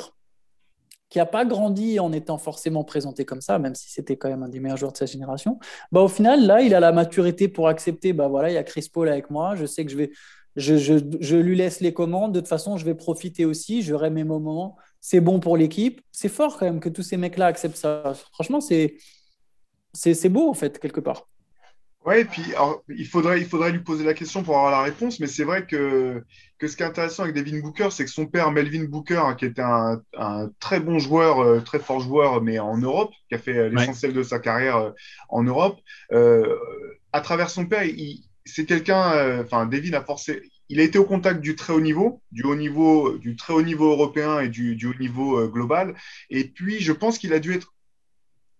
qui 1.11 1.19
n'a 1.19 1.27
pas 1.27 1.45
grandi 1.45 2.01
en 2.01 2.13
étant 2.13 2.39
forcément 2.39 2.85
présenté 2.85 3.25
comme 3.25 3.41
ça, 3.41 3.59
même 3.59 3.75
si 3.75 3.91
c'était 3.91 4.17
quand 4.17 4.29
même 4.29 4.43
un 4.43 4.49
des 4.49 4.61
meilleurs 4.61 4.77
joueurs 4.77 4.93
de 4.93 4.97
sa 4.97 5.07
génération, 5.07 5.59
bah, 5.93 6.01
au 6.01 6.09
final, 6.09 6.47
là, 6.47 6.61
il 6.61 6.75
a 6.75 6.81
la 6.81 6.93
maturité 6.93 7.49
pour 7.49 7.69
accepter, 7.69 8.13
bah, 8.13 8.29
voilà, 8.29 8.51
il 8.51 8.55
y 8.55 8.59
a 8.59 8.65
Chris 8.65 8.89
Paul 8.93 9.09
avec 9.09 9.31
moi, 9.31 9.55
je 9.55 9.67
sais 9.67 9.85
que 9.85 9.91
je 9.91 9.97
vais... 9.97 10.11
Je, 10.57 10.77
je, 10.77 10.95
je 11.19 11.37
lui 11.37 11.57
laisse 11.57 11.81
les 11.81 11.93
commandes, 11.93 12.33
de 12.33 12.39
toute 12.39 12.49
façon, 12.49 12.77
je 12.77 12.85
vais 12.85 12.95
profiter 12.95 13.45
aussi, 13.45 13.83
j'aurai 13.83 14.09
mes 14.11 14.23
moments, 14.23 14.77
c'est 15.01 15.21
bon 15.21 15.41
pour 15.41 15.57
l'équipe. 15.57 16.01
C'est 16.13 16.29
fort 16.29 16.57
quand 16.57 16.65
même 16.65 16.79
que 16.79 16.89
tous 16.89 17.03
ces 17.03 17.17
mecs-là 17.17 17.47
acceptent 17.47 17.77
ça. 17.77 18.13
Franchement, 18.33 18.61
c'est 18.61 20.29
beau, 20.29 20.49
en 20.49 20.55
fait, 20.55 20.79
quelque 20.79 21.01
part. 21.01 21.29
Ouais, 22.05 22.21
et 22.21 22.25
puis 22.27 22.43
il, 22.91 23.07
faudrait, 23.07 23.41
il 23.41 23.47
faudrait 23.47 23.73
lui 23.73 23.79
poser 23.79 24.05
la 24.05 24.13
question 24.13 24.43
pour 24.43 24.59
avoir 24.59 24.71
la 24.71 24.83
réponse, 24.83 25.21
mais 25.21 25.27
c'est 25.27 25.45
vrai 25.45 25.67
que, 25.67 26.23
que 26.59 26.69
ce 26.69 26.77
qui 26.77 26.83
est 26.83 26.87
intéressant 26.87 27.23
avec 27.23 27.35
Devin 27.35 27.61
Booker, 27.61 27.89
c'est 27.91 28.05
que 28.05 28.11
son 28.11 28.27
père, 28.27 28.51
Melvin 28.53 28.85
Booker, 28.85 29.23
hein, 29.25 29.35
qui 29.35 29.47
était 29.47 29.63
un, 29.63 30.03
un, 30.19 30.51
très 30.61 30.81
bon 30.81 30.99
joueur, 30.99 31.41
euh, 31.41 31.61
très 31.61 31.79
fort 31.79 32.01
joueur, 32.01 32.43
mais 32.43 32.59
en 32.59 32.77
Europe, 32.77 33.11
qui 33.29 33.35
a 33.35 33.39
fait 33.39 33.71
l'essentiel 33.71 34.13
de 34.13 34.23
sa 34.23 34.39
carrière 34.39 34.77
euh, 34.77 34.91
en 35.31 35.45
Europe, 35.45 35.81
euh, 36.13 36.55
à 37.13 37.23
travers 37.23 37.49
son 37.49 37.65
père, 37.65 37.87
c'est 38.45 38.67
quelqu'un, 38.67 39.41
enfin, 39.41 39.65
Devin 39.65 39.95
a 39.95 40.05
forcé, 40.05 40.43
il 40.69 40.81
a 40.81 40.83
été 40.83 40.99
au 40.99 41.05
contact 41.05 41.41
du 41.41 41.57
très 41.57 41.73
haut 41.73 41.81
niveau, 41.81 42.21
du 42.33 42.43
haut 42.43 42.57
niveau, 42.57 43.17
du 43.17 43.35
très 43.37 43.55
haut 43.55 43.63
niveau 43.63 43.91
européen 43.91 44.41
et 44.41 44.49
du, 44.49 44.77
du 44.77 44.89
haut 44.89 44.99
niveau 45.01 45.49
global. 45.49 45.95
Et 46.29 46.45
puis, 46.45 46.81
je 46.81 46.93
pense 46.93 47.17
qu'il 47.17 47.33
a 47.33 47.39
dû 47.39 47.55
être 47.55 47.74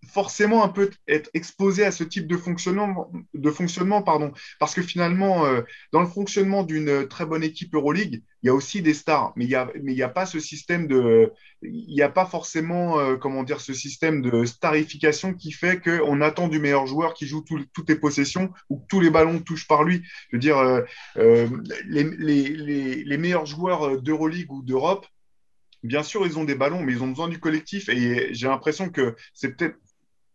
forcément 0.07 0.63
un 0.63 0.69
peu 0.69 0.89
être 1.07 1.29
exposé 1.33 1.85
à 1.85 1.91
ce 1.91 2.03
type 2.03 2.27
de 2.27 2.37
fonctionnement, 2.37 3.11
de 3.33 3.51
fonctionnement 3.51 4.01
pardon, 4.01 4.31
parce 4.59 4.73
que 4.73 4.81
finalement, 4.81 5.45
euh, 5.45 5.61
dans 5.91 6.01
le 6.01 6.07
fonctionnement 6.07 6.63
d'une 6.63 7.07
très 7.07 7.25
bonne 7.25 7.43
équipe 7.43 7.73
Euroleague, 7.73 8.23
il 8.43 8.47
y 8.47 8.49
a 8.49 8.53
aussi 8.53 8.81
des 8.81 8.93
stars, 8.93 9.33
mais 9.35 9.45
il 9.45 9.47
n'y 9.47 9.55
a, 9.55 9.71
mais 9.81 9.99
a 10.01 10.09
pas 10.09 10.25
ce 10.25 10.39
système 10.39 10.87
de, 10.87 11.31
il 11.63 11.93
n'y 11.93 12.01
a 12.01 12.09
pas 12.09 12.25
forcément, 12.25 12.99
euh, 12.99 13.15
comment 13.15 13.43
dire, 13.43 13.59
ce 13.59 13.73
système 13.73 14.21
de 14.21 14.45
starification 14.45 15.33
qui 15.33 15.51
fait 15.51 15.81
qu'on 15.81 16.21
attend 16.21 16.47
du 16.47 16.59
meilleur 16.59 16.85
joueur 16.85 17.13
qui 17.13 17.25
joue 17.27 17.43
toutes 17.73 17.89
les 17.89 17.95
possessions 17.95 18.51
ou 18.69 18.77
que 18.79 18.85
tous 18.87 19.01
les 19.01 19.09
ballons 19.09 19.39
touchent 19.39 19.67
par 19.67 19.83
lui. 19.83 20.03
Je 20.29 20.35
veux 20.35 20.39
dire, 20.39 20.57
euh, 21.17 21.47
les, 21.87 22.03
les, 22.03 23.03
les 23.03 23.17
meilleurs 23.17 23.45
joueurs 23.45 24.01
d'Euroleague 24.01 24.51
ou 24.51 24.61
d'Europe, 24.61 25.07
bien 25.83 26.03
sûr, 26.03 26.25
ils 26.25 26.37
ont 26.37 26.43
des 26.43 26.55
ballons, 26.55 26.83
mais 26.83 26.93
ils 26.93 27.03
ont 27.03 27.07
besoin 27.07 27.27
du 27.27 27.39
collectif. 27.39 27.89
Et 27.89 28.33
j'ai 28.33 28.47
l'impression 28.47 28.89
que 28.89 29.15
c'est 29.33 29.55
peut-être 29.55 29.77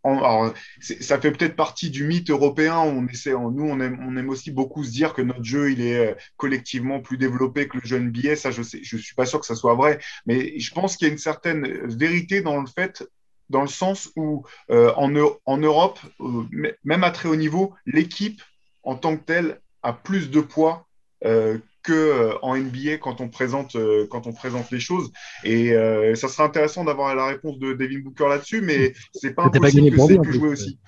alors, 0.02 0.54
ça 0.78 1.20
fait 1.20 1.30
peut-être 1.30 1.56
partie 1.56 1.90
du 1.90 2.04
mythe 2.04 2.30
européen. 2.30 2.78
On 2.78 3.06
essaie, 3.06 3.32
nous, 3.32 3.64
on 3.64 3.80
aime, 3.80 4.28
aussi 4.30 4.50
beaucoup 4.50 4.82
se 4.82 4.90
dire 4.90 5.12
que 5.12 5.22
notre 5.22 5.44
jeu, 5.44 5.72
il 5.72 5.82
est 5.82 6.12
euh, 6.12 6.14
collectivement 6.36 7.00
plus 7.00 7.18
développé 7.18 7.68
que 7.68 7.76
le 7.78 7.84
jeu 7.84 7.98
NBA. 7.98 8.36
Ça, 8.36 8.50
je 8.50 8.62
sais, 8.62 8.82
suis 8.82 9.14
pas 9.14 9.26
sûr 9.26 9.40
que 9.40 9.46
ça 9.46 9.54
soit 9.54 9.74
vrai, 9.74 9.98
mais 10.26 10.58
je 10.58 10.72
pense 10.72 10.96
qu'il 10.96 11.06
y 11.06 11.10
a 11.10 11.12
une 11.12 11.18
certaine 11.18 11.66
vérité 11.86 12.40
dans 12.40 12.60
le 12.60 12.66
fait, 12.66 13.04
dans 13.50 13.62
le 13.62 13.68
sens 13.68 14.10
où 14.16 14.46
euh, 14.70 14.92
en, 14.94 15.58
Europe, 15.58 15.98
euh, 16.20 16.74
même 16.84 17.04
à 17.04 17.10
très 17.10 17.28
haut 17.28 17.36
niveau, 17.36 17.74
l'équipe 17.84 18.40
en 18.82 18.94
tant 18.94 19.16
que 19.16 19.24
telle 19.24 19.60
a 19.82 19.92
plus 19.92 20.30
de 20.30 20.40
poids 20.40 20.86
euh, 21.24 21.58
que 21.82 21.92
euh, 21.92 22.34
en 22.42 22.56
NBA 22.56 22.98
quand 23.00 23.20
on 23.20 23.28
présente 23.28 23.76
euh, 23.76 24.06
quand 24.10 24.26
on 24.26 24.32
présente 24.32 24.70
les 24.70 24.80
choses. 24.80 25.10
Et 25.44 25.72
euh, 25.72 26.14
ça 26.14 26.28
serait 26.28 26.44
intéressant 26.44 26.84
d'avoir 26.84 27.14
la 27.14 27.26
réponse 27.26 27.58
de 27.58 27.72
Devin 27.72 28.00
Booker 28.00 28.28
là-dessus, 28.28 28.60
mais 28.60 28.92
c'est 29.14 29.34
pas 29.34 29.44
impossible 29.44 29.96
pas 29.96 30.06
que 30.06 30.24
c'est 30.24 30.32
jouer 30.32 30.48
aussi. 30.48 30.78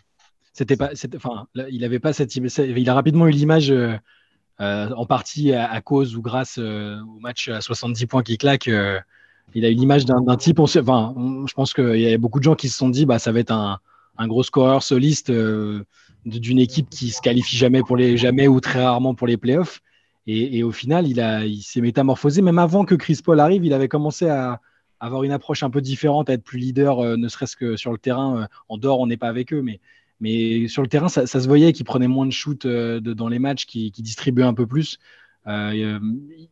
C'était 0.52 0.76
pas, 0.76 0.90
enfin, 1.16 1.46
il 1.70 1.82
avait 1.82 1.98
pas 1.98 2.12
cette, 2.12 2.36
il 2.36 2.90
a 2.90 2.94
rapidement 2.94 3.26
eu 3.26 3.30
l'image. 3.30 3.72
en 4.58 5.06
partie 5.06 5.54
à, 5.54 5.80
cause 5.80 6.14
ou 6.14 6.20
grâce 6.20 6.58
au 6.58 7.18
match 7.20 7.48
à 7.48 7.62
70 7.62 8.06
points 8.06 8.22
qui 8.22 8.36
claque, 8.36 8.66
il 8.66 9.64
a 9.64 9.70
eu 9.70 9.74
l'image 9.74 10.04
d'un 10.04 10.36
type. 10.36 10.60
enfin, 10.60 11.14
je 11.48 11.54
pense 11.54 11.72
qu'il 11.72 11.98
y 11.98 12.12
a 12.12 12.18
beaucoup 12.18 12.38
de 12.38 12.44
gens 12.44 12.54
qui 12.54 12.68
se 12.68 12.76
sont 12.76 12.90
dit, 12.90 13.06
bah, 13.06 13.18
ça 13.18 13.32
va 13.32 13.40
être 13.40 13.50
un, 13.50 13.78
un 14.18 14.28
gros 14.28 14.42
scoreur 14.42 14.82
soliste 14.82 15.32
d'une 16.26 16.58
équipe 16.58 16.90
qui 16.90 17.08
se 17.08 17.22
qualifie 17.22 17.56
jamais 17.56 17.80
pour 17.80 17.96
les 17.96 18.18
jamais 18.18 18.46
ou 18.46 18.60
très 18.60 18.84
rarement 18.84 19.14
pour 19.14 19.26
les 19.26 19.38
playoffs. 19.38 19.80
Et, 20.26 20.62
au 20.62 20.70
final, 20.70 21.08
il, 21.08 21.20
a, 21.20 21.44
il 21.44 21.62
s'est 21.62 21.80
métamorphosé. 21.80 22.42
Même 22.42 22.58
avant 22.58 22.84
que 22.84 22.94
Chris 22.94 23.20
Paul 23.24 23.40
arrive, 23.40 23.64
il 23.64 23.72
avait 23.72 23.88
commencé 23.88 24.28
à 24.28 24.60
avoir 25.00 25.24
une 25.24 25.32
approche 25.32 25.64
un 25.64 25.70
peu 25.70 25.80
différente, 25.80 26.30
à 26.30 26.34
être 26.34 26.44
plus 26.44 26.58
leader, 26.58 27.00
euh, 27.00 27.16
ne 27.16 27.26
serait-ce 27.26 27.56
que 27.56 27.76
sur 27.76 27.90
le 27.90 27.98
terrain. 27.98 28.42
Euh, 28.42 28.46
en 28.68 28.78
dehors, 28.78 29.00
on 29.00 29.08
n'est 29.08 29.16
pas 29.16 29.28
avec 29.28 29.52
eux, 29.52 29.60
mais, 29.60 29.80
mais 30.20 30.68
sur 30.68 30.80
le 30.80 30.88
terrain, 30.88 31.08
ça, 31.08 31.26
se 31.26 31.48
voyait 31.48 31.72
qu'il 31.72 31.84
prenait 31.84 32.06
moins 32.06 32.24
de 32.24 32.30
shoot 32.30 32.64
euh, 32.66 33.00
dans 33.00 33.26
les 33.26 33.40
matchs, 33.40 33.66
qu'il, 33.66 33.90
distribuait 33.90 34.44
un 34.44 34.54
peu 34.54 34.64
plus. 34.64 35.00
il 35.46 35.50
a, 35.50 35.98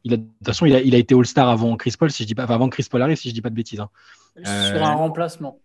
de 0.04 0.16
toute 0.16 0.46
façon, 0.46 0.66
il 0.66 0.74
a, 0.74 0.80
il 0.80 0.96
a 0.96 0.98
été 0.98 1.14
All-Star 1.14 1.48
avant 1.48 1.76
Chris 1.76 1.94
Paul, 1.96 2.10
si 2.10 2.24
je 2.24 2.26
dis 2.26 2.34
pas, 2.34 2.42
avant 2.42 2.68
Chris 2.68 2.88
Paul 2.90 3.02
arrive, 3.02 3.16
si 3.16 3.28
je 3.28 3.34
dis 3.34 3.42
pas 3.42 3.50
de 3.50 3.54
bêtises. 3.54 3.80
Hein. 3.80 3.90
Sur 4.44 4.84
un 4.84 4.94
remplacement. 4.94 5.60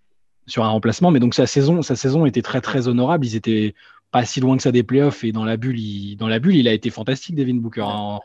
Sur 0.46 0.64
un 0.64 0.70
remplacement, 0.70 1.10
mais 1.10 1.20
donc 1.20 1.34
sa 1.34 1.48
saison, 1.48 1.82
sa 1.82 1.96
saison 1.96 2.28
était 2.28 2.44
très 2.44 2.62
très 2.62 2.88
honorable. 2.88 3.26
Ils 3.26 3.36
étaient 3.36 3.74
pas 4.12 4.26
si 4.26 4.40
loin 4.40 4.56
que 4.56 4.64
ça 4.64 4.72
des 4.72 4.84
playoffs 4.84 5.24
et 5.24 5.32
dans 5.32 5.44
la 5.44 5.58
bulle, 5.58 5.80
il, 5.80 6.16
dans 6.16 6.28
la 6.28 6.40
bulle, 6.40 6.56
il 6.56 6.68
a 6.68 6.74
été 6.74 6.90
fantastique, 6.90 7.36
Devin 7.36 7.56
Booker. 7.56 7.82
En, 7.82 8.22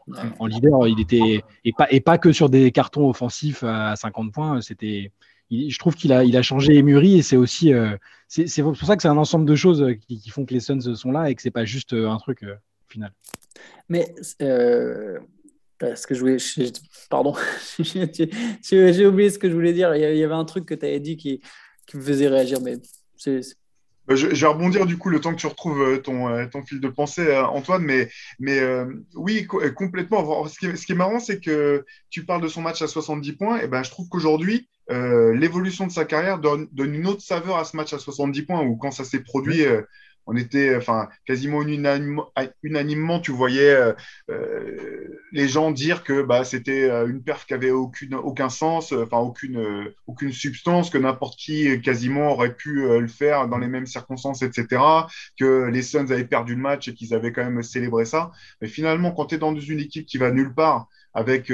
leader, 0.47 0.87
il 0.87 1.01
était 1.01 1.43
et 1.65 1.73
pas, 1.73 1.89
et 1.91 2.01
pas 2.01 2.19
que 2.19 2.33
sur 2.33 2.49
des 2.49 2.71
cartons 2.71 3.09
offensifs 3.09 3.65
à 3.65 3.97
50 3.97 4.33
points. 4.33 4.61
C'était, 4.61 5.11
je 5.51 5.79
trouve 5.79 5.97
qu'il 5.97 6.13
a, 6.13 6.25
il 6.25 6.37
a 6.37 6.43
changé 6.43 6.77
et 6.77 6.83
mûri 6.83 7.19
et 7.19 7.23
c'est 7.23 7.37
aussi, 7.37 7.73
euh, 7.73 7.97
c'est 8.29 8.63
pour 8.63 8.77
ça 8.77 8.97
que 8.97 9.03
c'est 9.03 9.09
un 9.09 9.17
ensemble 9.17 9.47
de 9.47 9.57
choses 9.57 9.85
qui, 10.07 10.31
font 10.31 10.45
que 10.45 10.55
les 10.55 10.61
Suns 10.61 10.95
sont 10.95 11.11
là 11.11 11.29
et 11.29 11.35
que 11.35 11.43
c'est 11.43 11.51
pas 11.51 11.65
juste 11.65 11.93
euh, 11.93 12.09
un 12.09 12.19
truc 12.19 12.45
euh, 12.45 12.55
final. 12.89 13.13
Mais 13.89 14.15
ce 14.23 16.07
que 16.07 16.15
je 16.15 16.21
voulais, 16.21 16.37
pardon, 17.09 17.35
j'ai 17.81 19.07
oublié 19.07 19.31
ce 19.31 19.39
que 19.39 19.49
je 19.49 19.55
voulais 19.55 19.73
dire. 19.73 19.95
Il 19.97 20.17
y 20.17 20.25
avait 20.25 20.35
un 20.35 20.45
truc 20.45 20.67
que 20.67 20.75
tu 20.75 20.87
avais 20.87 21.01
dit 21.01 21.17
qui, 21.17 21.41
qui 21.87 21.97
me 21.97 22.03
faisait 22.03 22.29
réagir, 22.29 22.61
mais 22.61 22.77
c'est 23.17 23.41
bah, 24.11 24.17
je, 24.17 24.27
vais 24.27 24.47
rebondir 24.47 24.87
du 24.87 24.99
coup 24.99 25.09
le 25.09 25.21
temps 25.21 25.33
que 25.33 25.39
tu 25.39 25.47
retrouves 25.47 25.81
euh, 25.83 25.99
ton, 25.99 26.29
euh, 26.29 26.45
ton 26.47 26.65
fil 26.65 26.81
de 26.81 26.89
pensée, 26.89 27.29
euh, 27.29 27.47
Antoine, 27.47 27.85
mais, 27.85 28.11
mais 28.41 28.61
oui, 29.15 29.47
complètement. 29.47 30.49
Ce 30.49 30.59
qui, 30.59 30.67
est, 30.67 30.75
ce 30.75 30.85
qui 30.85 30.93
est 30.93 30.97
marrant, 30.97 31.21
c'est 31.21 31.39
que 31.39 31.85
tu 32.11 32.25
parles 32.25 32.43
de 32.43 32.49
son 32.49 32.61
match 32.61 32.83
à 32.83 32.89
70 32.89 33.35
points, 33.35 33.61
et 33.61 33.69
ben 33.69 33.85
je 33.85 33.91
trouve 33.91 34.09
qu'aujourd'hui, 34.09 34.69
l'évolution 34.89 35.87
de 35.87 35.93
sa 35.93 36.05
carrière 36.05 36.41
donne, 36.41 36.67
donne, 36.73 36.93
une 36.93 37.07
autre 37.07 37.23
saveur 37.23 37.57
à 37.57 37.65
ce 37.65 37.77
match 37.77 37.93
à 37.93 38.01
70 38.01 38.43
points, 38.43 38.63
où 38.63 38.77
quand 38.77 38.91
ça 38.91 39.05
s'est 39.05 39.23
produit, 39.23 39.63
on 40.31 40.37
était 40.37 40.77
enfin 40.77 41.09
quasiment 41.27 41.61
unanimement, 42.63 43.21
tu 43.21 43.33
voyais 43.33 43.71
euh, 43.71 43.93
euh, 44.31 45.09
les 45.33 45.49
gens 45.49 45.73
dire 45.73 46.05
que 46.05 46.23
bah, 46.23 46.45
c'était 46.45 46.89
euh, 46.89 47.09
une 47.09 47.23
perf 47.23 47.47
qui 47.47 47.55
avait 47.55 47.73
aucun 47.73 48.49
sens, 48.49 48.93
enfin 48.93 49.19
aucune, 49.19 49.93
aucune 50.07 50.33
substance, 50.33 50.89
que 50.91 50.99
n'importe 50.99 51.37
qui 51.37 51.81
quasiment 51.83 52.31
aurait 52.33 52.55
pu 52.55 52.87
le 52.87 53.09
faire 53.09 53.49
dans 53.49 53.59
les 53.59 53.67
mêmes 53.67 53.87
circonstances, 53.87 54.43
etc. 54.43 54.83
Que 55.37 55.65
les 55.65 55.83
Suns 55.83 56.11
avaient 56.11 56.25
perdu 56.25 56.55
le 56.55 56.61
match 56.61 56.87
et 56.89 56.95
qu'ils 56.95 57.13
avaient 57.13 57.33
quand 57.33 57.45
même 57.45 57.63
célébré 57.65 58.05
ça. 58.05 58.31
Mais 58.61 58.69
finalement, 58.69 59.11
quand 59.11 59.27
tu 59.27 59.35
es 59.35 59.39
dans 59.39 59.59
une 59.59 59.81
équipe 59.81 60.07
qui 60.07 60.19
va 60.19 60.31
nulle 60.31 60.55
part, 60.55 60.87
avec 61.13 61.51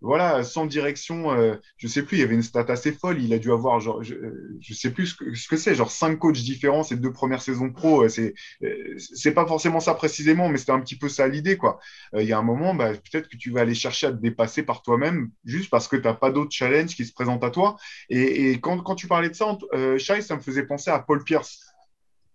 voilà, 0.00 0.44
sans 0.44 0.66
direction, 0.66 1.30
je 1.34 1.40
euh, 1.40 1.56
je 1.78 1.88
sais 1.88 2.02
plus, 2.02 2.18
il 2.18 2.20
y 2.20 2.22
avait 2.22 2.34
une 2.34 2.42
stat 2.42 2.66
assez 2.68 2.92
folle. 2.92 3.22
Il 3.22 3.32
a 3.32 3.38
dû 3.38 3.50
avoir, 3.50 3.80
genre, 3.80 4.02
je, 4.02 4.14
ne 4.14 4.74
sais 4.74 4.90
plus 4.90 5.16
ce 5.34 5.48
que 5.48 5.56
c'est, 5.56 5.74
genre 5.74 5.90
cinq 5.90 6.18
coachs 6.18 6.36
différents 6.36 6.82
ces 6.82 6.96
deux 6.96 7.12
premières 7.12 7.42
saisons 7.42 7.70
pro. 7.70 8.04
Euh, 8.04 8.08
c'est, 8.08 8.34
euh, 8.62 8.96
c'est 8.98 9.32
pas 9.32 9.46
forcément 9.46 9.80
ça 9.80 9.94
précisément, 9.94 10.48
mais 10.48 10.58
c'était 10.58 10.72
un 10.72 10.80
petit 10.80 10.98
peu 10.98 11.08
ça 11.08 11.28
l'idée, 11.28 11.56
quoi. 11.56 11.78
Il 12.14 12.26
y 12.26 12.32
a 12.32 12.38
un 12.38 12.42
moment, 12.42 12.74
bah, 12.74 12.92
peut-être 12.92 13.28
que 13.28 13.36
tu 13.36 13.50
vas 13.50 13.62
aller 13.62 13.74
chercher 13.74 14.08
à 14.08 14.12
te 14.12 14.20
dépasser 14.20 14.62
par 14.62 14.82
toi-même, 14.82 15.30
juste 15.44 15.70
parce 15.70 15.88
que 15.88 15.96
tu 15.96 16.02
n'as 16.02 16.14
pas 16.14 16.30
d'autres 16.30 16.52
challenges 16.52 16.94
qui 16.94 17.04
se 17.04 17.12
présentent 17.12 17.44
à 17.44 17.50
toi. 17.50 17.76
Et, 18.10 18.60
quand, 18.60 18.94
tu 18.94 19.06
parlais 19.06 19.30
de 19.30 19.34
ça, 19.34 19.56
euh, 19.74 19.98
ça 19.98 20.36
me 20.36 20.40
faisait 20.40 20.64
penser 20.64 20.90
à 20.90 20.98
Paul 20.98 21.24
Pierce. 21.24 21.75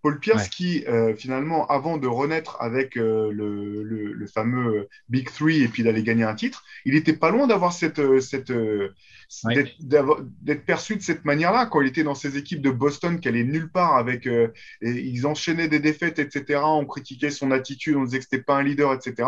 Paul 0.02 0.20
Pierce 0.20 0.50
qui, 0.50 0.84
euh, 0.88 1.16
finalement, 1.16 1.68
avant 1.68 1.98
de 1.98 2.08
renaître 2.08 2.58
avec 2.60 2.98
euh, 2.98 3.32
le, 3.32 4.28
fameux 4.28 4.88
Big 5.10 5.30
Three 5.30 5.62
et 5.62 5.68
puis 5.68 5.84
d'aller 5.84 6.04
gagner 6.04 6.24
un 6.24 6.36
titre, 6.36 6.64
il 6.86 6.94
n'était 6.94 7.14
pas 7.14 7.30
loin 7.30 7.48
d'avoir 7.48 7.74
cette, 7.74 8.00
euh, 8.00 8.20
cette 8.20 8.52
d'être 9.80 10.66
perçu 10.66 10.96
de 10.96 11.02
cette 11.02 11.26
manière-là. 11.26 11.66
Quand 11.66 11.82
il 11.82 11.88
était 11.88 12.04
dans 12.04 12.16
ces 12.16 12.38
équipes 12.38 12.62
de 12.62 12.72
Boston, 12.72 13.20
qui 13.20 13.28
allaient 13.28 13.44
nulle 13.44 13.70
part 13.70 13.96
avec, 13.96 14.26
et 14.26 14.52
ils 14.82 15.28
enchaînaient 15.28 15.68
des 15.68 15.80
défaites, 15.80 16.20
etc. 16.20 16.62
On 16.64 16.86
critiquait 16.86 17.30
son 17.30 17.52
attitude, 17.52 17.96
on 17.96 18.04
disait 18.04 18.20
que 18.20 18.26
c'était 18.26 18.44
pas 18.44 18.58
un 18.58 18.64
leader, 18.64 18.94
etc. 18.94 19.28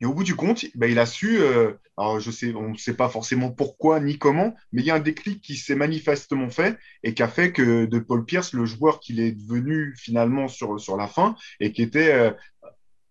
Et 0.00 0.06
au 0.06 0.12
bout 0.12 0.24
du 0.24 0.34
compte, 0.34 0.66
ben, 0.74 0.90
il 0.90 0.98
a 0.98 1.06
su, 1.06 1.38
euh, 1.38 1.72
alors 1.96 2.20
je 2.20 2.30
sais, 2.30 2.54
on 2.54 2.70
ne 2.70 2.76
sait 2.76 2.94
pas 2.94 3.08
forcément 3.08 3.50
pourquoi 3.50 3.98
ni 3.98 4.18
comment, 4.18 4.54
mais 4.72 4.82
il 4.82 4.86
y 4.86 4.90
a 4.90 4.96
un 4.96 5.00
déclic 5.00 5.40
qui 5.40 5.56
s'est 5.56 5.74
manifestement 5.74 6.50
fait 6.50 6.78
et 7.02 7.14
qui 7.14 7.22
a 7.22 7.28
fait 7.28 7.52
que 7.52 7.86
de 7.86 7.98
Paul 7.98 8.24
Pierce, 8.26 8.52
le 8.52 8.66
joueur 8.66 9.00
qu'il 9.00 9.20
est 9.20 9.32
devenu 9.32 9.94
finalement 9.96 10.48
sur, 10.48 10.78
sur 10.78 10.98
la 10.98 11.06
fin, 11.06 11.34
et 11.60 11.72
qui 11.72 11.82
était 11.82 12.12
euh, 12.12 12.30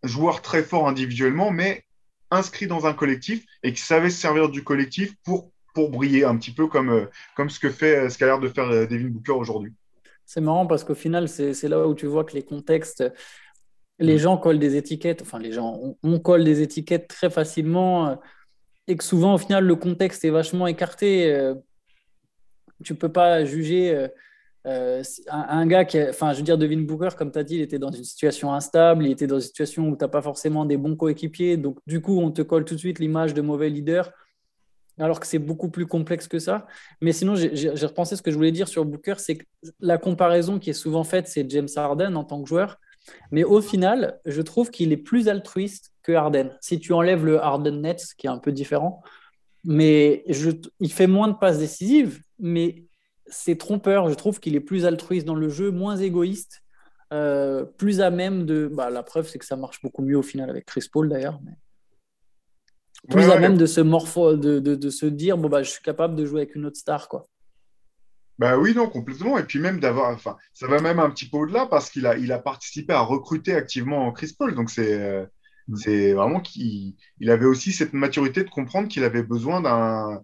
joueur 0.04 0.44
très 0.44 0.62
fort 0.62 0.88
individuellement, 0.88 1.50
mais 1.50 1.86
inscrit 2.30 2.68
dans 2.68 2.86
un 2.86 2.94
collectif 2.94 3.44
et 3.64 3.74
qui 3.74 3.82
savait 3.82 4.12
se 4.12 4.20
servir 4.20 4.50
du 4.50 4.64
collectif 4.64 5.16
pour, 5.24 5.52
pour 5.74 5.90
briller 5.90 6.24
un 6.24 6.38
petit 6.38 6.52
peu 6.52 6.68
comme, 6.68 6.90
euh, 6.90 7.06
comme 7.36 7.50
ce 7.50 7.60
que 7.60 7.72
fait 7.72 8.10
ce 8.12 8.18
qu'a 8.20 8.28
l'air 8.28 8.40
de 8.40 8.50
faire 8.50 8.70
Devin 8.70 9.10
Booker 9.10 9.32
aujourd'hui. 9.32 9.74
C'est 10.28 10.42
marrant 10.42 10.66
parce 10.66 10.84
qu'au 10.84 10.96
final, 10.96 11.30
c'est 11.30 11.68
là 11.68 11.88
où 11.88 11.94
tu 11.94 12.08
vois 12.08 12.24
que 12.24 12.34
les 12.34 12.44
contextes 12.44 13.04
les 14.00 14.16
mm. 14.16 14.20
gens 14.20 14.38
collent 14.38 14.60
des 14.60 14.76
étiquettes, 14.76 15.22
enfin 15.22 15.40
les 15.40 15.52
gens, 15.52 15.80
on, 16.04 16.20
colle 16.20 16.44
des 16.44 16.62
étiquettes 16.62 17.08
très 17.08 17.30
facilement 17.30 18.10
euh, 18.10 18.16
et 18.88 18.96
que 18.96 19.04
souvent 19.04 19.36
au 19.36 19.38
final 19.38 19.66
le 19.66 19.76
contexte 19.76 20.26
est 20.26 20.30
vachement 20.30 20.68
écarté. 20.68 21.34
Euh, 21.34 21.56
tu 22.84 22.96
peux 22.96 23.12
pas 23.12 23.46
juger 23.46 24.10
euh, 24.66 25.02
un, 25.30 25.66
gars 25.66 25.86
qui, 25.86 26.02
enfin 26.02 26.34
je 26.34 26.38
veux 26.38 26.44
dire 26.44 26.58
Devin 26.58 26.82
Booker, 26.82 27.10
comme 27.18 27.32
tu 27.32 27.40
as 27.40 27.44
dit, 27.44 27.56
il 27.56 27.62
était 27.62 27.80
dans 27.80 27.92
une 27.92 28.04
situation 28.04 28.54
instable, 28.54 29.06
il 29.06 29.12
était 29.12 29.28
dans 29.28 29.40
une 29.40 29.42
situation 29.42 29.88
où 29.88 29.96
tu 29.96 30.04
n'as 30.04 30.10
pas 30.10 30.22
forcément 30.22 30.66
des 30.66 30.78
bons 30.78 30.96
coéquipiers, 30.96 31.56
donc 31.56 31.80
du 31.88 32.02
coup 32.02 32.20
on 32.20 32.32
te 32.32 32.42
colle 32.42 32.66
tout 32.66 32.76
de 32.76 32.80
suite 32.80 33.00
l'image 33.00 33.34
de 33.34 33.42
mauvais 33.42 33.70
leader. 33.70 34.12
alors 35.00 35.20
que 35.20 35.28
c'est 35.28 35.40
beaucoup 35.40 35.70
plus 35.70 35.86
complexe 35.86 36.28
que 36.28 36.40
ça. 36.40 36.68
Mais 37.02 37.12
sinon, 37.12 37.36
j'ai 37.36 37.86
repensé 37.86 38.16
ce 38.16 38.22
que 38.22 38.32
je 38.32 38.36
voulais 38.36 38.52
dire 38.52 38.68
sur 38.68 38.86
Booker, 38.86 39.16
c'est 39.18 39.38
que 39.38 39.46
la 39.80 39.98
comparaison 39.98 40.60
qui 40.60 40.70
est 40.72 40.74
souvent 40.74 41.04
faite, 41.04 41.28
c'est 41.28 41.50
James 41.50 41.68
Harden 41.76 42.16
en 42.16 42.24
tant 42.24 42.42
que 42.42 42.50
joueur. 42.50 42.78
Mais 43.32 43.44
au 43.44 43.62
final, 43.62 44.20
je 44.26 44.42
trouve 44.42 44.72
qu'il 44.72 44.92
est 44.92 44.98
plus 44.98 45.28
altruiste 45.28 45.92
que 46.04 46.12
Harden. 46.12 46.56
Si 46.62 46.80
tu 46.80 46.94
enlèves 46.94 47.26
le 47.26 47.40
Harden 47.40 47.82
Nets, 47.82 48.14
qui 48.18 48.28
est 48.28 48.30
un 48.30 48.38
peu 48.38 48.52
différent, 48.52 49.04
mais 49.64 50.24
je, 50.28 50.52
il 50.80 50.92
fait 50.92 51.08
moins 51.08 51.28
de 51.28 51.34
passes 51.34 51.60
décisives, 51.60 52.22
mais 52.40 52.86
c'est 53.28 53.58
trompeur. 53.58 54.10
Je 54.10 54.14
trouve 54.14 54.40
qu'il 54.40 54.56
est 54.56 54.60
plus 54.60 54.86
altruiste 54.86 55.26
dans 55.26 55.36
le 55.36 55.50
jeu, 55.50 55.72
moins 55.72 55.98
égoïste, 55.98 56.64
euh, 57.14 57.66
plus 57.66 58.02
à 58.02 58.12
même 58.12 58.46
de. 58.46 58.70
Bah, 58.72 58.90
la 58.90 59.04
preuve, 59.04 59.28
c'est 59.28 59.40
que 59.40 59.46
ça 59.46 59.56
marche 59.56 59.82
beaucoup 59.82 60.04
mieux 60.04 60.18
au 60.18 60.24
final 60.24 60.50
avec 60.50 60.66
Chris 60.66 60.88
Paul 60.92 61.10
d'ailleurs. 61.10 61.40
Mais 61.44 61.54
plus 63.10 63.30
à 63.30 63.40
même 63.40 63.58
de 63.58 63.66
se 63.66 63.82
morpho, 63.82 64.36
de, 64.36 64.60
de, 64.60 64.76
de, 64.76 64.90
se 64.90 65.06
dire 65.06 65.38
bon 65.38 65.50
bah 65.50 65.64
je 65.64 65.70
suis 65.70 65.84
capable 65.84 66.16
de 66.16 66.26
jouer 66.26 66.42
avec 66.42 66.56
une 66.56 66.66
autre 66.66 66.78
star 66.78 67.08
quoi. 67.08 67.28
Bah 68.38 68.58
oui, 68.58 68.74
non, 68.76 68.90
complètement. 68.90 69.38
Et 69.38 69.44
puis 69.44 69.60
même 69.60 69.80
d'avoir, 69.80 70.14
enfin, 70.14 70.38
ça 70.54 70.68
va 70.68 70.82
même 70.82 71.00
un 71.00 71.10
petit 71.10 71.30
peu 71.30 71.38
au-delà 71.38 71.68
parce 71.68 71.90
qu'il 71.90 72.06
a, 72.06 72.18
il 72.18 72.32
a 72.32 72.40
participé 72.40 72.94
à 72.94 73.00
recruter 73.02 73.54
activement 73.54 74.12
Chris 74.12 74.36
Paul. 74.38 74.56
Donc 74.56 74.70
c'est, 74.70 74.94
euh, 74.94 75.26
mm. 75.70 75.76
c'est 75.78 76.14
vraiment 76.14 76.42
qu'il 76.42 76.96
il 77.20 77.32
avait 77.32 77.46
aussi 77.46 77.72
cette 77.72 77.94
maturité 77.94 78.44
de 78.44 78.50
comprendre 78.50 78.90
qu'il 78.90 79.04
avait 79.04 79.24
besoin 79.24 79.62
d'un, 79.62 80.22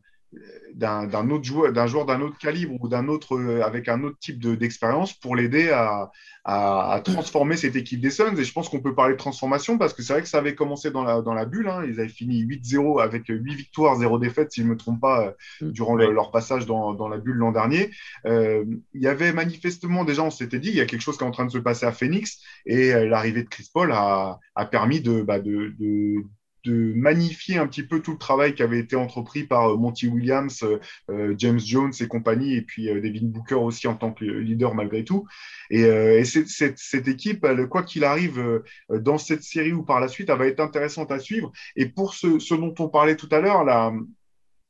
d'un 0.73 1.29
autre 1.29 1.43
joueur, 1.43 1.73
d'un 1.73 1.87
joueur 1.87 2.05
d'un 2.05 2.21
autre 2.21 2.37
calibre 2.37 2.75
ou 2.79 2.87
d'un 2.87 3.07
autre 3.07 3.35
euh, 3.35 3.61
avec 3.63 3.89
un 3.89 4.03
autre 4.03 4.17
type 4.19 4.39
d'expérience 4.39 5.13
pour 5.13 5.35
l'aider 5.35 5.69
à, 5.69 6.11
à, 6.45 7.01
transformer 7.03 7.57
cette 7.57 7.75
équipe 7.75 7.99
des 7.99 8.09
Suns. 8.09 8.37
Et 8.37 8.43
je 8.43 8.53
pense 8.53 8.69
qu'on 8.69 8.79
peut 8.79 8.95
parler 8.95 9.13
de 9.13 9.17
transformation 9.17 9.77
parce 9.77 9.93
que 9.93 10.01
c'est 10.01 10.13
vrai 10.13 10.21
que 10.21 10.29
ça 10.29 10.37
avait 10.37 10.55
commencé 10.55 10.89
dans 10.89 11.03
la, 11.03 11.21
dans 11.21 11.33
la 11.33 11.45
bulle. 11.45 11.67
Hein. 11.67 11.83
Ils 11.87 11.99
avaient 11.99 12.09
fini 12.09 12.41
8-0 12.43 13.01
avec 13.01 13.23
8 13.27 13.53
victoires, 13.55 13.95
0 13.97 14.19
défaites, 14.19 14.51
si 14.51 14.61
je 14.61 14.65
ne 14.65 14.71
me 14.71 14.77
trompe 14.77 15.01
pas, 15.01 15.27
euh, 15.27 15.67
mm. 15.67 15.71
durant 15.71 15.95
leur 15.95 16.31
passage 16.31 16.65
dans, 16.65 16.93
dans 16.93 17.09
la 17.09 17.17
bulle 17.17 17.37
l'an 17.37 17.51
dernier. 17.51 17.91
Euh, 18.25 18.63
il 18.93 19.01
y 19.01 19.07
avait 19.07 19.33
manifestement, 19.33 20.05
déjà, 20.05 20.23
on 20.23 20.31
s'était 20.31 20.59
dit, 20.59 20.69
il 20.69 20.75
y 20.75 20.81
a 20.81 20.85
quelque 20.85 21.01
chose 21.01 21.17
qui 21.17 21.23
est 21.23 21.27
en 21.27 21.31
train 21.31 21.45
de 21.45 21.51
se 21.51 21.57
passer 21.57 21.85
à 21.85 21.91
Phoenix 21.91 22.39
et 22.65 22.91
l'arrivée 23.05 23.43
de 23.43 23.49
Chris 23.49 23.69
Paul 23.73 23.91
a, 23.91 24.39
a 24.55 24.65
permis 24.65 25.01
de, 25.01 25.21
bah, 25.21 25.39
de, 25.39 25.73
de 25.77 26.23
de 26.63 26.93
magnifier 26.95 27.57
un 27.57 27.67
petit 27.67 27.83
peu 27.83 28.01
tout 28.01 28.11
le 28.11 28.17
travail 28.17 28.53
qui 28.53 28.63
avait 28.63 28.79
été 28.79 28.95
entrepris 28.95 29.43
par 29.43 29.71
euh, 29.71 29.77
Monty 29.77 30.07
Williams, 30.07 30.63
euh, 30.63 30.79
euh, 31.09 31.35
James 31.37 31.59
Jones 31.59 31.93
et 31.99 32.07
compagnie, 32.07 32.55
et 32.55 32.61
puis 32.61 32.85
Devin 32.85 33.27
Booker 33.27 33.55
aussi 33.55 33.87
en 33.87 33.95
tant 33.95 34.11
que 34.13 34.25
leader 34.25 34.75
malgré 34.75 35.03
tout. 35.03 35.25
Et, 35.69 36.23
cette, 36.23 37.07
équipe, 37.07 37.47
quoi 37.69 37.83
qu'il 37.83 38.03
arrive 38.03 38.61
dans 38.89 39.17
cette 39.17 39.43
série 39.43 39.71
ou 39.71 39.83
par 39.83 39.99
la 39.99 40.07
suite, 40.07 40.29
elle 40.29 40.37
va 40.37 40.47
être 40.47 40.59
intéressante 40.59 41.11
à 41.11 41.19
suivre. 41.19 41.51
Et 41.75 41.87
pour 41.87 42.13
ce, 42.13 42.39
ce 42.39 42.53
dont 42.55 42.73
on 42.79 42.89
parlait 42.89 43.15
tout 43.15 43.29
à 43.31 43.39
l'heure, 43.39 43.63
la, 43.63 43.93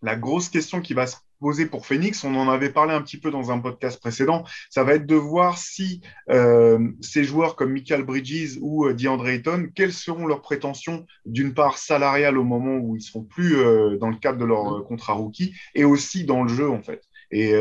la 0.01 0.15
grosse 0.15 0.49
question 0.49 0.81
qui 0.81 0.93
va 0.93 1.07
se 1.07 1.17
poser 1.41 1.65
pour 1.65 1.85
Phoenix, 1.87 2.23
on 2.23 2.35
en 2.35 2.47
avait 2.47 2.69
parlé 2.69 2.93
un 2.93 3.01
petit 3.01 3.19
peu 3.19 3.31
dans 3.31 3.51
un 3.51 3.59
podcast 3.59 3.99
précédent, 3.99 4.45
ça 4.69 4.83
va 4.83 4.93
être 4.93 5.07
de 5.07 5.15
voir 5.15 5.57
si 5.57 6.01
euh, 6.29 6.87
ces 7.01 7.23
joueurs 7.23 7.55
comme 7.55 7.73
Michael 7.73 8.03
Bridges 8.03 8.57
ou 8.61 8.85
euh, 8.85 8.93
DeAndre 8.93 9.27
quelles 9.75 9.91
seront 9.91 10.27
leurs 10.27 10.43
prétentions 10.43 11.07
d'une 11.25 11.53
part 11.53 11.79
salariale 11.79 12.37
au 12.37 12.43
moment 12.43 12.77
où 12.77 12.95
ils 12.95 13.01
seront 13.01 13.23
plus 13.23 13.57
euh, 13.57 13.97
dans 13.97 14.09
le 14.09 14.17
cadre 14.17 14.37
de 14.37 14.45
leur 14.45 14.77
euh, 14.77 14.83
contrat 14.83 15.13
rookie 15.13 15.55
et 15.73 15.83
aussi 15.83 16.23
dans 16.25 16.43
le 16.43 16.49
jeu 16.49 16.69
en 16.69 16.81
fait. 16.81 17.01
Et, 17.31 17.53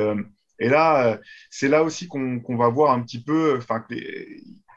là, 0.58 1.18
c'est 1.48 1.68
là 1.68 1.82
aussi 1.82 2.06
qu'on 2.06 2.56
va 2.56 2.68
voir 2.68 2.92
un 2.92 3.00
petit 3.00 3.22
peu, 3.22 3.58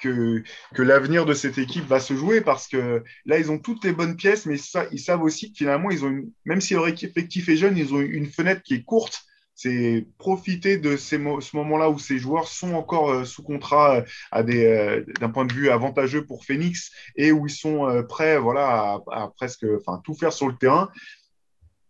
que, 0.03 0.43
l'avenir 0.81 1.25
de 1.25 1.33
cette 1.33 1.57
équipe 1.57 1.85
va 1.85 1.99
se 1.99 2.15
jouer 2.15 2.41
parce 2.41 2.67
que 2.67 3.03
là, 3.25 3.39
ils 3.39 3.51
ont 3.51 3.59
toutes 3.59 3.83
les 3.83 3.93
bonnes 3.93 4.15
pièces, 4.15 4.45
mais 4.45 4.57
ils 4.91 4.99
savent 4.99 5.23
aussi 5.23 5.51
que 5.51 5.57
finalement, 5.57 5.89
ils 5.89 6.05
ont 6.05 6.23
même 6.45 6.61
si 6.61 6.73
leur 6.73 6.87
effectif 6.87 7.49
est 7.49 7.57
jeune, 7.57 7.77
ils 7.77 7.93
ont 7.93 8.01
une 8.01 8.27
fenêtre 8.27 8.61
qui 8.63 8.75
est 8.75 8.83
courte. 8.83 9.23
C'est 9.55 10.07
profiter 10.17 10.77
de 10.77 10.97
ce 10.97 11.15
moment-là 11.55 11.89
où 11.89 11.99
ces 11.99 12.17
joueurs 12.17 12.47
sont 12.47 12.73
encore 12.73 13.11
euh, 13.11 13.23
sous 13.23 13.43
contrat 13.43 13.97
euh, 13.97 14.01
à 14.31 14.41
euh, 14.41 15.05
d'un 15.19 15.29
point 15.29 15.45
de 15.45 15.53
vue 15.53 15.69
avantageux 15.69 16.25
pour 16.25 16.43
Phoenix 16.43 16.91
et 17.15 17.31
où 17.31 17.45
ils 17.45 17.53
sont 17.53 18.03
prêts 18.09 18.39
voilà, 18.39 18.97
à, 19.11 19.31
presque 19.35 19.65
enfin, 19.77 20.01
tout 20.03 20.15
faire 20.15 20.33
sur 20.33 20.47
le 20.47 20.57
terrain. 20.57 20.89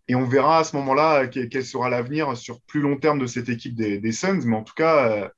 Et 0.10 0.16
on 0.16 0.26
verra 0.26 0.60
à 0.60 0.64
ce 0.66 0.76
moment-là 0.76 1.28
quel 1.28 1.66
sera 1.66 1.90
l'avenir 1.90 2.36
sur 2.36 2.60
plus 2.64 2.82
long 2.82 2.98
terme 2.98 3.20
de 3.20 3.28
cette 3.28 3.48
équipe 3.48 3.76
des, 3.76 4.00
des 4.00 4.12
Suns. 4.12 4.42
Mais 4.46 4.58
en 4.58 4.64
tout 4.64 4.74
cas, 4.76 5.32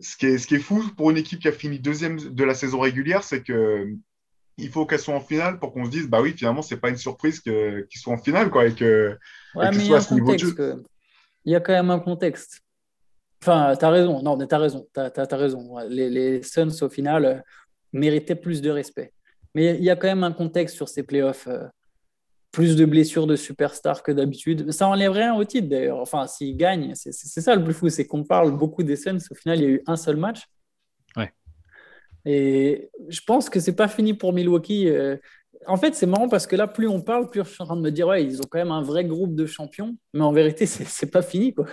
ce 0.00 0.16
qui, 0.16 0.26
est, 0.26 0.38
ce 0.38 0.46
qui 0.46 0.56
est 0.56 0.60
fou 0.60 0.84
pour 0.96 1.10
une 1.10 1.16
équipe 1.16 1.40
qui 1.40 1.48
a 1.48 1.52
fini 1.52 1.78
deuxième 1.78 2.16
de 2.16 2.44
la 2.44 2.54
saison 2.54 2.80
régulière, 2.80 3.24
c'est 3.24 3.42
que 3.42 3.92
il 4.56 4.68
faut 4.68 4.86
qu'elle 4.86 5.00
soit 5.00 5.14
en 5.14 5.20
finale 5.20 5.58
pour 5.58 5.72
qu'on 5.72 5.86
se 5.86 5.90
dise 5.90 6.08
bah 6.08 6.20
oui 6.20 6.34
finalement 6.36 6.62
c'est 6.62 6.76
pas 6.76 6.90
une 6.90 6.96
surprise 6.96 7.40
qu'ils 7.40 7.86
soient 7.94 8.12
en 8.12 8.18
finale 8.18 8.50
quoi 8.50 8.66
et 8.66 8.74
que, 8.74 9.16
ouais, 9.54 9.70
mais 9.70 9.84
il 9.84 9.90
y, 9.90 9.94
a 9.94 9.98
un 9.98 10.04
contexte, 10.04 10.62
il 11.44 11.52
y 11.52 11.54
a 11.54 11.60
quand 11.60 11.72
même 11.72 11.90
un 11.90 11.98
contexte. 11.98 12.60
Enfin 13.42 13.74
tu 13.78 13.84
as 13.84 13.90
raison. 13.90 14.22
Non 14.22 14.36
mais 14.36 14.46
tu 14.46 14.54
as 14.54 14.58
raison 14.58 14.86
tu 14.92 15.00
as, 15.00 15.36
raison. 15.36 15.78
Les, 15.88 16.10
les, 16.10 16.42
Suns 16.42 16.82
au 16.82 16.88
final 16.88 17.24
euh, 17.24 17.36
méritaient 17.92 18.34
plus 18.34 18.60
de 18.60 18.70
respect. 18.70 19.12
Mais 19.54 19.76
il 19.76 19.82
y 19.82 19.90
a 19.90 19.96
quand 19.96 20.08
même 20.08 20.24
un 20.24 20.32
contexte 20.32 20.76
sur 20.76 20.88
ces 20.88 21.02
playoffs 21.02 21.48
euh, 21.48 21.66
plus 22.52 22.76
de 22.76 22.84
blessures 22.84 23.26
de 23.26 23.36
superstars 23.36 24.02
que 24.02 24.12
d'habitude. 24.12 24.70
Ça 24.72 24.88
enlève 24.88 25.12
rien 25.12 25.34
au 25.34 25.44
titre 25.44 25.68
d'ailleurs. 25.68 25.98
Enfin, 25.98 26.26
s'ils 26.26 26.56
gagnent, 26.56 26.94
c'est 26.94 27.12
ça 27.12 27.54
le 27.54 27.62
plus 27.62 27.74
fou, 27.74 27.88
c'est 27.88 28.06
qu'on 28.06 28.24
parle 28.24 28.56
beaucoup 28.56 28.82
des 28.82 28.96
Suns. 28.96 29.18
Au 29.30 29.34
final, 29.34 29.58
il 29.58 29.62
y 29.62 29.66
a 29.66 29.70
eu 29.70 29.82
un 29.86 29.96
seul 29.96 30.16
match. 30.16 30.42
Ouais. 31.16 31.32
Et 32.24 32.90
je 33.08 33.20
pense 33.26 33.48
que 33.48 33.60
c'est 33.60 33.76
pas 33.76 33.88
fini 33.88 34.14
pour 34.14 34.32
Milwaukee. 34.32 34.88
Euh. 34.88 35.16
En 35.66 35.76
fait, 35.76 35.94
c'est 35.94 36.06
marrant 36.06 36.28
parce 36.28 36.46
que 36.46 36.56
là, 36.56 36.66
plus 36.66 36.88
on 36.88 37.00
parle, 37.00 37.28
plus 37.28 37.44
je 37.44 37.50
suis 37.50 37.62
en 37.62 37.66
train 37.66 37.76
de 37.76 37.82
me 37.82 37.90
dire, 37.90 38.08
ouais, 38.08 38.24
ils 38.24 38.40
ont 38.40 38.46
quand 38.50 38.58
même 38.58 38.72
un 38.72 38.82
vrai 38.82 39.04
groupe 39.04 39.34
de 39.34 39.46
champions. 39.46 39.96
Mais 40.14 40.22
en 40.22 40.32
vérité, 40.32 40.66
c'est 40.66 41.10
pas 41.10 41.22
fini, 41.22 41.54
quoi. 41.54 41.66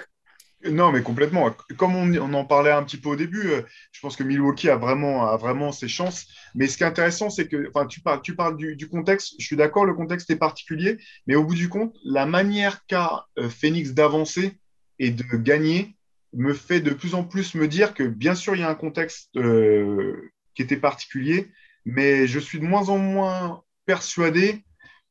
Non, 0.65 0.91
mais 0.91 1.03
complètement. 1.03 1.55
Comme 1.77 1.95
on, 1.95 2.33
en 2.33 2.45
parlait 2.45 2.71
un 2.71 2.83
petit 2.83 2.97
peu 2.97 3.09
au 3.09 3.15
début, 3.15 3.51
euh, 3.51 3.61
je 3.91 3.99
pense 4.01 4.15
que 4.15 4.23
Milwaukee 4.23 4.69
a 4.69 4.75
vraiment, 4.75 5.27
a 5.27 5.37
vraiment 5.37 5.71
ses 5.71 5.87
chances. 5.87 6.25
Mais 6.55 6.67
ce 6.67 6.77
qui 6.77 6.83
est 6.83 6.87
intéressant, 6.87 7.29
c'est 7.29 7.47
que 7.47 7.69
tu 7.87 8.01
parles, 8.01 8.21
tu 8.23 8.35
parles 8.35 8.57
du, 8.57 8.89
contexte. 8.89 9.35
Je 9.39 9.45
suis 9.45 9.55
d'accord, 9.55 9.85
le 9.85 9.93
contexte 9.93 10.29
est 10.31 10.35
particulier. 10.35 10.97
Mais 11.27 11.35
au 11.35 11.43
bout 11.43 11.53
du 11.53 11.69
compte, 11.69 11.95
la 12.03 12.25
manière 12.25 12.85
qu'a 12.87 13.27
euh, 13.37 13.49
Phoenix 13.49 13.93
d'avancer 13.93 14.59
et 14.97 15.11
de 15.11 15.23
gagner 15.37 15.95
me 16.33 16.53
fait 16.53 16.81
de 16.81 16.91
plus 16.91 17.13
en 17.13 17.23
plus 17.23 17.53
me 17.53 17.67
dire 17.67 17.93
que, 17.93 18.03
bien 18.03 18.33
sûr, 18.33 18.55
il 18.55 18.61
y 18.61 18.63
a 18.63 18.69
un 18.69 18.75
contexte 18.75 19.29
euh, 19.37 20.31
qui 20.55 20.63
était 20.63 20.77
particulier, 20.77 21.51
mais 21.85 22.25
je 22.25 22.39
suis 22.39 22.59
de 22.59 22.65
moins 22.65 22.89
en 22.89 22.97
moins 22.97 23.63
persuadé 23.85 24.63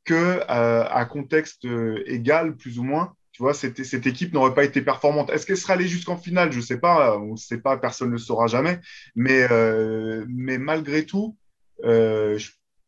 que 0.05 0.41
à 0.49 1.05
contexte 1.05 1.67
égal, 2.07 2.57
plus 2.57 2.79
ou 2.79 2.85
moins, 2.85 3.16
tu 3.37 3.43
vois, 3.43 3.53
cette, 3.53 3.85
cette 3.85 4.07
équipe 4.07 4.33
n'aurait 4.33 4.55
pas 4.55 4.65
été 4.65 4.81
performante. 4.81 5.29
Est-ce 5.29 5.45
qu'elle 5.45 5.59
serait 5.59 5.75
allée 5.75 5.89
jusqu'en 5.89 6.17
finale? 6.17 6.53
Je 6.53 6.57
ne 6.57 6.63
sais 6.63 6.79
pas, 6.79 7.19
on 7.19 7.33
ne 7.33 7.37
sait 7.37 7.59
pas, 7.59 7.77
personne 7.77 8.09
ne 8.09 8.13
le 8.13 8.19
saura 8.19 8.47
jamais. 8.47 8.81
Mais, 9.15 9.47
euh, 9.51 10.25
mais 10.27 10.57
malgré 10.57 11.05
tout, 11.05 11.37
euh, 11.85 12.39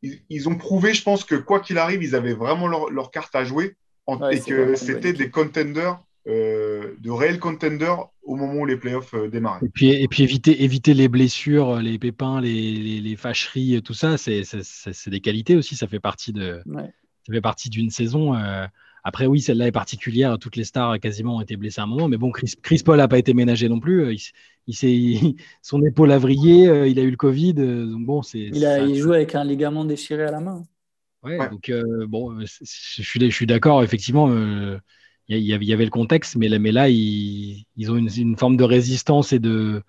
ils, 0.00 0.48
ont 0.48 0.56
prouvé, 0.56 0.94
je 0.94 1.02
pense, 1.02 1.24
que 1.24 1.34
quoi 1.34 1.60
qu'il 1.60 1.76
arrive, 1.76 2.02
ils 2.02 2.14
avaient 2.14 2.32
vraiment 2.32 2.66
leur, 2.66 3.10
carte 3.10 3.36
à 3.36 3.44
jouer 3.44 3.76
et 4.32 4.40
que 4.40 4.74
c'était 4.74 5.12
des 5.12 5.28
contenders, 5.28 6.00
euh, 6.26 6.94
de 6.98 7.10
réels 7.10 7.40
contenders 7.40 8.08
au 8.22 8.34
moment 8.34 8.54
où 8.54 8.64
les 8.64 8.78
playoffs 8.78 9.14
démarraient. 9.30 9.66
Et 9.66 9.68
puis, 9.68 9.90
et 9.90 10.08
puis 10.08 10.22
éviter, 10.22 10.64
éviter 10.64 10.94
les 10.94 11.08
blessures, 11.08 11.76
les 11.76 11.98
pépins, 11.98 12.40
les, 12.40 13.00
les, 13.02 13.16
fâcheries, 13.16 13.82
tout 13.82 13.92
ça, 13.92 14.16
c'est 14.16 14.40
des 15.08 15.20
qualités 15.20 15.56
aussi. 15.56 15.76
Ça 15.76 15.86
fait 15.88 16.00
partie 16.00 16.32
de, 16.32 16.62
ça 16.74 17.34
fait 17.34 17.42
partie 17.42 17.68
d'une 17.68 17.90
saison. 17.90 18.34
Après, 19.08 19.24
oui, 19.24 19.40
celle-là 19.40 19.68
est 19.68 19.72
particulière. 19.72 20.38
Toutes 20.38 20.56
les 20.56 20.64
stars 20.64 21.00
quasiment 21.00 21.36
ont 21.36 21.40
été 21.40 21.56
blessées 21.56 21.80
à 21.80 21.84
un 21.84 21.86
moment. 21.86 22.08
Mais 22.08 22.18
bon, 22.18 22.30
Chris, 22.30 22.82
Paul 22.84 22.98
n'a 22.98 23.08
pas 23.08 23.16
été 23.16 23.32
ménagé 23.32 23.66
non 23.66 23.80
plus. 23.80 24.14
Il, 24.66 25.34
son 25.62 25.82
épaule 25.82 26.12
a 26.12 26.18
vrillé. 26.18 26.68
Euh, 26.68 26.86
il 26.86 26.98
a 26.98 27.02
eu 27.02 27.10
le 27.10 27.16
Covid. 27.16 27.54
Euh, 27.56 27.86
donc 27.86 28.04
bon, 28.04 28.20
c'est. 28.20 28.38
Il, 28.38 28.66
a, 28.66 28.86
joue 28.92 29.14
avec 29.14 29.34
un 29.34 29.44
ligament 29.44 29.86
déchiré 29.86 30.24
à 30.24 30.30
la 30.30 30.40
main. 30.40 30.62
Ouais, 31.22 31.38
donc 31.48 31.70
euh, 31.70 32.06
bon, 32.06 32.38
je 32.40 32.64
suis, 32.64 33.18
je 33.18 33.34
suis 33.34 33.46
d'accord. 33.46 33.82
Effectivement, 33.82 34.30
il 35.28 35.38
y, 35.38 35.72
avait 35.72 35.84
le 35.86 35.90
contexte, 35.90 36.36
mais 36.36 36.48
là, 36.48 36.58
mais 36.58 36.70
là 36.70 36.90
ils, 36.90 37.64
ont 37.88 37.96
une, 37.96 38.36
forme 38.36 38.58
de 38.58 38.64
résistance 38.64 39.32
et 39.32 39.38
de, 39.38 39.82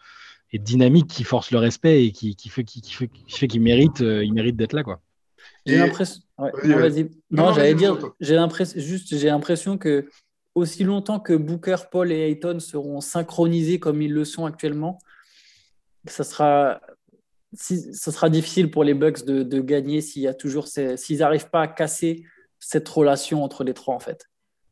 et 0.53 0.59
de 0.59 0.63
dynamique 0.63 1.07
qui 1.07 1.25
force 1.25 1.51
le 1.51 1.57
respect 1.57 2.05
et 2.05 2.11
qui, 2.13 2.37
qui 2.37 2.47
fait 2.47 2.63
qu'ils 2.63 2.81
qui 2.81 3.47
qui 3.47 3.59
méritent, 3.59 3.99
ils 3.99 4.33
méritent 4.33 4.55
d'être 4.55 4.73
là, 4.73 4.83
quoi. 4.83 5.01
J'ai 5.65 5.77
l'impression. 5.77 6.21
non, 7.31 7.53
j'allais 7.53 7.75
dire, 7.75 7.97
j'ai 8.19 8.35
l'impression, 8.35 8.79
juste, 8.79 9.15
j'ai 9.15 9.27
l'impression 9.27 9.77
que 9.77 10.07
aussi 10.55 10.83
longtemps 10.83 11.19
que 11.19 11.33
Booker, 11.33 11.77
Paul 11.91 12.11
et 12.11 12.29
Ayton 12.29 12.59
seront 12.59 13.01
synchronisés 13.01 13.79
comme 13.79 14.01
ils 14.01 14.13
le 14.13 14.25
sont 14.25 14.45
actuellement, 14.45 14.99
ça 16.07 16.23
sera, 16.23 16.81
si, 17.53 17.93
ça 17.93 18.11
sera 18.11 18.29
difficile 18.29 18.71
pour 18.71 18.83
les 18.83 18.93
Bucks 18.93 19.25
de, 19.25 19.43
de 19.43 19.61
gagner 19.61 20.01
s'il 20.01 20.23
y 20.23 20.27
a 20.27 20.33
toujours, 20.33 20.67
s'ils 20.67 21.19
n'arrivent 21.19 21.49
pas 21.49 21.61
à 21.61 21.67
casser 21.67 22.23
cette 22.59 22.87
relation 22.89 23.43
entre 23.43 23.63
les 23.63 23.73
trois 23.73 23.95
en 23.95 23.99
fait. 23.99 24.25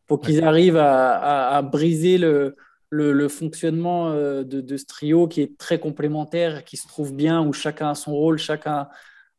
Faut 0.07 0.17
qu'ils 0.17 0.43
arrivent 0.43 0.77
à, 0.77 1.49
à, 1.49 1.61
briser 1.61 2.17
le, 2.17 2.55
le, 2.89 3.11
le 3.11 3.27
fonctionnement 3.27 4.09
euh, 4.09 4.43
de, 4.43 4.61
de, 4.61 4.77
ce 4.77 4.85
trio 4.85 5.27
qui 5.27 5.41
est 5.41 5.57
très 5.57 5.79
complémentaire, 5.79 6.63
qui 6.63 6.77
se 6.77 6.87
trouve 6.87 7.13
bien, 7.13 7.45
où 7.45 7.51
chacun 7.51 7.89
a 7.89 7.95
son 7.95 8.13
rôle, 8.13 8.37
chacun 8.37 8.87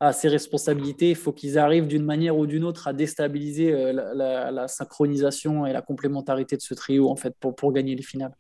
à 0.01 0.13
ses 0.13 0.29
responsabilités. 0.29 1.11
Il 1.11 1.17
faut 1.17 1.33
qu'ils 1.33 1.59
arrivent 1.59 1.87
d'une 1.87 2.05
manière 2.05 2.37
ou 2.37 2.47
d'une 2.47 2.65
autre 2.65 2.89
à 2.89 2.93
déstabiliser 2.93 3.93
la, 3.93 4.69
synchronisation 4.69 5.67
et 5.67 5.73
la 5.73 5.83
complémentarité 5.83 6.57
de 6.57 6.63
ce 6.63 6.75
trio 6.75 7.09
en 7.09 7.17
fait 7.17 7.35
pour, 7.41 7.55
pour 7.55 7.73
gagner 7.73 7.95
les 7.95 8.03
finales. 8.03 8.35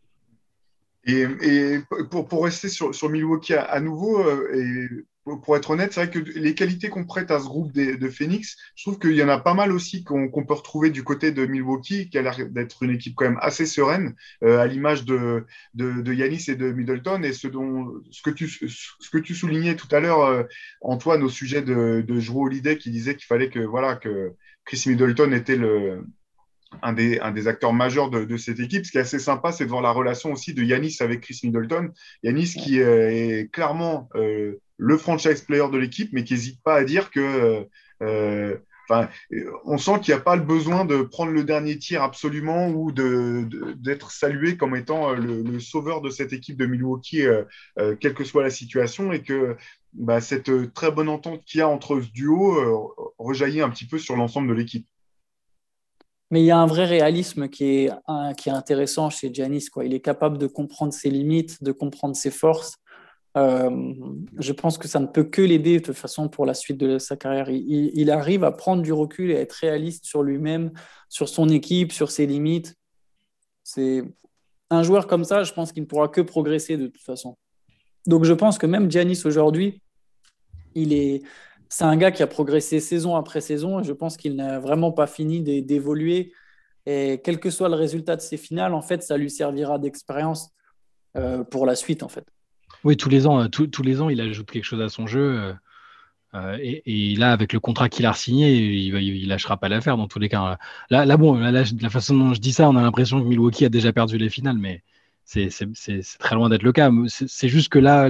Et, 1.04 1.78
pour, 2.10 2.28
pour, 2.28 2.44
rester 2.44 2.68
sur, 2.68 2.94
sur 2.94 3.08
Milwaukee 3.08 3.54
à, 3.54 3.80
nouveau, 3.80 4.22
et 4.52 4.88
pour 5.36 5.56
être 5.56 5.70
honnête, 5.70 5.92
c'est 5.92 6.04
vrai 6.04 6.10
que 6.10 6.18
les 6.18 6.54
qualités 6.54 6.88
qu'on 6.88 7.04
prête 7.04 7.30
à 7.30 7.40
ce 7.40 7.44
groupe 7.44 7.72
de, 7.72 8.08
Phoenix, 8.08 8.56
je 8.74 8.84
trouve 8.84 8.98
qu'il 8.98 9.14
y 9.14 9.22
en 9.22 9.28
a 9.28 9.38
pas 9.38 9.54
mal 9.54 9.72
aussi 9.72 10.04
qu'on 10.04 10.28
peut 10.30 10.54
retrouver 10.54 10.90
du 10.90 11.04
côté 11.04 11.32
de 11.32 11.46
Milwaukee, 11.46 12.08
qui 12.08 12.18
a 12.18 12.22
l'air 12.22 12.36
d'être 12.48 12.82
une 12.82 12.90
équipe 12.90 13.14
quand 13.14 13.26
même 13.26 13.38
assez 13.40 13.66
sereine, 13.66 14.14
euh, 14.42 14.58
à 14.58 14.66
l'image 14.66 15.04
de, 15.04 15.44
de, 15.74 16.12
Yanis 16.12 16.44
et 16.48 16.56
de 16.56 16.72
Middleton. 16.72 17.22
Et 17.22 17.32
ce, 17.32 17.48
dont, 17.48 17.92
ce, 18.10 18.22
que, 18.22 18.30
tu, 18.30 19.34
soulignais 19.34 19.76
tout 19.76 19.88
à 19.90 20.00
l'heure, 20.00 20.20
euh, 20.20 20.44
Antoine, 20.80 21.22
au 21.22 21.28
sujet 21.28 21.62
de, 21.62 22.04
de 22.06 22.20
Joe 22.20 22.36
Holiday, 22.36 22.78
qui 22.78 22.90
disait 22.90 23.14
qu'il 23.14 23.26
fallait 23.26 23.50
que, 23.50 23.60
voilà, 23.60 23.96
que 23.96 24.34
Chris 24.64 24.84
Middleton 24.86 25.32
était 25.32 25.56
le, 25.56 26.04
un 26.82 26.92
des, 26.92 27.18
un 27.20 27.30
des 27.30 27.48
acteurs 27.48 27.72
majeurs 27.72 28.10
de, 28.10 28.36
cette 28.36 28.60
équipe. 28.60 28.84
Ce 28.84 28.92
qui 28.92 28.98
est 28.98 29.02
assez 29.02 29.18
sympa, 29.18 29.52
c'est 29.52 29.64
de 29.64 29.70
voir 29.70 29.82
la 29.82 29.90
relation 29.90 30.32
aussi 30.32 30.54
de 30.54 30.62
Yanis 30.62 30.96
avec 31.00 31.20
Chris 31.22 31.40
Middleton. 31.44 31.90
Yanis 32.22 32.54
qui 32.54 32.80
euh, 32.80 33.10
est 33.10 33.50
clairement 33.52 34.08
le 34.78 34.96
franchise 34.96 35.42
player 35.42 35.68
de 35.70 35.76
l'équipe, 35.76 36.10
mais 36.12 36.24
qui 36.24 36.32
n'hésite 36.32 36.62
pas 36.62 36.76
à 36.76 36.84
dire 36.84 37.10
que. 37.10 37.66
Euh, 38.00 38.56
enfin, 38.88 39.08
on 39.64 39.76
sent 39.76 40.00
qu'il 40.00 40.14
n'y 40.14 40.20
a 40.20 40.22
pas 40.22 40.36
le 40.36 40.44
besoin 40.44 40.84
de 40.84 41.02
prendre 41.02 41.32
le 41.32 41.44
dernier 41.44 41.76
tir 41.78 42.02
absolument 42.02 42.68
ou 42.68 42.92
d'être 42.92 44.12
salué 44.12 44.56
comme 44.56 44.76
étant 44.76 45.10
euh, 45.10 45.16
le, 45.16 45.60
sauveur 45.60 46.00
de 46.00 46.08
cette 46.08 46.32
équipe 46.32 46.56
de 46.56 46.66
Milwaukee, 46.66 47.26
euh, 47.26 47.96
quelle 48.00 48.14
que 48.14 48.24
soit 48.24 48.44
la 48.44 48.50
situation, 48.50 49.12
et 49.12 49.22
que 49.22 49.56
bah, 49.92 50.20
cette 50.20 50.72
très 50.72 50.92
bonne 50.92 51.08
entente 51.08 51.44
qu'il 51.44 51.58
y 51.58 51.62
a 51.62 51.68
entre 51.68 52.00
ce 52.00 52.10
duo 52.12 52.94
rejaillit 53.18 53.60
un 53.60 53.70
petit 53.70 53.86
peu 53.86 53.98
sur 53.98 54.16
l'ensemble 54.16 54.48
de 54.48 54.54
l'équipe. 54.54 54.86
Mais 56.30 56.42
il 56.42 56.46
y 56.46 56.50
a 56.50 56.58
un 56.58 56.66
vrai 56.66 56.84
réalisme 56.84 57.48
qui 57.48 57.64
est, 57.64 57.90
qui 58.36 58.50
est 58.50 58.52
intéressant 58.52 59.08
chez 59.08 59.32
Giannis. 59.32 59.68
Il 59.82 59.94
est 59.94 60.00
capable 60.00 60.36
de 60.36 60.46
comprendre 60.46 60.92
ses 60.92 61.08
limites, 61.08 61.64
de 61.64 61.72
comprendre 61.72 62.14
ses 62.14 62.30
forces. 62.30 62.76
Euh, 63.36 63.94
je 64.38 64.52
pense 64.52 64.78
que 64.78 64.88
ça 64.88 65.00
ne 65.00 65.06
peut 65.06 65.24
que 65.24 65.42
l'aider 65.42 65.78
de 65.78 65.84
toute 65.84 65.96
façon 65.96 66.28
pour 66.28 66.46
la 66.46 66.54
suite 66.54 66.78
de 66.78 66.98
sa 66.98 67.16
carrière. 67.16 67.50
Il, 67.50 68.10
arrive 68.10 68.44
à 68.44 68.52
prendre 68.52 68.82
du 68.82 68.92
recul 68.92 69.30
et 69.30 69.36
à 69.36 69.40
être 69.40 69.52
réaliste 69.52 70.04
sur 70.04 70.22
lui-même, 70.22 70.72
sur 71.08 71.28
son 71.28 71.48
équipe, 71.48 71.92
sur 71.92 72.10
ses 72.10 72.26
limites. 72.26 72.74
C'est 73.64 74.02
un 74.70 74.82
joueur 74.82 75.06
comme 75.06 75.24
ça, 75.24 75.44
je 75.44 75.52
pense 75.52 75.72
qu'il 75.72 75.82
ne 75.82 75.88
pourra 75.88 76.08
que 76.08 76.20
progresser 76.20 76.76
de 76.76 76.86
toute 76.86 77.02
façon. 77.02 77.36
Donc 78.06 78.24
je 78.24 78.32
pense 78.32 78.58
que 78.58 78.66
même 78.66 78.90
Giannis 78.90 79.22
aujourd'hui, 79.24 79.82
il 80.74 80.92
est, 80.92 81.22
c'est 81.68 81.84
un 81.84 81.96
gars 81.96 82.10
qui 82.10 82.22
a 82.22 82.26
progressé 82.26 82.80
saison 82.80 83.16
après 83.16 83.40
saison 83.40 83.80
et 83.80 83.84
je 83.84 83.92
pense 83.92 84.16
qu'il 84.16 84.36
n'a 84.36 84.58
vraiment 84.58 84.92
pas 84.92 85.06
fini 85.06 85.62
d'évoluer. 85.62 86.32
Et 86.86 87.20
quel 87.22 87.38
que 87.38 87.50
soit 87.50 87.68
le 87.68 87.74
résultat 87.74 88.16
de 88.16 88.22
ses 88.22 88.38
finales, 88.38 88.72
en 88.72 88.80
fait, 88.80 89.02
ça 89.02 89.18
lui 89.18 89.28
servira 89.28 89.78
d'expérience 89.78 90.50
euh, 91.16 91.44
pour 91.44 91.66
la 91.66 91.74
suite, 91.74 92.02
en 92.02 92.08
fait. 92.08 92.24
Oui, 92.84 92.96
tous 92.96 93.08
les 93.08 93.26
ans, 93.26 93.42
euh, 93.42 93.48
tous 93.48 93.82
les 93.82 94.00
ans, 94.00 94.08
il 94.08 94.20
ajoute 94.20 94.50
quelque 94.50 94.64
chose 94.64 94.80
à 94.80 94.88
son 94.88 95.06
jeu. 95.06 95.38
Euh, 95.40 95.52
euh, 96.34 96.58
et, 96.60 97.14
là, 97.16 97.32
avec 97.32 97.52
le 97.52 97.60
contrat 97.60 97.88
qu'il 97.88 98.06
a 98.06 98.12
signé, 98.12 98.54
il, 98.54 98.94
il, 98.94 99.28
lâchera 99.28 99.56
pas 99.56 99.68
l'affaire 99.68 99.96
dans 99.96 100.08
tous 100.08 100.18
les 100.18 100.28
cas. 100.28 100.58
Là, 100.90 101.06
là 101.06 101.16
bon, 101.16 101.34
la 101.34 101.64
façon 101.90 102.16
dont 102.16 102.34
je 102.34 102.40
dis 102.40 102.52
ça, 102.52 102.68
on 102.68 102.76
a 102.76 102.82
l'impression 102.82 103.20
que 103.20 103.26
Milwaukee 103.26 103.64
a 103.64 103.68
déjà 103.70 103.92
perdu 103.92 104.18
les 104.18 104.28
finales, 104.28 104.58
mais 104.58 104.82
c'est 105.24 105.48
très 106.18 106.34
loin 106.34 106.48
d'être 106.48 106.62
le 106.62 106.72
cas. 106.72 106.90
C'est 107.08 107.48
juste 107.48 107.70
que 107.70 107.78
là, 107.78 108.08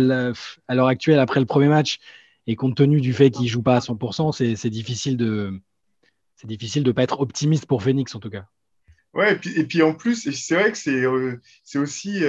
à 0.69 0.75
l'heure 0.75 0.89
actuelle, 0.89 1.21
après 1.21 1.41
le 1.41 1.47
premier 1.47 1.69
match, 1.69 1.99
et 2.47 2.57
compte 2.57 2.77
tenu 2.77 3.01
du 3.01 3.12
fait 3.12 3.31
qu'il 3.31 3.47
joue 3.47 3.62
pas 3.62 3.77
à 3.77 3.81
100%, 3.81 4.57
c'est 4.57 4.71
difficile 4.71 5.16
de 5.16 5.61
c'est 6.37 6.47
difficile 6.47 6.83
de 6.85 6.93
pas 6.93 7.03
être 7.03 7.21
optimiste 7.21 7.66
pour 7.66 7.83
Phoenix 7.83 8.14
en 8.14 8.21
tout 8.21 8.31
cas. 8.31 8.47
Ouais, 9.12 9.33
et 9.33 9.37
puis, 9.37 9.59
et 9.59 9.64
puis 9.64 9.83
en 9.83 9.95
plus, 9.95 10.31
c'est 10.31 10.55
vrai 10.55 10.73
que 10.73 10.79
c'est 10.79 11.79
aussi 11.79 12.23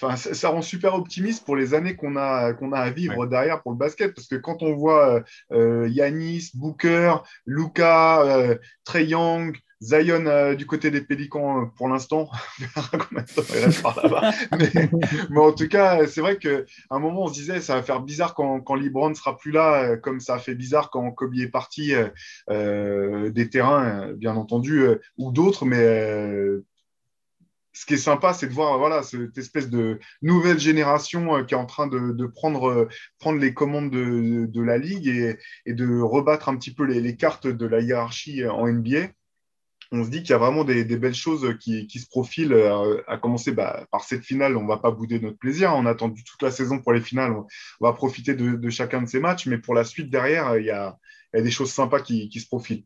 Enfin, 0.00 0.16
ça, 0.16 0.48
rend 0.50 0.62
super 0.62 0.94
optimiste 0.94 1.44
pour 1.44 1.56
les 1.56 1.72
années 1.72 1.96
qu'on 1.96 2.16
a, 2.16 2.52
qu'on 2.52 2.72
a 2.72 2.78
à 2.80 2.90
vivre 2.90 3.26
derrière 3.26 3.62
pour 3.62 3.72
le 3.72 3.78
basket. 3.78 4.14
Parce 4.14 4.28
que 4.28 4.36
quand 4.36 4.62
on 4.62 4.74
voit 4.74 5.22
euh, 5.52 5.88
Yanis, 5.88 6.50
Booker, 6.54 7.16
Luca, 7.46 8.22
euh, 8.22 8.56
Trey 8.84 9.06
Young, 9.06 9.56
Zion 9.80 10.26
euh, 10.26 10.54
du 10.54 10.66
côté 10.66 10.90
des 10.90 11.00
Pélicans 11.02 11.62
euh, 11.62 11.66
pour 11.76 11.88
l'instant, 11.88 12.30
mais, 15.30 15.38
en 15.38 15.52
tout 15.52 15.68
cas, 15.68 16.06
c'est 16.06 16.20
vrai 16.20 16.38
qu'à 16.38 16.60
un 16.90 16.98
moment, 16.98 17.24
on 17.24 17.28
se 17.28 17.34
disait 17.34 17.60
ça 17.60 17.76
va 17.76 17.82
faire 17.82 18.00
bizarre 18.00 18.34
quand, 18.34 18.60
quand 18.60 18.74
LeBron 18.74 19.10
ne 19.10 19.14
sera 19.14 19.36
plus 19.36 19.52
là, 19.52 19.96
comme 19.96 20.20
ça 20.20 20.34
a 20.34 20.38
fait 20.38 20.54
bizarre 20.54 20.90
quand 20.90 21.10
Kobe 21.12 21.34
est 21.36 21.48
parti 21.48 21.92
des 22.48 23.50
terrains, 23.50 24.12
bien 24.12 24.36
entendu, 24.36 24.86
ou 25.18 25.30
d'autres, 25.30 25.66
mais 25.66 26.62
ce 27.76 27.84
qui 27.84 27.94
est 27.94 27.98
sympa, 27.98 28.32
c'est 28.32 28.46
de 28.46 28.54
voir 28.54 28.78
voilà, 28.78 29.02
cette 29.02 29.36
espèce 29.36 29.68
de 29.68 30.00
nouvelle 30.22 30.58
génération 30.58 31.36
euh, 31.36 31.44
qui 31.44 31.52
est 31.52 31.58
en 31.58 31.66
train 31.66 31.86
de, 31.86 32.26
prendre, 32.26 32.70
euh, 32.70 32.88
prendre 33.18 33.38
les 33.38 33.52
commandes 33.52 33.90
de, 33.90 34.62
la 34.62 34.78
ligue 34.78 35.08
et, 35.66 35.74
de 35.74 36.00
rebattre 36.00 36.48
un 36.48 36.56
petit 36.56 36.72
peu 36.72 36.84
les, 36.84 37.16
cartes 37.16 37.46
de 37.46 37.66
la 37.66 37.80
hiérarchie 37.80 38.42
euh, 38.42 38.50
en 38.50 38.66
NBA. 38.66 39.08
On 39.92 40.04
se 40.04 40.08
dit 40.08 40.22
qu'il 40.22 40.30
y 40.30 40.32
a 40.32 40.38
vraiment 40.38 40.64
des, 40.64 40.84
belles 40.84 41.14
choses 41.14 41.54
qui, 41.60 41.86
se 41.90 42.08
profilent, 42.08 42.54
à, 43.06 43.18
commencer 43.18 43.52
bah, 43.52 43.86
par 43.92 44.04
cette 44.04 44.24
finale. 44.24 44.56
On 44.56 44.62
ne 44.62 44.68
va 44.68 44.78
pas 44.78 44.90
bouder 44.90 45.20
notre 45.20 45.38
plaisir. 45.38 45.74
On 45.74 45.84
a 45.84 45.90
attendu 45.90 46.24
toute 46.24 46.42
la 46.42 46.50
saison 46.50 46.80
pour 46.80 46.94
les 46.94 47.02
finales. 47.02 47.32
On, 47.32 47.46
va 47.80 47.92
profiter 47.92 48.34
de, 48.34 48.70
chacun 48.70 49.02
de 49.02 49.06
ces 49.06 49.20
matchs. 49.20 49.46
Mais 49.46 49.58
pour 49.58 49.74
la 49.74 49.84
suite, 49.84 50.10
derrière, 50.10 50.56
il 50.56 50.64
y 50.64 50.70
a, 50.70 50.96
des 51.34 51.52
choses 51.52 51.70
sympas 51.70 52.00
qui, 52.00 52.40
se 52.40 52.48
profilent. 52.48 52.84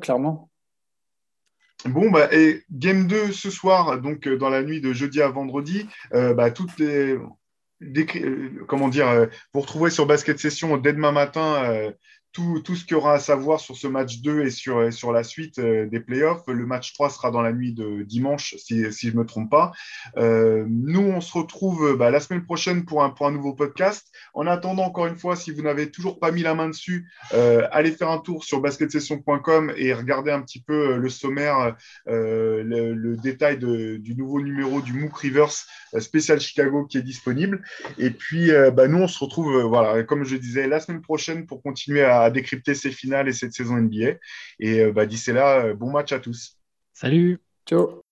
Clairement. 0.00 0.50
Bon, 1.86 2.10
bah, 2.10 2.28
et 2.32 2.62
game 2.70 3.06
2 3.06 3.32
ce 3.32 3.50
soir, 3.50 4.00
donc 4.00 4.26
euh, 4.26 4.36
dans 4.36 4.50
la 4.50 4.62
nuit 4.62 4.80
de 4.80 4.92
jeudi 4.92 5.22
à 5.22 5.28
vendredi, 5.28 5.86
euh, 6.14 6.34
bah, 6.34 6.50
toutes 6.50 6.78
les. 6.78 7.16
Euh, 7.82 8.64
comment 8.68 8.88
dire, 8.88 9.26
vous 9.54 9.60
retrouvez 9.62 9.88
sur 9.88 10.04
Basket 10.04 10.38
Session 10.38 10.76
dès 10.76 10.92
demain 10.92 11.12
matin 11.12 11.90
tout, 12.32 12.60
tout 12.64 12.76
ce 12.76 12.84
qu'il 12.84 12.92
y 12.92 12.94
aura 12.94 13.14
à 13.14 13.18
savoir 13.18 13.58
sur 13.58 13.76
ce 13.76 13.88
match 13.88 14.20
2 14.20 14.44
et 14.44 14.50
sur, 14.50 14.92
sur 14.92 15.12
la 15.12 15.24
suite 15.24 15.58
euh, 15.58 15.86
des 15.86 16.00
playoffs. 16.00 16.46
Le 16.46 16.64
match 16.64 16.92
3 16.94 17.10
sera 17.10 17.30
dans 17.30 17.42
la 17.42 17.52
nuit 17.52 17.72
de 17.72 18.02
dimanche, 18.02 18.54
si, 18.58 18.92
si 18.92 19.08
je 19.08 19.14
ne 19.14 19.20
me 19.20 19.26
trompe 19.26 19.50
pas. 19.50 19.72
Euh, 20.16 20.64
nous, 20.68 21.00
on 21.00 21.20
se 21.20 21.36
retrouve 21.36 21.96
bah, 21.96 22.10
la 22.10 22.20
semaine 22.20 22.44
prochaine 22.44 22.84
pour 22.84 23.02
un, 23.02 23.10
pour 23.10 23.26
un 23.26 23.32
nouveau 23.32 23.54
podcast. 23.54 24.12
En 24.32 24.46
attendant, 24.46 24.84
encore 24.84 25.06
une 25.06 25.16
fois, 25.16 25.34
si 25.34 25.50
vous 25.50 25.62
n'avez 25.62 25.90
toujours 25.90 26.20
pas 26.20 26.30
mis 26.30 26.42
la 26.42 26.54
main 26.54 26.68
dessus, 26.68 27.10
euh, 27.34 27.66
allez 27.72 27.90
faire 27.90 28.10
un 28.10 28.18
tour 28.18 28.44
sur 28.44 28.60
basketsession.com 28.60 29.72
et 29.76 29.92
regardez 29.92 30.30
un 30.30 30.42
petit 30.42 30.62
peu 30.62 30.96
le 30.96 31.08
sommaire, 31.08 31.76
le, 32.06 33.16
détail 33.20 33.58
du 33.58 34.14
nouveau 34.16 34.40
numéro 34.40 34.80
du 34.80 34.92
MOOC 34.92 35.16
Rivers 35.16 35.52
spécial 35.98 36.40
Chicago 36.40 36.84
qui 36.84 36.98
est 36.98 37.02
disponible. 37.02 37.62
Et 37.98 38.10
puis, 38.10 38.50
bah, 38.72 38.86
nous, 38.86 38.98
on 38.98 39.08
se 39.08 39.18
retrouve, 39.18 39.62
voilà, 39.62 40.04
comme 40.04 40.24
je 40.24 40.36
disais, 40.36 40.68
la 40.68 40.80
semaine 40.80 41.02
prochaine 41.02 41.46
pour 41.46 41.62
continuer 41.62 42.02
à 42.02 42.19
à 42.22 42.30
décrypter 42.30 42.74
ces 42.74 42.90
finales 42.90 43.28
et 43.28 43.32
cette 43.32 43.52
saison 43.52 43.76
NBA. 43.76 44.18
Et 44.58 44.80
euh, 44.80 44.92
bah, 44.92 45.06
d'ici 45.06 45.32
là, 45.32 45.64
euh, 45.64 45.74
bon 45.74 45.90
match 45.90 46.12
à 46.12 46.20
tous. 46.20 46.58
Salut. 46.92 47.40
Ciao. 47.66 48.02